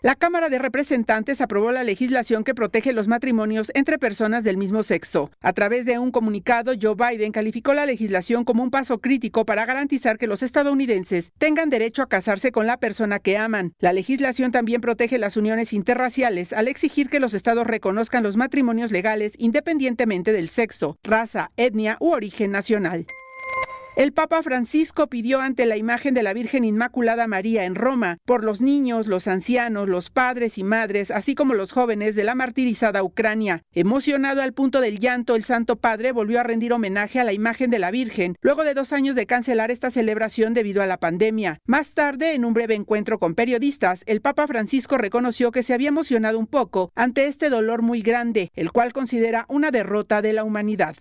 La 0.00 0.16
Cámara 0.16 0.48
de 0.48 0.58
Representantes 0.58 1.42
aprobó 1.42 1.70
la 1.70 1.84
legislación 1.84 2.44
que 2.44 2.54
protege 2.54 2.94
los 2.94 3.08
matrimonios 3.08 3.70
entre 3.74 3.98
personas 3.98 4.42
del 4.42 4.56
mismo 4.56 4.82
sexo. 4.82 5.30
A 5.42 5.52
través 5.52 5.84
de 5.84 5.98
un 5.98 6.10
comunicado, 6.10 6.72
Joe 6.80 6.96
Biden 6.96 7.30
calificó 7.30 7.74
la 7.74 7.84
legislación 7.84 8.44
como 8.44 8.62
un 8.62 8.70
paso 8.70 9.00
crítico 9.00 9.44
para 9.44 9.66
garantizar 9.66 10.16
que 10.16 10.26
los 10.26 10.42
estadounidenses 10.42 11.32
tengan 11.36 11.68
derecho 11.68 12.02
a 12.02 12.08
casarse 12.08 12.52
con 12.52 12.66
la 12.66 12.78
persona 12.78 13.18
que 13.18 13.36
aman. 13.36 13.74
La 13.78 13.92
legislación 13.92 14.50
también 14.50 14.80
protege 14.80 15.18
las 15.18 15.36
uniones 15.36 15.74
interraciales 15.74 16.54
al 16.54 16.68
exigir 16.68 17.10
que 17.10 17.20
los 17.20 17.34
estados 17.34 17.66
reconozcan 17.66 18.22
los 18.22 18.36
matrimonios 18.36 18.90
legales 18.90 19.34
independientemente 19.36 20.32
del 20.32 20.48
sexo, 20.48 20.96
raza, 21.04 21.50
etnia 21.58 21.98
u 22.00 22.12
origen 22.12 22.50
nacional. 22.50 23.06
El 23.94 24.14
Papa 24.14 24.42
Francisco 24.42 25.08
pidió 25.08 25.42
ante 25.42 25.66
la 25.66 25.76
imagen 25.76 26.14
de 26.14 26.22
la 26.22 26.32
Virgen 26.32 26.64
Inmaculada 26.64 27.26
María 27.26 27.66
en 27.66 27.74
Roma 27.74 28.16
por 28.24 28.42
los 28.42 28.62
niños, 28.62 29.06
los 29.06 29.28
ancianos, 29.28 29.86
los 29.86 30.08
padres 30.08 30.56
y 30.56 30.62
madres, 30.62 31.10
así 31.10 31.34
como 31.34 31.52
los 31.52 31.72
jóvenes 31.72 32.16
de 32.16 32.24
la 32.24 32.34
martirizada 32.34 33.02
Ucrania. 33.02 33.64
Emocionado 33.74 34.40
al 34.40 34.54
punto 34.54 34.80
del 34.80 34.98
llanto, 34.98 35.36
el 35.36 35.44
Santo 35.44 35.76
Padre 35.76 36.12
volvió 36.12 36.40
a 36.40 36.42
rendir 36.42 36.72
homenaje 36.72 37.20
a 37.20 37.24
la 37.24 37.34
imagen 37.34 37.68
de 37.68 37.78
la 37.78 37.90
Virgen, 37.90 38.36
luego 38.40 38.64
de 38.64 38.72
dos 38.72 38.94
años 38.94 39.14
de 39.14 39.26
cancelar 39.26 39.70
esta 39.70 39.90
celebración 39.90 40.54
debido 40.54 40.82
a 40.82 40.86
la 40.86 40.96
pandemia. 40.96 41.58
Más 41.66 41.92
tarde, 41.92 42.32
en 42.32 42.46
un 42.46 42.54
breve 42.54 42.74
encuentro 42.74 43.18
con 43.18 43.34
periodistas, 43.34 44.04
el 44.06 44.22
Papa 44.22 44.46
Francisco 44.46 44.96
reconoció 44.96 45.52
que 45.52 45.62
se 45.62 45.74
había 45.74 45.88
emocionado 45.88 46.38
un 46.38 46.46
poco 46.46 46.90
ante 46.94 47.26
este 47.26 47.50
dolor 47.50 47.82
muy 47.82 48.00
grande, 48.00 48.52
el 48.54 48.72
cual 48.72 48.94
considera 48.94 49.44
una 49.50 49.70
derrota 49.70 50.22
de 50.22 50.32
la 50.32 50.44
humanidad. 50.44 50.96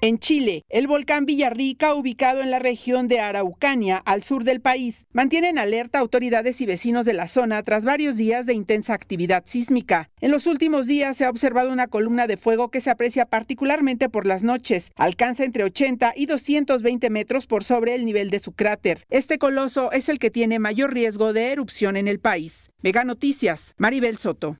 En 0.00 0.20
Chile, 0.20 0.64
el 0.68 0.86
volcán 0.86 1.26
Villarrica, 1.26 1.92
ubicado 1.92 2.40
en 2.40 2.52
la 2.52 2.60
región 2.60 3.08
de 3.08 3.18
Araucanía, 3.18 3.96
al 3.96 4.22
sur 4.22 4.44
del 4.44 4.60
país, 4.60 5.06
mantiene 5.12 5.48
en 5.48 5.58
alerta 5.58 5.98
autoridades 5.98 6.60
y 6.60 6.66
vecinos 6.66 7.04
de 7.04 7.14
la 7.14 7.26
zona 7.26 7.60
tras 7.64 7.84
varios 7.84 8.16
días 8.16 8.46
de 8.46 8.54
intensa 8.54 8.94
actividad 8.94 9.42
sísmica. 9.46 10.08
En 10.20 10.30
los 10.30 10.46
últimos 10.46 10.86
días 10.86 11.16
se 11.16 11.24
ha 11.24 11.30
observado 11.30 11.72
una 11.72 11.88
columna 11.88 12.28
de 12.28 12.36
fuego 12.36 12.70
que 12.70 12.80
se 12.80 12.90
aprecia 12.90 13.26
particularmente 13.26 14.08
por 14.08 14.24
las 14.24 14.44
noches. 14.44 14.92
Alcanza 14.94 15.42
entre 15.42 15.64
80 15.64 16.12
y 16.14 16.26
220 16.26 17.10
metros 17.10 17.48
por 17.48 17.64
sobre 17.64 17.96
el 17.96 18.04
nivel 18.04 18.30
de 18.30 18.38
su 18.38 18.52
cráter. 18.52 19.04
Este 19.10 19.38
coloso 19.38 19.90
es 19.90 20.08
el 20.08 20.20
que 20.20 20.30
tiene 20.30 20.60
mayor 20.60 20.94
riesgo 20.94 21.32
de 21.32 21.50
erupción 21.50 21.96
en 21.96 22.06
el 22.06 22.20
país. 22.20 22.70
Mega 22.82 23.02
Noticias, 23.02 23.74
Maribel 23.78 24.16
Soto. 24.16 24.58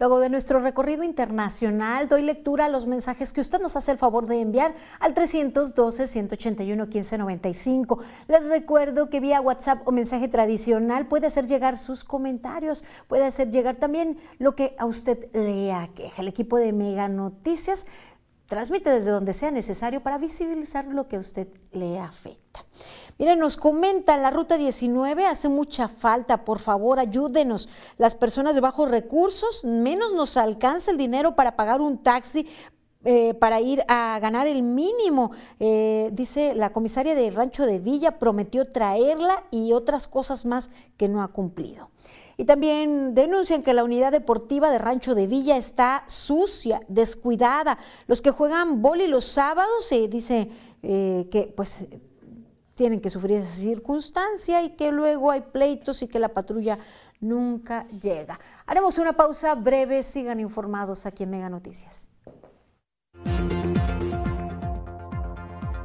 Luego 0.00 0.18
de 0.18 0.28
nuestro 0.30 0.58
recorrido 0.60 1.04
internacional, 1.04 2.08
doy 2.08 2.22
lectura 2.22 2.64
a 2.64 2.70
los 2.70 2.86
mensajes 2.86 3.34
que 3.34 3.42
usted 3.42 3.60
nos 3.60 3.76
hace 3.76 3.92
el 3.92 3.98
favor 3.98 4.26
de 4.26 4.40
enviar 4.40 4.74
al 4.98 5.12
312-181-1595. 5.12 8.02
Les 8.26 8.48
recuerdo 8.48 9.10
que 9.10 9.20
vía 9.20 9.42
WhatsApp 9.42 9.86
o 9.86 9.92
mensaje 9.92 10.28
tradicional 10.28 11.06
puede 11.06 11.26
hacer 11.26 11.46
llegar 11.46 11.76
sus 11.76 12.02
comentarios, 12.02 12.82
puede 13.08 13.26
hacer 13.26 13.50
llegar 13.50 13.76
también 13.76 14.18
lo 14.38 14.56
que 14.56 14.74
a 14.78 14.86
usted 14.86 15.30
le 15.34 15.74
aqueja. 15.74 16.22
El 16.22 16.28
equipo 16.28 16.56
de 16.56 16.72
Mega 16.72 17.08
Noticias 17.08 17.86
transmite 18.46 18.88
desde 18.88 19.10
donde 19.10 19.34
sea 19.34 19.50
necesario 19.50 20.02
para 20.02 20.16
visibilizar 20.16 20.86
lo 20.86 21.08
que 21.08 21.16
a 21.16 21.20
usted 21.20 21.46
le 21.72 21.98
afecta. 21.98 22.64
Miren, 23.20 23.38
nos 23.38 23.58
comentan, 23.58 24.22
la 24.22 24.30
ruta 24.30 24.56
19 24.56 25.26
hace 25.26 25.50
mucha 25.50 25.88
falta, 25.88 26.42
por 26.42 26.58
favor, 26.58 26.98
ayúdenos. 26.98 27.68
Las 27.98 28.14
personas 28.14 28.54
de 28.54 28.62
bajos 28.62 28.90
recursos, 28.90 29.62
menos 29.62 30.14
nos 30.14 30.38
alcanza 30.38 30.90
el 30.90 30.96
dinero 30.96 31.36
para 31.36 31.54
pagar 31.54 31.82
un 31.82 31.98
taxi, 31.98 32.48
eh, 33.04 33.34
para 33.34 33.60
ir 33.60 33.84
a 33.88 34.18
ganar 34.20 34.46
el 34.46 34.62
mínimo. 34.62 35.32
Eh, 35.58 36.08
dice 36.14 36.54
la 36.54 36.72
comisaria 36.72 37.14
del 37.14 37.34
Rancho 37.34 37.66
de 37.66 37.78
Villa 37.78 38.18
prometió 38.18 38.72
traerla 38.72 39.44
y 39.50 39.74
otras 39.74 40.08
cosas 40.08 40.46
más 40.46 40.70
que 40.96 41.06
no 41.06 41.22
ha 41.22 41.28
cumplido. 41.28 41.90
Y 42.38 42.46
también 42.46 43.14
denuncian 43.14 43.62
que 43.62 43.74
la 43.74 43.84
unidad 43.84 44.12
deportiva 44.12 44.70
de 44.70 44.78
Rancho 44.78 45.14
de 45.14 45.26
Villa 45.26 45.58
está 45.58 46.04
sucia, 46.06 46.80
descuidada. 46.88 47.76
Los 48.06 48.22
que 48.22 48.30
juegan 48.30 48.80
boli 48.80 49.08
los 49.08 49.26
sábados, 49.26 49.84
se 49.84 50.08
dice 50.08 50.48
eh, 50.82 51.28
que 51.30 51.52
pues 51.54 51.84
tienen 52.80 53.00
que 53.00 53.10
sufrir 53.10 53.36
esa 53.36 53.54
circunstancia 53.54 54.62
y 54.62 54.70
que 54.70 54.90
luego 54.90 55.30
hay 55.30 55.42
pleitos 55.42 56.00
y 56.00 56.08
que 56.08 56.18
la 56.18 56.30
patrulla 56.30 56.78
nunca 57.20 57.86
llega. 57.88 58.40
Haremos 58.64 58.96
una 58.96 59.12
pausa 59.12 59.54
breve, 59.54 60.02
sigan 60.02 60.40
informados 60.40 61.04
aquí 61.04 61.24
en 61.24 61.30
Mega 61.30 61.50
Noticias. 61.50 62.08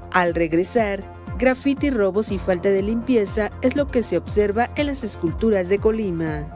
Al 0.10 0.34
regresar, 0.34 1.04
grafiti, 1.38 1.90
robos 1.90 2.32
y 2.32 2.40
falta 2.40 2.70
de 2.70 2.82
limpieza 2.82 3.52
es 3.62 3.76
lo 3.76 3.88
que 3.88 4.02
se 4.02 4.16
observa 4.16 4.70
en 4.78 4.88
las 4.88 5.04
esculturas 5.04 5.68
de 5.68 5.80
Colima. 5.80 6.48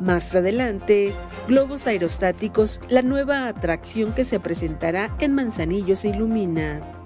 Más 0.00 0.34
adelante, 0.34 1.14
globos 1.46 1.86
aerostáticos, 1.86 2.80
la 2.88 3.02
nueva 3.02 3.46
atracción 3.46 4.12
que 4.14 4.24
se 4.24 4.40
presentará 4.40 5.16
en 5.20 5.32
Manzanillo 5.32 5.94
se 5.94 6.08
ilumina. 6.08 7.03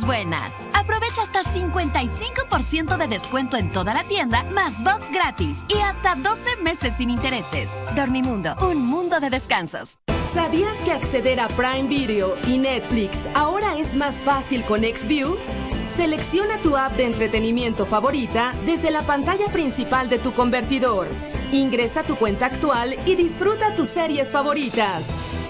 Buenas. 0.00 0.52
Aprovecha 0.72 1.22
hasta 1.22 1.42
55% 1.42 2.96
de 2.96 3.06
descuento 3.06 3.56
en 3.56 3.72
toda 3.72 3.94
la 3.94 4.04
tienda, 4.04 4.42
más 4.54 4.82
box 4.82 5.10
gratis 5.12 5.58
y 5.68 5.78
hasta 5.80 6.14
12 6.14 6.62
meses 6.62 6.94
sin 6.96 7.10
intereses. 7.10 7.68
Dormimundo, 7.94 8.54
un 8.62 8.86
mundo 8.86 9.20
de 9.20 9.30
descansos. 9.30 9.98
¿Sabías 10.32 10.76
que 10.78 10.92
acceder 10.92 11.38
a 11.38 11.48
Prime 11.48 11.88
Video 11.88 12.36
y 12.48 12.58
Netflix 12.58 13.18
ahora 13.34 13.76
es 13.76 13.94
más 13.94 14.16
fácil 14.16 14.64
con 14.64 14.80
XView? 14.80 15.36
Selecciona 15.96 16.58
tu 16.58 16.76
app 16.76 16.96
de 16.96 17.06
entretenimiento 17.06 17.86
favorita 17.86 18.52
desde 18.66 18.90
la 18.90 19.02
pantalla 19.02 19.46
principal 19.52 20.08
de 20.08 20.18
tu 20.18 20.32
convertidor. 20.32 21.06
Ingresa 21.52 22.02
tu 22.02 22.16
cuenta 22.16 22.46
actual 22.46 22.96
y 23.06 23.14
disfruta 23.14 23.76
tus 23.76 23.90
series 23.90 24.32
favoritas. 24.32 25.04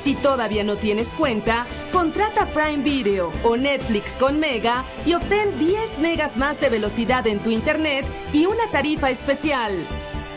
Si 0.04 0.14
todavía 0.14 0.64
no 0.64 0.76
tienes 0.76 1.08
cuenta, 1.14 1.66
contrata 1.90 2.44
Prime 2.52 2.82
Video 2.82 3.32
o 3.42 3.56
Netflix 3.56 4.12
con 4.18 4.38
Mega 4.38 4.84
y 5.06 5.14
obtén 5.14 5.58
10 5.58 5.98
megas 6.00 6.36
más 6.36 6.60
de 6.60 6.68
velocidad 6.68 7.26
en 7.26 7.40
tu 7.40 7.48
internet 7.48 8.04
y 8.34 8.44
una 8.44 8.68
tarifa 8.70 9.08
especial. 9.08 9.72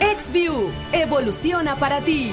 XView, 0.00 0.70
evoluciona 0.92 1.76
para 1.76 2.00
ti. 2.00 2.32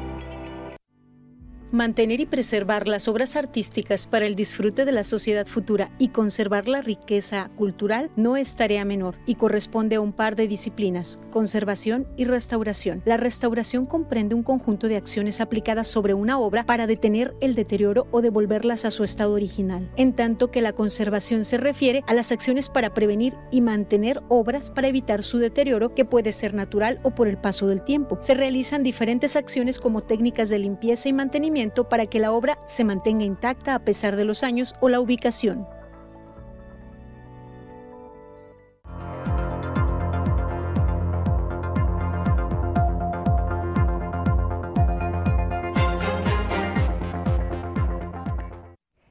Mantener 1.71 2.19
y 2.19 2.25
preservar 2.25 2.85
las 2.85 3.07
obras 3.07 3.37
artísticas 3.37 4.05
para 4.05 4.25
el 4.25 4.35
disfrute 4.35 4.83
de 4.83 4.91
la 4.91 5.05
sociedad 5.05 5.47
futura 5.47 5.89
y 5.97 6.09
conservar 6.09 6.67
la 6.67 6.81
riqueza 6.81 7.49
cultural 7.55 8.11
no 8.17 8.35
es 8.35 8.57
tarea 8.57 8.83
menor 8.83 9.15
y 9.25 9.35
corresponde 9.35 9.95
a 9.95 10.01
un 10.01 10.11
par 10.11 10.35
de 10.35 10.49
disciplinas, 10.49 11.17
conservación 11.29 12.07
y 12.17 12.25
restauración. 12.25 13.01
La 13.05 13.15
restauración 13.15 13.85
comprende 13.85 14.35
un 14.35 14.43
conjunto 14.43 14.89
de 14.89 14.97
acciones 14.97 15.39
aplicadas 15.39 15.87
sobre 15.87 16.13
una 16.13 16.39
obra 16.39 16.65
para 16.65 16.87
detener 16.87 17.35
el 17.39 17.55
deterioro 17.55 18.05
o 18.11 18.21
devolverlas 18.21 18.83
a 18.83 18.91
su 18.91 19.05
estado 19.05 19.33
original, 19.33 19.89
en 19.95 20.11
tanto 20.11 20.51
que 20.51 20.61
la 20.61 20.73
conservación 20.73 21.45
se 21.45 21.57
refiere 21.57 22.03
a 22.05 22.13
las 22.13 22.33
acciones 22.33 22.67
para 22.67 22.93
prevenir 22.93 23.33
y 23.49 23.61
mantener 23.61 24.21
obras 24.27 24.71
para 24.71 24.89
evitar 24.89 25.23
su 25.23 25.37
deterioro 25.37 25.95
que 25.95 26.03
puede 26.03 26.33
ser 26.33 26.53
natural 26.53 26.99
o 27.03 27.11
por 27.11 27.29
el 27.29 27.37
paso 27.37 27.65
del 27.67 27.81
tiempo. 27.81 28.17
Se 28.19 28.33
realizan 28.33 28.83
diferentes 28.83 29.37
acciones 29.37 29.79
como 29.79 30.01
técnicas 30.01 30.49
de 30.49 30.59
limpieza 30.59 31.07
y 31.07 31.13
mantenimiento 31.13 31.60
para 31.69 32.07
que 32.07 32.19
la 32.19 32.31
obra 32.31 32.57
se 32.65 32.83
mantenga 32.83 33.23
intacta 33.23 33.75
a 33.75 33.79
pesar 33.79 34.15
de 34.15 34.25
los 34.25 34.43
años 34.43 34.73
o 34.79 34.89
la 34.89 34.99
ubicación. 34.99 35.67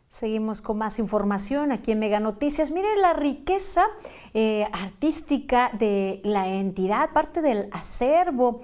Seguimos 0.08 0.60
con 0.60 0.76
más 0.76 0.98
información 0.98 1.72
aquí 1.72 1.92
en 1.92 1.98
Mega 1.98 2.20
Noticias. 2.20 2.70
Mire 2.70 2.94
la 3.00 3.14
riqueza 3.14 3.86
eh, 4.34 4.66
artística 4.70 5.70
de 5.72 6.20
la 6.24 6.46
entidad, 6.46 7.14
parte 7.14 7.40
del 7.40 7.70
acervo 7.72 8.58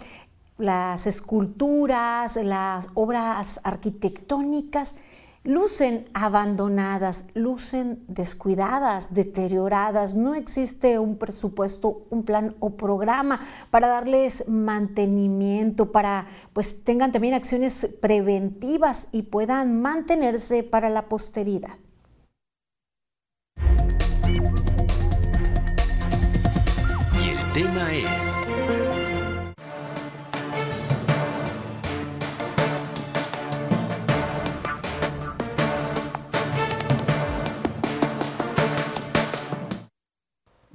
las 0.59 1.07
esculturas, 1.07 2.37
las 2.37 2.89
obras 2.95 3.61
arquitectónicas 3.65 4.97
lucen 5.47 6.09
abandonadas, 6.13 7.25
lucen 7.35 8.03
descuidadas, 8.09 9.15
deterioradas. 9.15 10.15
No 10.15 10.35
existe 10.35 10.99
un 10.99 11.17
presupuesto, 11.19 12.03
un 12.11 12.25
plan 12.25 12.57
o 12.59 12.77
programa 12.77 13.41
para 13.71 13.87
darles 13.87 14.49
mantenimiento, 14.49 15.93
para 15.93 16.27
pues 16.53 16.85
tengan 16.85 17.13
también 17.13 17.35
acciones 17.35 17.89
preventivas 18.01 19.09
y 19.13 19.23
puedan 19.23 19.81
mantenerse 19.81 20.63
para 20.63 20.91
la 20.91 21.09
posteridad. 21.09 21.79
Y 27.25 27.31
el 27.31 27.53
tema 27.53 27.93
es 27.93 28.51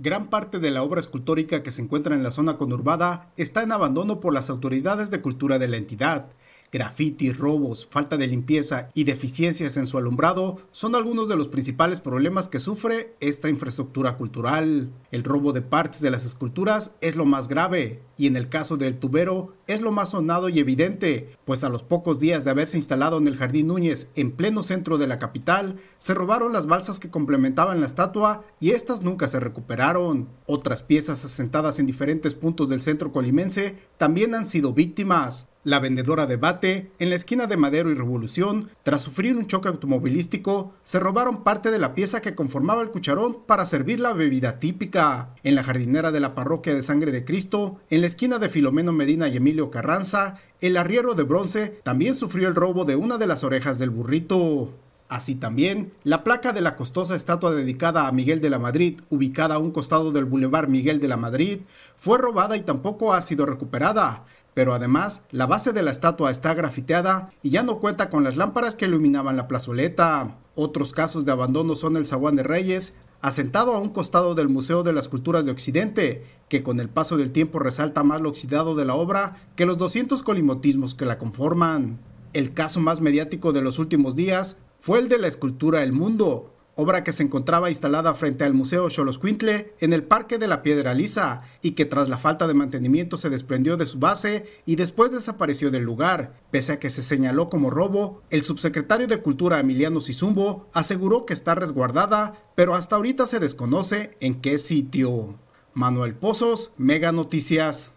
Gran 0.03 0.31
parte 0.31 0.57
de 0.57 0.71
la 0.71 0.81
obra 0.81 0.99
escultórica 0.99 1.61
que 1.61 1.69
se 1.69 1.83
encuentra 1.83 2.15
en 2.15 2.23
la 2.23 2.31
zona 2.31 2.57
conurbada 2.57 3.29
está 3.37 3.61
en 3.61 3.71
abandono 3.71 4.19
por 4.19 4.33
las 4.33 4.49
autoridades 4.49 5.11
de 5.11 5.21
cultura 5.21 5.59
de 5.59 5.67
la 5.67 5.77
entidad. 5.77 6.31
Grafitis, 6.71 7.37
robos, 7.37 7.85
falta 7.85 8.15
de 8.15 8.27
limpieza 8.27 8.87
y 8.93 9.03
deficiencias 9.03 9.75
en 9.75 9.85
su 9.85 9.97
alumbrado 9.97 10.61
son 10.71 10.95
algunos 10.95 11.27
de 11.27 11.35
los 11.35 11.49
principales 11.49 11.99
problemas 11.99 12.47
que 12.47 12.59
sufre 12.59 13.13
esta 13.19 13.49
infraestructura 13.49 14.15
cultural. 14.15 14.89
El 15.11 15.25
robo 15.25 15.51
de 15.51 15.61
partes 15.61 15.99
de 15.99 16.11
las 16.11 16.25
esculturas 16.25 16.91
es 17.01 17.17
lo 17.17 17.25
más 17.25 17.49
grave 17.49 18.03
y 18.15 18.27
en 18.27 18.37
el 18.37 18.47
caso 18.47 18.77
del 18.77 18.99
tubero 18.99 19.53
es 19.67 19.81
lo 19.81 19.91
más 19.91 20.11
sonado 20.11 20.47
y 20.47 20.59
evidente, 20.59 21.35
pues 21.43 21.65
a 21.65 21.69
los 21.69 21.83
pocos 21.83 22.21
días 22.21 22.45
de 22.45 22.51
haberse 22.51 22.77
instalado 22.77 23.17
en 23.17 23.27
el 23.27 23.35
Jardín 23.35 23.67
Núñez 23.67 24.07
en 24.15 24.31
pleno 24.31 24.63
centro 24.63 24.97
de 24.97 25.07
la 25.07 25.17
capital, 25.17 25.75
se 25.97 26.13
robaron 26.13 26.53
las 26.53 26.67
balsas 26.67 27.01
que 27.01 27.09
complementaban 27.09 27.81
la 27.81 27.85
estatua 27.85 28.45
y 28.61 28.71
estas 28.71 29.01
nunca 29.01 29.27
se 29.27 29.41
recuperaron. 29.41 30.29
Otras 30.45 30.83
piezas 30.83 31.25
asentadas 31.25 31.79
en 31.79 31.85
diferentes 31.85 32.33
puntos 32.33 32.69
del 32.69 32.81
centro 32.81 33.11
colimense 33.11 33.75
también 33.97 34.35
han 34.35 34.45
sido 34.45 34.71
víctimas. 34.71 35.47
La 35.63 35.77
vendedora 35.77 36.25
de 36.25 36.37
bate, 36.37 36.91
en 36.97 37.11
la 37.11 37.15
esquina 37.15 37.45
de 37.45 37.55
Madero 37.55 37.91
y 37.91 37.93
Revolución, 37.93 38.71
tras 38.81 39.03
sufrir 39.03 39.37
un 39.37 39.45
choque 39.45 39.67
automovilístico, 39.67 40.73
se 40.81 40.99
robaron 40.99 41.43
parte 41.43 41.69
de 41.69 41.77
la 41.77 41.93
pieza 41.93 42.19
que 42.19 42.33
conformaba 42.33 42.81
el 42.81 42.89
cucharón 42.89 43.43
para 43.45 43.67
servir 43.67 43.99
la 43.99 44.13
bebida 44.13 44.57
típica. 44.57 45.35
En 45.43 45.53
la 45.53 45.61
jardinera 45.61 46.11
de 46.11 46.19
la 46.19 46.33
parroquia 46.33 46.73
de 46.73 46.81
Sangre 46.81 47.11
de 47.11 47.25
Cristo, 47.25 47.79
en 47.91 48.01
la 48.01 48.07
esquina 48.07 48.39
de 48.39 48.49
Filomeno 48.49 48.91
Medina 48.91 49.27
y 49.27 49.37
Emilio 49.37 49.69
Carranza, 49.69 50.33
el 50.61 50.77
arriero 50.77 51.13
de 51.13 51.23
bronce 51.23 51.79
también 51.83 52.15
sufrió 52.15 52.47
el 52.47 52.55
robo 52.55 52.83
de 52.83 52.95
una 52.95 53.19
de 53.19 53.27
las 53.27 53.43
orejas 53.43 53.77
del 53.77 53.91
burrito. 53.91 54.73
Así 55.11 55.35
también, 55.35 55.91
la 56.05 56.23
placa 56.23 56.53
de 56.53 56.61
la 56.61 56.77
costosa 56.77 57.17
estatua 57.17 57.51
dedicada 57.51 58.07
a 58.07 58.13
Miguel 58.13 58.39
de 58.39 58.49
la 58.49 58.59
Madrid, 58.59 59.01
ubicada 59.09 59.55
a 59.55 59.57
un 59.57 59.71
costado 59.71 60.13
del 60.13 60.23
Boulevard 60.23 60.69
Miguel 60.69 61.01
de 61.01 61.09
la 61.09 61.17
Madrid, 61.17 61.59
fue 61.97 62.17
robada 62.17 62.55
y 62.55 62.61
tampoco 62.61 63.13
ha 63.13 63.21
sido 63.21 63.45
recuperada, 63.45 64.23
pero 64.53 64.73
además 64.73 65.21
la 65.31 65.45
base 65.45 65.73
de 65.73 65.83
la 65.83 65.91
estatua 65.91 66.31
está 66.31 66.53
grafiteada 66.53 67.29
y 67.41 67.49
ya 67.49 67.63
no 67.63 67.79
cuenta 67.79 68.09
con 68.09 68.23
las 68.23 68.37
lámparas 68.37 68.75
que 68.75 68.85
iluminaban 68.85 69.37
la 69.37 69.47
plazoleta. 69.47 70.37
Otros 70.55 70.93
casos 70.93 71.25
de 71.25 71.31
abandono 71.31 71.75
son 71.75 71.95
el 71.95 72.05
Zaguán 72.05 72.35
de 72.35 72.43
Reyes, 72.43 72.93
asentado 73.21 73.73
a 73.73 73.79
un 73.79 73.89
costado 73.89 74.35
del 74.35 74.49
Museo 74.49 74.83
de 74.83 74.93
las 74.93 75.07
Culturas 75.07 75.45
de 75.45 75.51
Occidente, 75.51 76.25
que 76.49 76.63
con 76.63 76.79
el 76.79 76.89
paso 76.89 77.17
del 77.17 77.31
tiempo 77.31 77.59
resalta 77.59 78.03
más 78.03 78.19
lo 78.19 78.29
oxidado 78.29 78.75
de 78.75 78.85
la 78.85 78.95
obra 78.95 79.37
que 79.55 79.65
los 79.65 79.77
200 79.77 80.21
colimotismos 80.23 80.95
que 80.95 81.05
la 81.05 81.17
conforman. 81.17 81.99
El 82.33 82.53
caso 82.53 82.79
más 82.79 83.01
mediático 83.01 83.53
de 83.53 83.61
los 83.61 83.79
últimos 83.79 84.15
días 84.15 84.57
fue 84.79 84.99
el 84.99 85.09
de 85.09 85.19
la 85.19 85.27
escultura 85.27 85.83
El 85.83 85.93
Mundo, 85.93 86.53
obra 86.81 87.03
que 87.03 87.11
se 87.11 87.21
encontraba 87.21 87.69
instalada 87.69 88.15
frente 88.15 88.43
al 88.43 88.55
Museo 88.55 88.89
Xoloscuintle 88.89 89.75
en 89.79 89.93
el 89.93 90.03
Parque 90.03 90.39
de 90.39 90.47
la 90.47 90.63
Piedra 90.63 90.95
Lisa 90.95 91.43
y 91.61 91.71
que 91.71 91.85
tras 91.85 92.09
la 92.09 92.17
falta 92.17 92.47
de 92.47 92.55
mantenimiento 92.55 93.17
se 93.17 93.29
desprendió 93.29 93.77
de 93.77 93.85
su 93.85 93.99
base 93.99 94.45
y 94.65 94.77
después 94.77 95.11
desapareció 95.11 95.69
del 95.69 95.83
lugar. 95.83 96.33
Pese 96.49 96.73
a 96.73 96.79
que 96.79 96.89
se 96.89 97.03
señaló 97.03 97.49
como 97.49 97.69
robo, 97.69 98.23
el 98.31 98.43
subsecretario 98.43 99.05
de 99.05 99.21
Cultura 99.21 99.59
Emiliano 99.59 100.01
Sizumbo 100.01 100.69
aseguró 100.73 101.27
que 101.27 101.33
está 101.33 101.53
resguardada, 101.53 102.33
pero 102.55 102.73
hasta 102.73 102.95
ahorita 102.95 103.27
se 103.27 103.39
desconoce 103.39 104.17
en 104.19 104.41
qué 104.41 104.57
sitio. 104.57 105.35
Manuel 105.75 106.15
Pozos, 106.15 106.71
Mega 106.77 107.11
Noticias. 107.11 107.91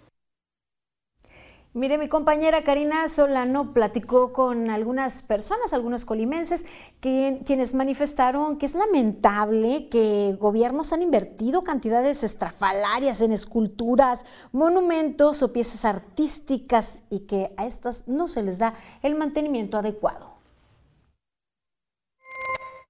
Mire, 1.76 1.98
mi 1.98 2.08
compañera 2.08 2.62
Karina 2.62 3.08
Solano 3.08 3.72
platicó 3.72 4.32
con 4.32 4.70
algunas 4.70 5.24
personas, 5.24 5.72
algunos 5.72 6.04
colimenses, 6.04 6.66
quienes 7.00 7.74
manifestaron 7.74 8.58
que 8.58 8.66
es 8.66 8.76
lamentable 8.76 9.88
que 9.88 10.36
gobiernos 10.38 10.92
han 10.92 11.02
invertido 11.02 11.64
cantidades 11.64 12.22
estrafalarias 12.22 13.20
en 13.22 13.32
esculturas, 13.32 14.24
monumentos 14.52 15.42
o 15.42 15.52
piezas 15.52 15.84
artísticas 15.84 17.02
y 17.10 17.26
que 17.26 17.48
a 17.56 17.66
estas 17.66 18.06
no 18.06 18.28
se 18.28 18.44
les 18.44 18.60
da 18.60 18.74
el 19.02 19.16
mantenimiento 19.16 19.76
adecuado. 19.76 20.32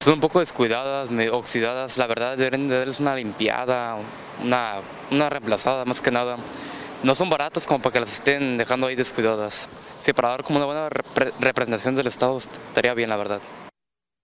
Son 0.00 0.12
un 0.12 0.20
poco 0.20 0.40
descuidadas, 0.40 1.08
oxidadas, 1.32 1.96
la 1.96 2.06
verdad 2.06 2.36
deberían 2.36 2.68
de 2.68 2.76
darles 2.76 3.00
una 3.00 3.16
limpiada, 3.16 3.96
una, 4.42 4.82
una 5.10 5.30
reemplazada 5.30 5.86
más 5.86 6.02
que 6.02 6.10
nada 6.10 6.36
no 7.04 7.14
son 7.14 7.30
baratos 7.30 7.66
como 7.66 7.80
para 7.80 7.92
que 7.92 8.00
las 8.00 8.12
estén 8.12 8.56
dejando 8.56 8.86
ahí 8.86 8.96
descuidadas. 8.96 9.68
Sí, 9.98 10.12
para 10.12 10.30
dar 10.30 10.42
como 10.42 10.58
una 10.58 10.66
buena 10.66 10.88
representación 11.38 11.94
del 11.94 12.06
Estado 12.06 12.36
estaría 12.38 12.94
bien, 12.94 13.10
la 13.10 13.16
verdad. 13.16 13.40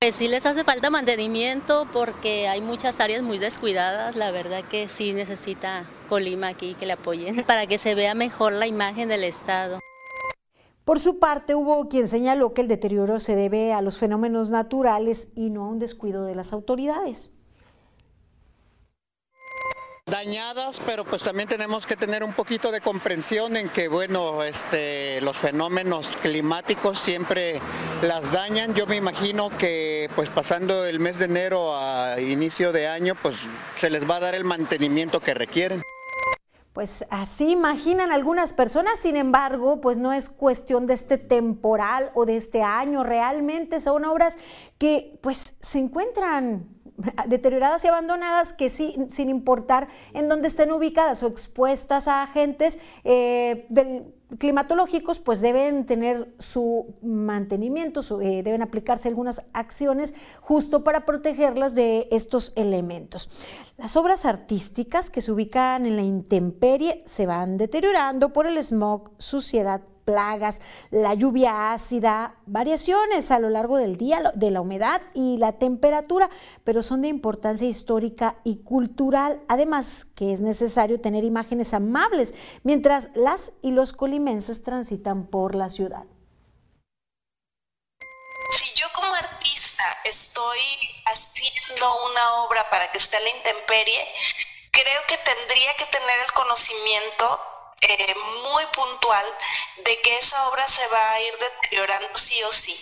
Pues 0.00 0.14
sí 0.14 0.28
les 0.28 0.46
hace 0.46 0.64
falta 0.64 0.88
mantenimiento 0.88 1.86
porque 1.92 2.48
hay 2.48 2.62
muchas 2.62 3.00
áreas 3.00 3.22
muy 3.22 3.36
descuidadas, 3.36 4.16
la 4.16 4.30
verdad 4.30 4.64
que 4.64 4.88
sí 4.88 5.12
necesita 5.12 5.84
Colima 6.08 6.48
aquí 6.48 6.72
que 6.72 6.86
le 6.86 6.92
apoyen 6.92 7.44
para 7.46 7.66
que 7.66 7.76
se 7.76 7.94
vea 7.94 8.14
mejor 8.14 8.54
la 8.54 8.66
imagen 8.66 9.10
del 9.10 9.24
Estado. 9.24 9.78
Por 10.86 10.98
su 11.00 11.18
parte, 11.18 11.54
hubo 11.54 11.86
quien 11.88 12.08
señaló 12.08 12.54
que 12.54 12.62
el 12.62 12.68
deterioro 12.68 13.20
se 13.20 13.36
debe 13.36 13.74
a 13.74 13.82
los 13.82 13.98
fenómenos 13.98 14.50
naturales 14.50 15.28
y 15.36 15.50
no 15.50 15.64
a 15.64 15.68
un 15.68 15.78
descuido 15.78 16.24
de 16.24 16.34
las 16.34 16.54
autoridades. 16.54 17.30
Dañadas, 20.10 20.80
pero 20.84 21.04
pues 21.04 21.22
también 21.22 21.48
tenemos 21.48 21.86
que 21.86 21.96
tener 21.96 22.24
un 22.24 22.32
poquito 22.32 22.72
de 22.72 22.80
comprensión 22.80 23.56
en 23.56 23.68
que, 23.68 23.88
bueno, 23.88 24.42
este, 24.42 25.20
los 25.20 25.36
fenómenos 25.36 26.16
climáticos 26.16 26.98
siempre 26.98 27.60
las 28.02 28.32
dañan. 28.32 28.74
Yo 28.74 28.86
me 28.86 28.96
imagino 28.96 29.48
que 29.50 30.10
pues 30.16 30.28
pasando 30.28 30.84
el 30.84 31.00
mes 31.00 31.18
de 31.18 31.26
enero 31.26 31.76
a 31.76 32.20
inicio 32.20 32.72
de 32.72 32.88
año, 32.88 33.14
pues 33.22 33.36
se 33.76 33.88
les 33.88 34.08
va 34.08 34.16
a 34.16 34.20
dar 34.20 34.34
el 34.34 34.44
mantenimiento 34.44 35.20
que 35.20 35.32
requieren. 35.32 35.82
Pues 36.72 37.04
así 37.10 37.50
imaginan 37.50 38.12
algunas 38.12 38.52
personas, 38.52 38.98
sin 38.98 39.16
embargo, 39.16 39.80
pues 39.80 39.96
no 39.96 40.12
es 40.12 40.30
cuestión 40.30 40.86
de 40.86 40.94
este 40.94 41.18
temporal 41.18 42.12
o 42.14 42.26
de 42.26 42.36
este 42.36 42.62
año, 42.62 43.02
realmente 43.02 43.80
son 43.80 44.04
obras 44.04 44.38
que 44.78 45.18
pues 45.20 45.54
se 45.60 45.78
encuentran 45.78 46.79
deterioradas 47.28 47.84
y 47.84 47.88
abandonadas 47.88 48.52
que 48.52 48.68
sí, 48.68 48.96
sin 49.08 49.28
importar 49.28 49.88
en 50.14 50.28
dónde 50.28 50.48
estén 50.48 50.72
ubicadas 50.72 51.22
o 51.22 51.26
expuestas 51.26 52.08
a 52.08 52.22
agentes 52.22 52.78
eh, 53.04 53.66
climatológicos, 54.38 55.20
pues 55.20 55.40
deben 55.40 55.86
tener 55.86 56.32
su 56.38 56.94
mantenimiento, 57.02 58.00
eh, 58.20 58.42
deben 58.42 58.62
aplicarse 58.62 59.08
algunas 59.08 59.42
acciones 59.52 60.14
justo 60.40 60.84
para 60.84 61.04
protegerlas 61.04 61.74
de 61.74 62.08
estos 62.10 62.52
elementos. 62.56 63.28
Las 63.76 63.96
obras 63.96 64.24
artísticas 64.24 65.10
que 65.10 65.20
se 65.20 65.32
ubican 65.32 65.86
en 65.86 65.96
la 65.96 66.02
intemperie 66.02 67.02
se 67.06 67.26
van 67.26 67.56
deteriorando 67.56 68.32
por 68.32 68.46
el 68.46 68.62
smog, 68.62 69.10
suciedad, 69.18 69.82
plagas, 70.10 70.60
la 70.90 71.14
lluvia 71.14 71.72
ácida, 71.72 72.34
variaciones 72.46 73.30
a 73.30 73.38
lo 73.38 73.48
largo 73.48 73.76
del 73.76 73.96
día 73.96 74.32
de 74.34 74.50
la 74.50 74.60
humedad 74.60 75.00
y 75.14 75.38
la 75.38 75.52
temperatura, 75.52 76.28
pero 76.64 76.82
son 76.82 77.02
de 77.02 77.08
importancia 77.08 77.68
histórica 77.68 78.34
y 78.42 78.64
cultural. 78.64 79.40
Además, 79.46 80.08
que 80.16 80.32
es 80.32 80.40
necesario 80.40 81.00
tener 81.00 81.22
imágenes 81.22 81.74
amables 81.74 82.34
mientras 82.64 83.10
las 83.14 83.52
y 83.62 83.70
los 83.70 83.92
colimenses 83.92 84.64
transitan 84.64 85.26
por 85.26 85.54
la 85.54 85.68
ciudad. 85.68 86.06
Si 88.50 88.74
yo 88.74 88.86
como 88.96 89.14
artista 89.14 89.84
estoy 90.04 90.58
haciendo 91.06 91.86
una 92.10 92.34
obra 92.42 92.68
para 92.68 92.90
que 92.90 92.98
esté 92.98 93.20
la 93.20 93.30
intemperie, 93.30 94.00
creo 94.72 95.00
que 95.06 95.16
tendría 95.18 95.72
que 95.78 95.86
tener 95.86 96.18
el 96.26 96.32
conocimiento 96.32 97.40
eh, 97.80 98.14
muy 98.52 98.64
puntual 98.74 99.24
de 99.84 100.00
que 100.00 100.18
esa 100.18 100.48
obra 100.48 100.66
se 100.68 100.86
va 100.88 101.12
a 101.12 101.20
ir 101.20 101.32
deteriorando 101.38 102.08
sí 102.14 102.42
o 102.44 102.52
sí. 102.52 102.76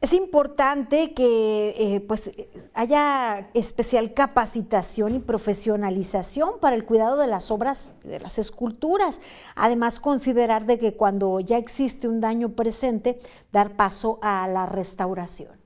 Es 0.00 0.14
importante 0.14 1.12
que 1.12 1.74
eh, 1.76 2.00
pues, 2.00 2.30
haya 2.72 3.50
especial 3.52 4.14
capacitación 4.14 5.14
y 5.14 5.18
profesionalización 5.18 6.58
para 6.58 6.74
el 6.74 6.86
cuidado 6.86 7.18
de 7.18 7.26
las 7.26 7.50
obras, 7.50 7.92
de 8.02 8.18
las 8.18 8.38
esculturas. 8.38 9.20
Además, 9.56 10.00
considerar 10.00 10.64
de 10.64 10.78
que 10.78 10.96
cuando 10.96 11.38
ya 11.40 11.58
existe 11.58 12.08
un 12.08 12.22
daño 12.22 12.56
presente, 12.56 13.20
dar 13.52 13.76
paso 13.76 14.18
a 14.22 14.48
la 14.48 14.64
restauración. 14.64 15.60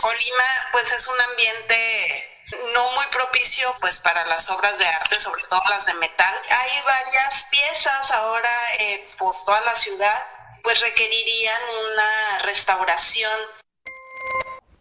Colima, 0.00 0.44
pues 0.72 0.90
es 0.92 1.06
un 1.06 1.20
ambiente 1.20 2.29
no 2.74 2.92
muy 2.92 3.04
propicio 3.12 3.68
pues 3.80 4.00
para 4.00 4.26
las 4.26 4.50
obras 4.50 4.78
de 4.78 4.86
arte, 4.86 5.20
sobre 5.20 5.42
todo 5.48 5.62
las 5.68 5.86
de 5.86 5.94
metal. 5.94 6.34
Hay 6.50 6.70
varias 6.84 7.46
piezas 7.50 8.10
ahora 8.10 8.50
eh, 8.78 9.08
por 9.18 9.34
toda 9.44 9.60
la 9.62 9.74
ciudad, 9.74 10.18
pues 10.62 10.80
requerirían 10.80 11.60
una 11.92 12.38
restauración. 12.44 13.38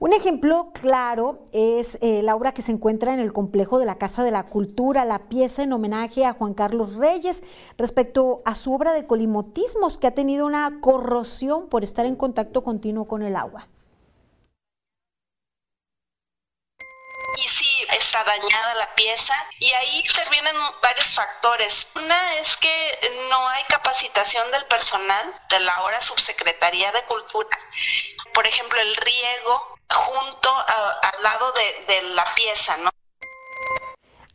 Un 0.01 0.13
ejemplo 0.13 0.71
claro 0.73 1.43
es 1.51 1.97
eh, 2.01 2.21
la 2.23 2.35
obra 2.35 2.53
que 2.53 2.61
se 2.61 2.71
encuentra 2.71 3.13
en 3.13 3.19
el 3.19 3.33
complejo 3.33 3.79
de 3.79 3.85
la 3.85 3.97
Casa 3.97 4.23
de 4.23 4.31
la 4.31 4.45
Cultura, 4.45 5.03
la 5.03 5.27
pieza 5.27 5.61
en 5.61 5.73
homenaje 5.73 6.25
a 6.25 6.31
Juan 6.31 6.53
Carlos 6.53 6.95
Reyes 6.95 7.43
respecto 7.77 8.41
a 8.45 8.55
su 8.55 8.73
obra 8.73 8.93
de 8.93 9.05
colimotismos 9.05 9.97
que 9.97 10.07
ha 10.07 10.15
tenido 10.15 10.45
una 10.45 10.79
corrosión 10.79 11.67
por 11.67 11.83
estar 11.83 12.05
en 12.05 12.15
contacto 12.15 12.63
continuo 12.63 13.09
con 13.09 13.23
el 13.23 13.35
agua. 13.35 13.67
y 17.39 17.47
sí 17.47 17.85
está 18.09 18.23
dañada 18.23 18.73
la 18.73 18.95
pieza 18.95 19.35
y 19.59 19.71
ahí 19.71 19.99
intervienen 19.99 20.55
varios 20.81 21.13
factores. 21.13 21.87
Una 21.93 22.37
es 22.37 22.57
que 22.57 23.27
no 23.29 23.49
hay 23.49 23.63
capacitación 23.65 24.49
del 24.51 24.65
personal 24.65 25.39
de 25.49 25.59
la 25.59 25.75
ahora 25.75 26.01
subsecretaría 26.01 26.91
de 26.91 27.03
cultura. 27.03 27.59
Por 28.33 28.47
ejemplo, 28.47 28.81
el 28.81 28.95
riego 28.95 29.77
junto 29.91 30.49
al 30.67 31.23
lado 31.23 31.51
de, 31.51 31.85
de 31.87 32.01
la 32.13 32.33
pieza, 32.33 32.77
¿no? 32.77 32.89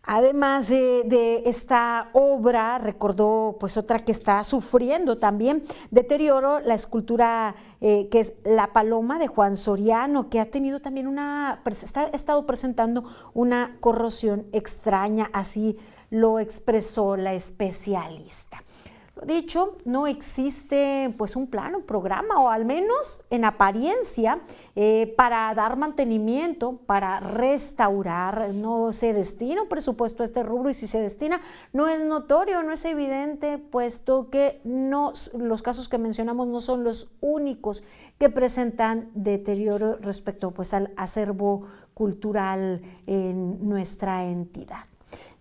Además 0.07 0.69
de, 0.69 1.43
esta 1.47 2.11
obra, 2.13 2.79
recordó 2.79 3.57
pues 3.59 3.77
otra 3.77 3.99
que 3.99 4.13
está 4.13 4.45
sufriendo 4.45 5.19
también 5.19 5.63
deterioro, 5.91 6.61
la 6.61 6.75
escultura 6.75 7.55
eh, 7.81 8.09
que 8.11 8.21
es 8.21 8.35
La 8.45 8.73
Paloma 8.73 9.19
de 9.19 9.29
Juan 9.29 9.57
Soriano, 9.57 10.29
que 10.29 10.41
ha 10.41 10.51
tenido 10.51 10.81
también 10.81 11.07
una, 11.07 11.63
ha 11.65 12.05
estado 12.13 12.45
presentando 12.47 13.05
una 13.33 13.77
corrosión 13.81 14.47
extraña, 14.53 15.31
así 15.33 15.79
lo 16.11 16.39
expresó 16.39 17.17
la 17.17 17.35
especialista 17.35 18.64
dicho, 19.27 19.77
no 19.85 20.07
existe 20.07 21.15
pues 21.17 21.37
un 21.37 21.47
plan, 21.47 21.75
un 21.75 21.83
programa 21.83 22.41
o 22.41 22.51
al 22.51 22.65
menos 22.65 23.23
en 23.31 23.45
apariencia 23.45 24.41
eh, 24.77 25.13
para 25.17 25.53
dar 25.55 25.77
mantenimiento, 25.77 26.77
para 26.87 27.21
restaurar. 27.21 28.55
No 28.55 28.93
se 28.93 29.13
destina 29.13 29.63
un 29.63 29.69
presupuesto 29.69 30.23
a 30.23 30.27
este 30.27 30.43
rubro 30.43 30.71
y 30.71 30.75
si 30.75 30.87
se 30.87 31.01
destina 31.01 31.41
no 31.73 31.89
es 31.89 32.03
notorio, 32.05 32.63
no 32.63 32.73
es 32.73 32.85
evidente, 32.85 33.59
puesto 33.59 34.31
que 34.31 34.61
no, 34.65 35.13
los 35.37 35.63
casos 35.63 35.89
que 35.89 35.99
mencionamos 35.99 36.47
no 36.47 36.61
son 36.61 36.85
los 36.85 37.11
únicos 37.21 37.83
que 38.19 38.31
presentan 38.31 39.11
deterioro 39.15 39.97
respecto 39.97 40.51
pues, 40.53 40.75
al 40.75 40.93
acervo 40.97 41.67
cultural 41.95 42.83
en 43.07 43.69
nuestra 43.69 44.25
entidad. 44.25 44.94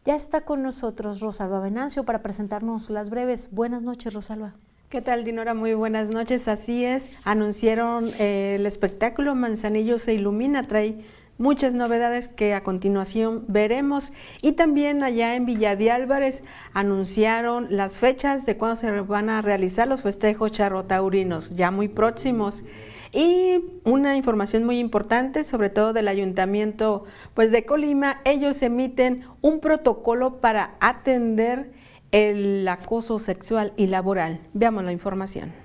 Ya 0.06 0.16
está 0.16 0.42
con 0.42 0.62
nosotros 0.62 1.22
Rosalba 1.22 1.62
Venancio 1.62 2.04
para 2.04 2.22
presentarnos 2.22 2.90
las 2.90 3.10
breves. 3.10 3.52
Buenas 3.54 3.84
noches, 3.84 4.14
Rosalba. 4.14 4.54
¿Qué 4.90 5.02
tal, 5.02 5.24
Dinora? 5.24 5.54
Muy 5.54 5.76
buenas 5.76 6.10
noches. 6.10 6.50
Así 6.50 6.84
es, 6.84 7.10
anunciaron 7.24 8.12
eh, 8.20 8.56
el 8.60 8.66
espectáculo 8.66 9.34
Manzanillo 9.34 9.98
se 9.98 10.14
ilumina, 10.14 10.64
trae 10.64 11.06
muchas 11.38 11.74
novedades 11.74 12.28
que 12.28 12.54
a 12.54 12.64
continuación 12.64 13.46
veremos. 13.48 14.12
Y 14.42 14.52
también 14.52 15.04
allá 15.04 15.36
en 15.36 15.46
Villa 15.46 15.78
de 15.78 15.90
Álvarez 15.90 16.44
anunciaron 16.74 17.68
las 17.70 17.98
fechas 17.98 18.46
de 18.46 18.58
cuándo 18.58 18.76
se 18.76 18.92
van 18.92 19.30
a 19.30 19.42
realizar 19.42 19.88
los 19.88 20.02
festejos 20.02 20.52
charrotaurinos, 20.52 21.52
ya 21.52 21.72
muy 21.72 21.88
próximos. 21.88 22.66
Y 23.14 23.64
una 23.84 24.16
información 24.16 24.64
muy 24.64 24.80
importante, 24.80 25.44
sobre 25.44 25.70
todo 25.70 25.94
del 25.94 26.08
ayuntamiento 26.08 27.06
pues, 27.36 27.52
de 27.52 27.64
Colima, 27.64 28.22
ellos 28.26 28.62
emiten 28.64 29.26
un 29.42 29.60
protocolo 29.60 30.42
para 30.42 30.76
atender 30.80 31.72
el 32.12 32.68
acoso 32.68 33.20
sexual 33.20 33.74
y 33.78 33.88
laboral. 33.88 34.42
Veamos 34.54 34.84
la 34.84 34.92
información. 34.92 35.63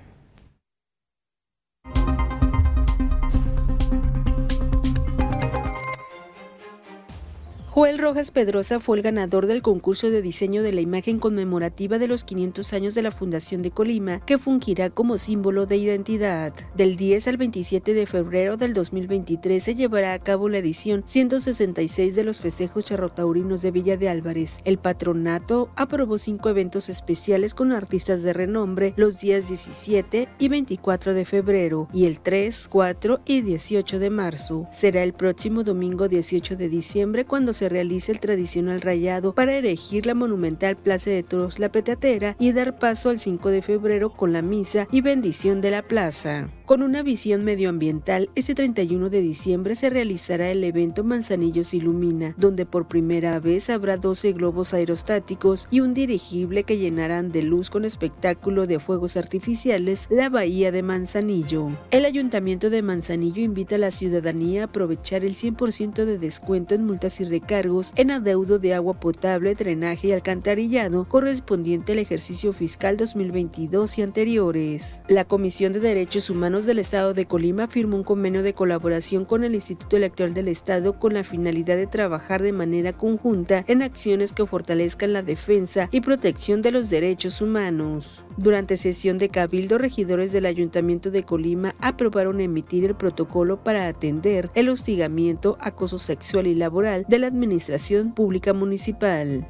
Joel 7.79 7.97
Rojas 7.97 8.31
Pedrosa 8.31 8.81
fue 8.81 8.97
el 8.97 9.03
ganador 9.03 9.45
del 9.45 9.61
concurso 9.61 10.11
de 10.11 10.21
diseño 10.21 10.63
de 10.63 10.73
la 10.73 10.81
imagen 10.81 11.17
conmemorativa 11.17 11.97
de 11.97 12.09
los 12.09 12.25
500 12.25 12.73
años 12.73 12.93
de 12.93 13.01
la 13.01 13.09
Fundación 13.09 13.61
de 13.61 13.71
Colima, 13.71 14.19
que 14.25 14.37
fungirá 14.37 14.89
como 14.89 15.17
símbolo 15.17 15.65
de 15.65 15.77
identidad. 15.77 16.51
Del 16.75 16.97
10 16.97 17.29
al 17.29 17.37
27 17.37 17.93
de 17.93 18.05
febrero 18.05 18.57
del 18.57 18.73
2023 18.73 19.63
se 19.63 19.75
llevará 19.75 20.11
a 20.11 20.19
cabo 20.19 20.49
la 20.49 20.57
edición 20.57 21.03
166 21.05 22.15
de 22.15 22.25
los 22.25 22.41
festejos 22.41 22.83
charrotaurinos 22.83 23.61
de 23.61 23.71
Villa 23.71 23.95
de 23.95 24.09
Álvarez. 24.09 24.57
El 24.65 24.77
patronato 24.77 25.69
aprobó 25.77 26.17
cinco 26.17 26.49
eventos 26.49 26.89
especiales 26.89 27.53
con 27.53 27.71
artistas 27.71 28.23
de 28.23 28.33
renombre 28.33 28.93
los 28.97 29.21
días 29.21 29.47
17 29.47 30.27
y 30.37 30.49
24 30.49 31.13
de 31.13 31.23
febrero 31.23 31.87
y 31.93 32.07
el 32.07 32.19
3, 32.19 32.67
4 32.67 33.21
y 33.23 33.39
18 33.39 33.99
de 33.99 34.09
marzo. 34.09 34.67
Será 34.73 35.01
el 35.01 35.13
próximo 35.13 35.63
domingo 35.63 36.09
18 36.09 36.57
de 36.57 36.67
diciembre 36.67 37.23
cuando 37.23 37.53
se 37.53 37.68
se 37.69 37.73
realiza 37.73 38.11
el 38.11 38.19
tradicional 38.19 38.81
rayado 38.81 39.35
para 39.35 39.53
erigir 39.53 40.07
la 40.07 40.15
monumental 40.15 40.75
Plaza 40.75 41.11
de 41.11 41.21
Toros 41.21 41.59
La 41.59 41.71
Petatera 41.71 42.35
y 42.39 42.51
dar 42.51 42.79
paso 42.79 43.11
al 43.11 43.19
5 43.19 43.49
de 43.49 43.61
febrero 43.61 44.09
con 44.09 44.33
la 44.33 44.41
misa 44.41 44.87
y 44.91 45.01
bendición 45.01 45.61
de 45.61 45.69
la 45.69 45.83
plaza. 45.83 46.49
Con 46.65 46.83
una 46.83 47.01
visión 47.01 47.43
medioambiental, 47.43 48.29
este 48.35 48.53
31 48.53 49.09
de 49.09 49.21
diciembre 49.21 49.75
se 49.75 49.89
realizará 49.89 50.51
el 50.51 50.63
evento 50.63 51.03
Manzanillos 51.03 51.73
Ilumina, 51.73 52.35
donde 52.37 52.65
por 52.67 52.87
primera 52.87 53.39
vez 53.39 53.71
habrá 53.71 53.97
12 53.97 54.33
globos 54.33 54.75
aerostáticos 54.75 55.67
y 55.71 55.79
un 55.79 55.95
dirigible 55.95 56.63
que 56.63 56.77
llenarán 56.77 57.31
de 57.31 57.41
luz 57.41 57.71
con 57.71 57.85
espectáculo 57.85 58.67
de 58.67 58.79
fuegos 58.79 59.17
artificiales 59.17 60.07
la 60.11 60.29
bahía 60.29 60.71
de 60.71 60.83
Manzanillo. 60.83 61.69
El 61.89 62.05
Ayuntamiento 62.05 62.69
de 62.69 62.83
Manzanillo 62.83 63.41
invita 63.41 63.75
a 63.75 63.79
la 63.79 63.91
ciudadanía 63.91 64.61
a 64.61 64.65
aprovechar 64.65 65.23
el 65.23 65.35
100% 65.35 66.05
de 66.05 66.19
descuento 66.19 66.75
en 66.75 66.85
multas 66.85 67.19
y 67.19 67.25
recargos 67.25 67.48
en 67.51 68.11
adeudo 68.11 68.59
de 68.59 68.75
agua 68.75 68.99
potable, 68.99 69.55
drenaje 69.55 70.09
y 70.09 70.11
alcantarillado 70.11 71.05
correspondiente 71.05 71.93
al 71.93 71.97
ejercicio 71.97 72.53
fiscal 72.53 72.95
2022 72.95 73.97
y 73.97 74.01
anteriores. 74.03 75.01
La 75.07 75.25
Comisión 75.25 75.73
de 75.73 75.79
Derechos 75.79 76.29
Humanos 76.29 76.67
del 76.67 76.77
Estado 76.77 77.15
de 77.15 77.25
Colima 77.25 77.67
firmó 77.67 77.97
un 77.97 78.03
convenio 78.03 78.43
de 78.43 78.53
colaboración 78.53 79.25
con 79.25 79.43
el 79.43 79.55
Instituto 79.55 79.97
Electoral 79.97 80.35
del 80.35 80.47
Estado 80.47 80.99
con 80.99 81.15
la 81.15 81.23
finalidad 81.23 81.75
de 81.75 81.87
trabajar 81.87 82.43
de 82.43 82.53
manera 82.53 82.93
conjunta 82.93 83.65
en 83.67 83.81
acciones 83.81 84.33
que 84.33 84.45
fortalezcan 84.45 85.13
la 85.13 85.23
defensa 85.23 85.89
y 85.91 86.01
protección 86.01 86.61
de 86.61 86.71
los 86.71 86.91
derechos 86.91 87.41
humanos. 87.41 88.23
Durante 88.39 88.77
sesión 88.77 89.17
de 89.17 89.27
cabildo, 89.27 89.77
regidores 89.77 90.31
del 90.31 90.45
Ayuntamiento 90.45 91.11
de 91.11 91.23
Colima 91.23 91.75
aprobaron 91.81 92.39
emitir 92.39 92.85
el 92.85 92.95
protocolo 92.95 93.65
para 93.65 93.87
atender 93.87 94.49
el 94.55 94.69
hostigamiento, 94.69 95.57
acoso 95.59 95.97
sexual 95.97 96.47
y 96.47 96.55
laboral 96.55 97.05
de 97.09 97.19
la 97.19 97.27
Administración 97.27 98.13
Pública 98.13 98.53
Municipal. 98.53 99.45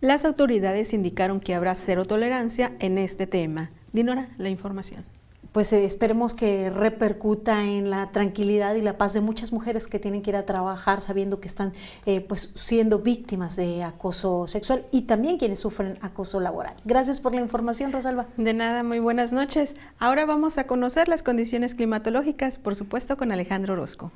Las 0.00 0.24
autoridades 0.24 0.94
indicaron 0.94 1.38
que 1.38 1.54
habrá 1.54 1.76
cero 1.76 2.06
tolerancia 2.06 2.72
en 2.80 2.98
este 2.98 3.28
tema. 3.28 3.70
Dinora, 3.92 4.30
la 4.36 4.48
información. 4.48 5.04
Pues 5.52 5.70
eh, 5.74 5.84
esperemos 5.84 6.34
que 6.34 6.70
repercuta 6.70 7.64
en 7.64 7.90
la 7.90 8.10
tranquilidad 8.10 8.74
y 8.74 8.80
la 8.80 8.96
paz 8.96 9.12
de 9.12 9.20
muchas 9.20 9.52
mujeres 9.52 9.86
que 9.86 9.98
tienen 9.98 10.22
que 10.22 10.30
ir 10.30 10.36
a 10.36 10.46
trabajar 10.46 11.02
sabiendo 11.02 11.40
que 11.40 11.48
están 11.48 11.74
eh, 12.06 12.22
pues 12.22 12.50
siendo 12.54 13.00
víctimas 13.00 13.56
de 13.56 13.82
acoso 13.82 14.46
sexual 14.46 14.86
y 14.90 15.02
también 15.02 15.36
quienes 15.36 15.60
sufren 15.60 15.98
acoso 16.00 16.40
laboral. 16.40 16.74
Gracias 16.86 17.20
por 17.20 17.34
la 17.34 17.42
información, 17.42 17.92
Rosalba. 17.92 18.26
De 18.38 18.54
nada, 18.54 18.82
muy 18.82 18.98
buenas 18.98 19.32
noches. 19.32 19.76
Ahora 19.98 20.24
vamos 20.24 20.56
a 20.56 20.66
conocer 20.66 21.08
las 21.08 21.22
condiciones 21.22 21.74
climatológicas, 21.74 22.56
por 22.56 22.74
supuesto, 22.74 23.18
con 23.18 23.30
Alejandro 23.30 23.74
Orozco. 23.74 24.10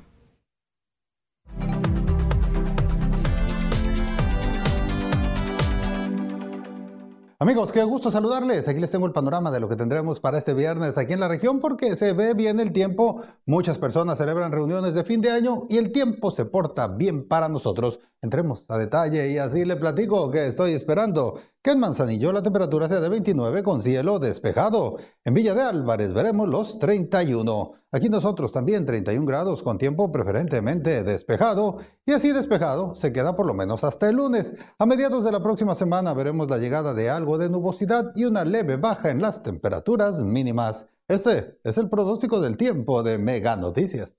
Amigos, 7.39 7.71
qué 7.71 7.83
gusto 7.83 8.09
saludarles. 8.09 8.67
Aquí 8.67 8.79
les 8.79 8.89
tengo 8.89 9.05
el 9.05 9.11
panorama 9.11 9.51
de 9.51 9.59
lo 9.59 9.69
que 9.69 9.75
tendremos 9.75 10.19
para 10.19 10.39
este 10.39 10.55
viernes 10.55 10.97
aquí 10.97 11.13
en 11.13 11.19
la 11.19 11.27
región 11.27 11.59
porque 11.59 11.95
se 11.95 12.13
ve 12.13 12.33
bien 12.33 12.59
el 12.59 12.73
tiempo. 12.73 13.21
Muchas 13.45 13.77
personas 13.77 14.17
celebran 14.17 14.51
reuniones 14.51 14.95
de 14.95 15.03
fin 15.03 15.21
de 15.21 15.29
año 15.29 15.67
y 15.69 15.77
el 15.77 15.91
tiempo 15.91 16.31
se 16.31 16.45
porta 16.45 16.87
bien 16.87 17.27
para 17.27 17.47
nosotros. 17.47 17.99
Entremos 18.23 18.65
a 18.69 18.79
detalle 18.79 19.29
y 19.29 19.37
así 19.37 19.65
le 19.65 19.75
platico 19.75 20.31
que 20.31 20.47
estoy 20.47 20.73
esperando 20.73 21.39
en 21.71 21.79
Manzanillo 21.79 22.31
la 22.31 22.41
temperatura 22.41 22.87
sea 22.87 22.99
de 22.99 23.09
29 23.09 23.63
con 23.63 23.81
cielo 23.81 24.19
despejado. 24.19 24.97
En 25.25 25.33
Villa 25.33 25.53
de 25.53 25.61
Álvarez 25.61 26.13
veremos 26.13 26.47
los 26.47 26.79
31. 26.79 27.73
Aquí 27.91 28.09
nosotros 28.09 28.51
también 28.51 28.85
31 28.85 29.25
grados 29.25 29.63
con 29.63 29.77
tiempo 29.77 30.11
preferentemente 30.11 31.03
despejado 31.03 31.77
y 32.05 32.13
así 32.13 32.31
despejado 32.31 32.95
se 32.95 33.11
queda 33.11 33.35
por 33.35 33.45
lo 33.45 33.53
menos 33.53 33.83
hasta 33.83 34.09
el 34.09 34.15
lunes. 34.15 34.53
A 34.79 34.85
mediados 34.85 35.25
de 35.25 35.31
la 35.31 35.43
próxima 35.43 35.75
semana 35.75 36.13
veremos 36.13 36.49
la 36.49 36.57
llegada 36.57 36.93
de 36.93 37.09
algo 37.09 37.37
de 37.37 37.49
nubosidad 37.49 38.11
y 38.15 38.25
una 38.25 38.45
leve 38.45 38.77
baja 38.77 39.09
en 39.09 39.21
las 39.21 39.43
temperaturas 39.43 40.23
mínimas. 40.23 40.87
Este 41.07 41.59
es 41.63 41.77
el 41.77 41.89
pronóstico 41.89 42.39
del 42.39 42.57
tiempo 42.57 43.03
de 43.03 43.17
Mega 43.17 43.55
Noticias. 43.55 44.17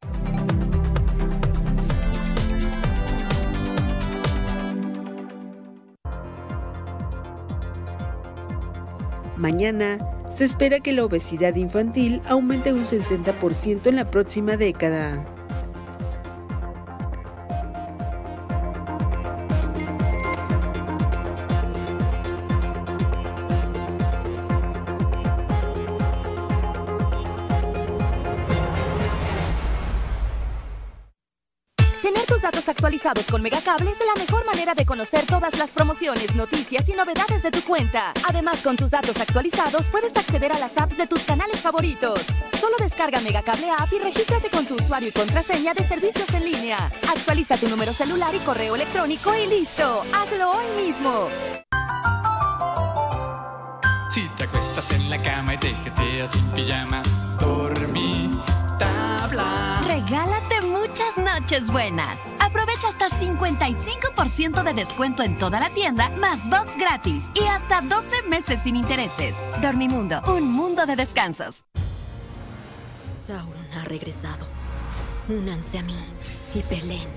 Mañana 9.38 9.98
se 10.30 10.44
espera 10.44 10.80
que 10.80 10.92
la 10.92 11.04
obesidad 11.04 11.54
infantil 11.54 12.20
aumente 12.26 12.72
un 12.72 12.84
60% 12.84 13.86
en 13.86 13.96
la 13.96 14.10
próxima 14.10 14.56
década. 14.56 15.24
Con 33.30 33.40
Megacable 33.40 33.90
es 33.90 33.98
la 34.00 34.20
mejor 34.20 34.44
manera 34.44 34.74
de 34.74 34.84
conocer 34.84 35.24
todas 35.24 35.58
las 35.58 35.70
promociones, 35.70 36.34
noticias 36.34 36.86
y 36.90 36.92
novedades 36.92 37.42
de 37.42 37.50
tu 37.50 37.62
cuenta. 37.62 38.12
Además, 38.28 38.60
con 38.60 38.76
tus 38.76 38.90
datos 38.90 39.18
actualizados 39.18 39.86
puedes 39.86 40.14
acceder 40.14 40.52
a 40.52 40.58
las 40.58 40.76
apps 40.76 40.98
de 40.98 41.06
tus 41.06 41.20
canales 41.20 41.58
favoritos. 41.58 42.20
Solo 42.60 42.76
descarga 42.78 43.22
Megacable 43.22 43.70
App 43.70 43.90
y 43.94 43.98
regístrate 43.98 44.50
con 44.50 44.66
tu 44.66 44.74
usuario 44.74 45.08
y 45.08 45.12
contraseña 45.12 45.72
de 45.72 45.88
servicios 45.88 46.28
en 46.34 46.44
línea. 46.44 46.76
Actualiza 47.08 47.56
tu 47.56 47.66
número 47.68 47.94
celular 47.94 48.34
y 48.34 48.40
correo 48.40 48.74
electrónico 48.74 49.34
y 49.34 49.46
listo. 49.46 50.04
Hazlo 50.12 50.50
hoy 50.50 50.84
mismo. 50.84 51.30
Si 54.10 54.28
te 54.36 54.44
acuestas 54.44 54.90
en 54.92 55.08
la 55.08 55.22
cama 55.22 55.54
y 55.54 55.58
te 55.58 55.72
jeteas 55.72 56.32
sin 56.32 56.46
pijama, 56.48 57.00
dormí 57.40 58.38
tabla. 58.78 59.80
Muchas 59.82 60.37
noches 61.48 61.72
buenas. 61.72 62.18
Aprovecha 62.40 62.88
hasta 62.88 63.08
55% 63.08 64.62
de 64.62 64.74
descuento 64.74 65.22
en 65.22 65.38
toda 65.38 65.58
la 65.58 65.70
tienda, 65.70 66.10
más 66.20 66.48
box 66.50 66.76
gratis 66.76 67.24
y 67.34 67.46
hasta 67.46 67.80
12 67.80 68.28
meses 68.28 68.60
sin 68.62 68.76
intereses. 68.76 69.34
Dormimundo, 69.62 70.20
un 70.26 70.52
mundo 70.52 70.84
de 70.84 70.94
descansos. 70.94 71.64
Sauron 73.18 73.66
ha 73.72 73.84
regresado. 73.86 74.46
Únanse 75.30 75.78
a 75.78 75.82
mí 75.82 75.96
y 76.54 76.60
peleen. 76.60 77.08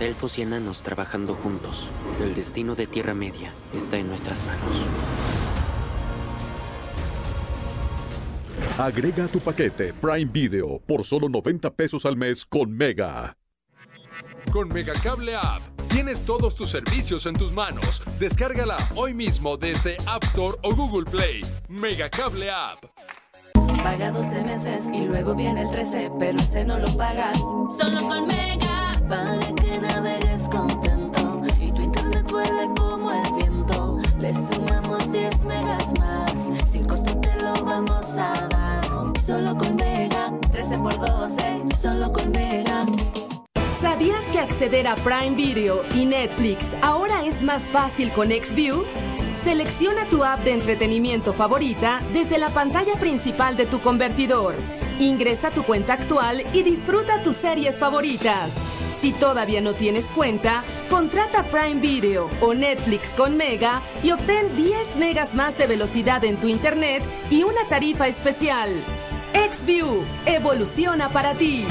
Elfos 0.00 0.38
y 0.38 0.42
enanos 0.42 0.82
trabajando 0.82 1.34
juntos. 1.34 1.86
El 2.22 2.34
destino 2.34 2.74
de 2.76 2.86
Tierra 2.86 3.12
Media 3.12 3.52
está 3.74 3.98
en 3.98 4.08
nuestras 4.08 4.38
manos. 4.46 4.86
Agrega 8.78 9.26
tu 9.26 9.40
paquete 9.40 9.92
Prime 9.92 10.30
Video 10.30 10.80
por 10.86 11.04
solo 11.04 11.28
90 11.28 11.70
pesos 11.74 12.06
al 12.06 12.16
mes 12.16 12.44
con 12.46 12.70
Mega. 12.70 13.36
Con 14.52 14.68
Megacable 14.68 15.34
App 15.34 15.62
tienes 15.88 16.22
todos 16.22 16.54
tus 16.54 16.70
servicios 16.70 17.26
en 17.26 17.34
tus 17.34 17.52
manos. 17.52 18.02
Descárgala 18.18 18.76
hoy 18.94 19.14
mismo 19.14 19.56
desde 19.56 19.96
App 20.06 20.22
Store 20.24 20.56
o 20.62 20.74
Google 20.74 21.10
Play. 21.10 21.42
Megacable 21.68 22.50
App. 22.50 22.84
Paga 23.82 24.10
12 24.10 24.42
meses 24.44 24.90
y 24.92 25.06
luego 25.06 25.34
viene 25.34 25.62
el 25.62 25.70
13, 25.70 26.10
pero 26.18 26.38
ese 26.38 26.64
no 26.64 26.78
lo 26.78 26.96
pagas. 26.96 27.36
Solo 27.36 28.00
con 28.08 28.26
Mega, 28.26 28.92
para 29.08 29.54
que 29.54 29.78
navegues 29.78 30.48
contento 30.48 31.42
y 31.60 31.72
tu 31.72 31.82
internet 31.82 32.30
vuele 32.30 32.68
como 32.76 33.12
el 33.12 33.34
viento. 33.34 33.98
Le 34.18 34.32
sumamos 34.32 35.12
10 35.12 35.44
megas 35.46 35.92
más, 36.00 36.50
sin 36.70 36.86
costo 36.86 37.20
vamos 37.64 38.18
a 38.18 38.32
dar. 38.48 39.18
Solo 39.18 39.56
con 39.56 39.76
Mega, 39.76 40.32
13 40.52 40.78
por 40.78 40.98
12, 40.98 41.42
solo 41.76 42.12
con 42.12 42.30
Mega. 42.30 42.86
¿Sabías 43.80 44.24
que 44.32 44.40
acceder 44.40 44.88
a 44.88 44.96
Prime 44.96 45.36
Video 45.36 45.84
y 45.94 46.06
Netflix 46.06 46.64
ahora 46.82 47.24
es 47.24 47.42
más 47.42 47.62
fácil 47.62 48.10
con 48.12 48.28
XView? 48.28 48.84
Selecciona 49.44 50.04
tu 50.06 50.24
app 50.24 50.40
de 50.40 50.54
entretenimiento 50.54 51.32
favorita 51.32 52.00
desde 52.12 52.38
la 52.38 52.50
pantalla 52.50 52.94
principal 52.98 53.56
de 53.56 53.66
tu 53.66 53.80
convertidor. 53.80 54.54
Ingresa 54.98 55.50
tu 55.50 55.62
cuenta 55.62 55.92
actual 55.92 56.42
y 56.52 56.62
disfruta 56.64 57.22
tus 57.22 57.36
series 57.36 57.78
favoritas. 57.78 58.52
Si 59.00 59.12
todavía 59.12 59.60
no 59.60 59.74
tienes 59.74 60.06
cuenta, 60.06 60.64
contrata 60.90 61.44
Prime 61.44 61.80
Video 61.80 62.28
o 62.40 62.52
Netflix 62.52 63.10
con 63.10 63.36
Mega 63.36 63.80
y 64.02 64.10
obtén 64.10 64.56
10 64.56 64.96
megas 64.96 65.34
más 65.34 65.56
de 65.56 65.68
velocidad 65.68 66.24
en 66.24 66.36
tu 66.38 66.48
internet 66.48 67.04
y 67.30 67.44
una 67.44 67.64
tarifa 67.68 68.08
especial. 68.08 68.82
XView, 69.34 70.04
evoluciona 70.26 71.10
para 71.10 71.34
ti. 71.34 71.66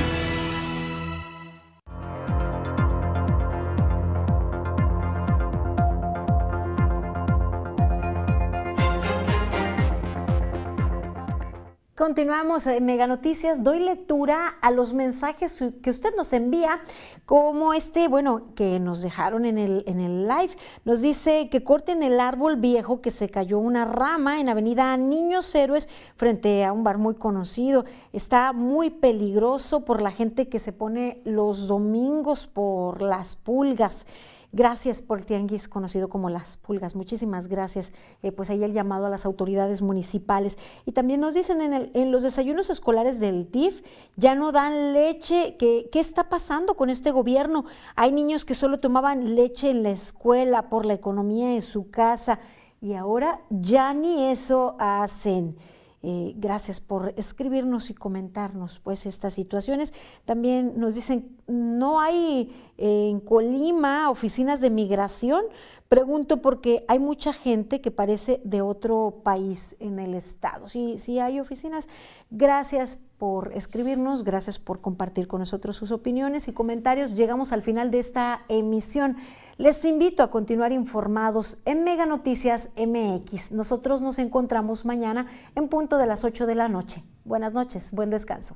Continuamos 11.98 12.68
en 12.68 12.86
Mega 12.86 13.08
Noticias. 13.08 13.64
Doy 13.64 13.80
lectura 13.80 14.50
a 14.62 14.70
los 14.70 14.94
mensajes 14.94 15.64
que 15.82 15.90
usted 15.90 16.16
nos 16.16 16.32
envía, 16.32 16.80
como 17.26 17.74
este, 17.74 18.08
bueno, 18.08 18.54
que 18.54 18.80
nos 18.80 19.02
dejaron 19.02 19.46
en 19.46 19.58
el, 19.58 19.84
en 19.88 20.00
el 20.00 20.28
live. 20.28 20.56
Nos 20.86 21.02
dice 21.02 21.50
que 21.50 21.64
corten 21.64 22.04
el 22.04 22.20
árbol 22.20 22.58
viejo 22.58 23.02
que 23.02 23.10
se 23.10 23.30
cayó 23.30 23.58
una 23.58 23.86
rama 23.86 24.40
en 24.40 24.48
Avenida 24.48 24.96
Niños 24.96 25.56
Héroes 25.56 25.90
frente 26.16 26.64
a 26.66 26.72
un 26.72 26.84
bar 26.84 27.00
muy 27.00 27.16
conocido. 27.16 27.84
Está 28.14 28.54
muy 28.54 28.92
peligroso 28.92 29.84
por 29.84 30.00
la 30.00 30.12
gente 30.12 30.50
que 30.50 30.60
se 30.60 30.74
pone 30.74 31.20
los 31.26 31.68
domingos 31.68 32.46
por 32.46 33.02
las 33.02 33.36
pulgas. 33.36 34.06
Gracias 34.54 35.02
por 35.02 35.20
el 35.20 35.26
tianguis 35.26 35.68
conocido 35.68 36.08
como 36.08 36.30
las 36.30 36.56
pulgas. 36.56 36.96
Muchísimas 36.96 37.48
gracias. 37.48 37.92
Eh, 38.24 38.32
pues 38.32 38.50
ahí 38.50 38.64
el 38.64 38.72
llamado 38.72 39.06
a 39.06 39.10
las 39.10 39.26
autoridades 39.26 39.82
municipales. 39.82 40.58
Y 40.86 40.94
también 40.94 41.20
nos 41.20 41.34
dicen 41.34 41.62
en, 41.62 41.92
en 41.94 42.12
los 42.12 42.24
desayunos 42.24 42.70
escolares 42.70 43.20
del 43.20 43.52
DIF, 43.52 43.82
ya 44.16 44.36
no 44.36 44.54
dan 44.54 44.94
leche. 44.94 45.58
¿Qué, 45.60 45.90
¿Qué 45.92 46.00
está 46.00 46.30
pasando 46.30 46.76
con 46.76 46.90
este 46.90 47.12
gobierno? 47.12 47.66
Hay 47.96 48.14
niños 48.14 48.46
que 48.46 48.54
solo 48.54 48.78
tomaban 48.78 49.36
leche 49.36 49.70
en 49.70 49.84
la 49.84 49.90
escuela 49.90 50.70
por 50.70 50.86
la 50.86 50.94
economía 50.94 51.50
de 51.50 51.62
su 51.62 51.90
casa 51.90 52.40
y 52.80 52.94
ahora 52.94 53.42
ya 53.50 53.94
ni 53.94 54.26
eso 54.26 54.76
hacen. 54.80 55.58
Eh, 56.04 56.34
gracias 56.38 56.80
por 56.80 57.14
escribirnos 57.18 57.90
y 57.90 57.96
comentarnos 57.96 58.80
pues 58.80 59.06
estas 59.06 59.34
situaciones. 59.34 59.94
También 60.26 60.80
nos 60.80 60.96
dicen, 60.96 61.36
no 61.48 62.00
hay 62.00 62.54
eh, 62.78 63.10
en 63.10 63.20
Colima 63.20 64.10
oficinas 64.10 64.62
de 64.62 64.70
migración. 64.70 65.44
Pregunto 65.90 66.42
porque 66.42 66.84
hay 66.88 67.00
mucha 67.00 67.34
gente 67.34 67.82
que 67.82 67.92
parece 67.92 68.42
de 68.44 68.62
otro 68.62 69.22
país 69.24 69.76
en 69.80 70.00
el 70.00 70.14
estado. 70.14 70.68
Sí, 70.68 70.98
sí 71.00 71.20
hay 71.20 71.40
oficinas. 71.40 71.88
Gracias 72.30 73.00
por 73.18 73.54
escribirnos, 73.54 74.24
gracias 74.24 74.60
por 74.60 74.82
compartir 74.82 75.28
con 75.28 75.40
nosotros 75.40 75.78
sus 75.78 75.92
opiniones 75.92 76.48
y 76.48 76.54
comentarios. 76.54 77.16
Llegamos 77.16 77.52
al 77.54 77.64
final 77.64 77.90
de 77.90 78.00
esta 78.00 78.46
emisión. 78.50 79.18
Les 79.58 79.84
invito 79.86 80.22
a 80.22 80.30
continuar 80.30 80.72
informados 80.72 81.58
en 81.66 81.84
Mega 81.84 82.06
Noticias 82.06 82.70
MX. 82.78 83.52
Nosotros 83.52 84.04
nos 84.04 84.20
encontramos 84.20 84.86
mañana 84.86 85.26
en 85.56 85.68
punto 85.68 85.98
de 85.98 86.06
las 86.06 86.24
8 86.24 86.46
de 86.46 86.54
la 86.54 86.68
noche. 86.68 87.04
Buenas 87.26 87.54
noches, 87.54 87.92
buen 87.92 88.12
descanso. 88.12 88.56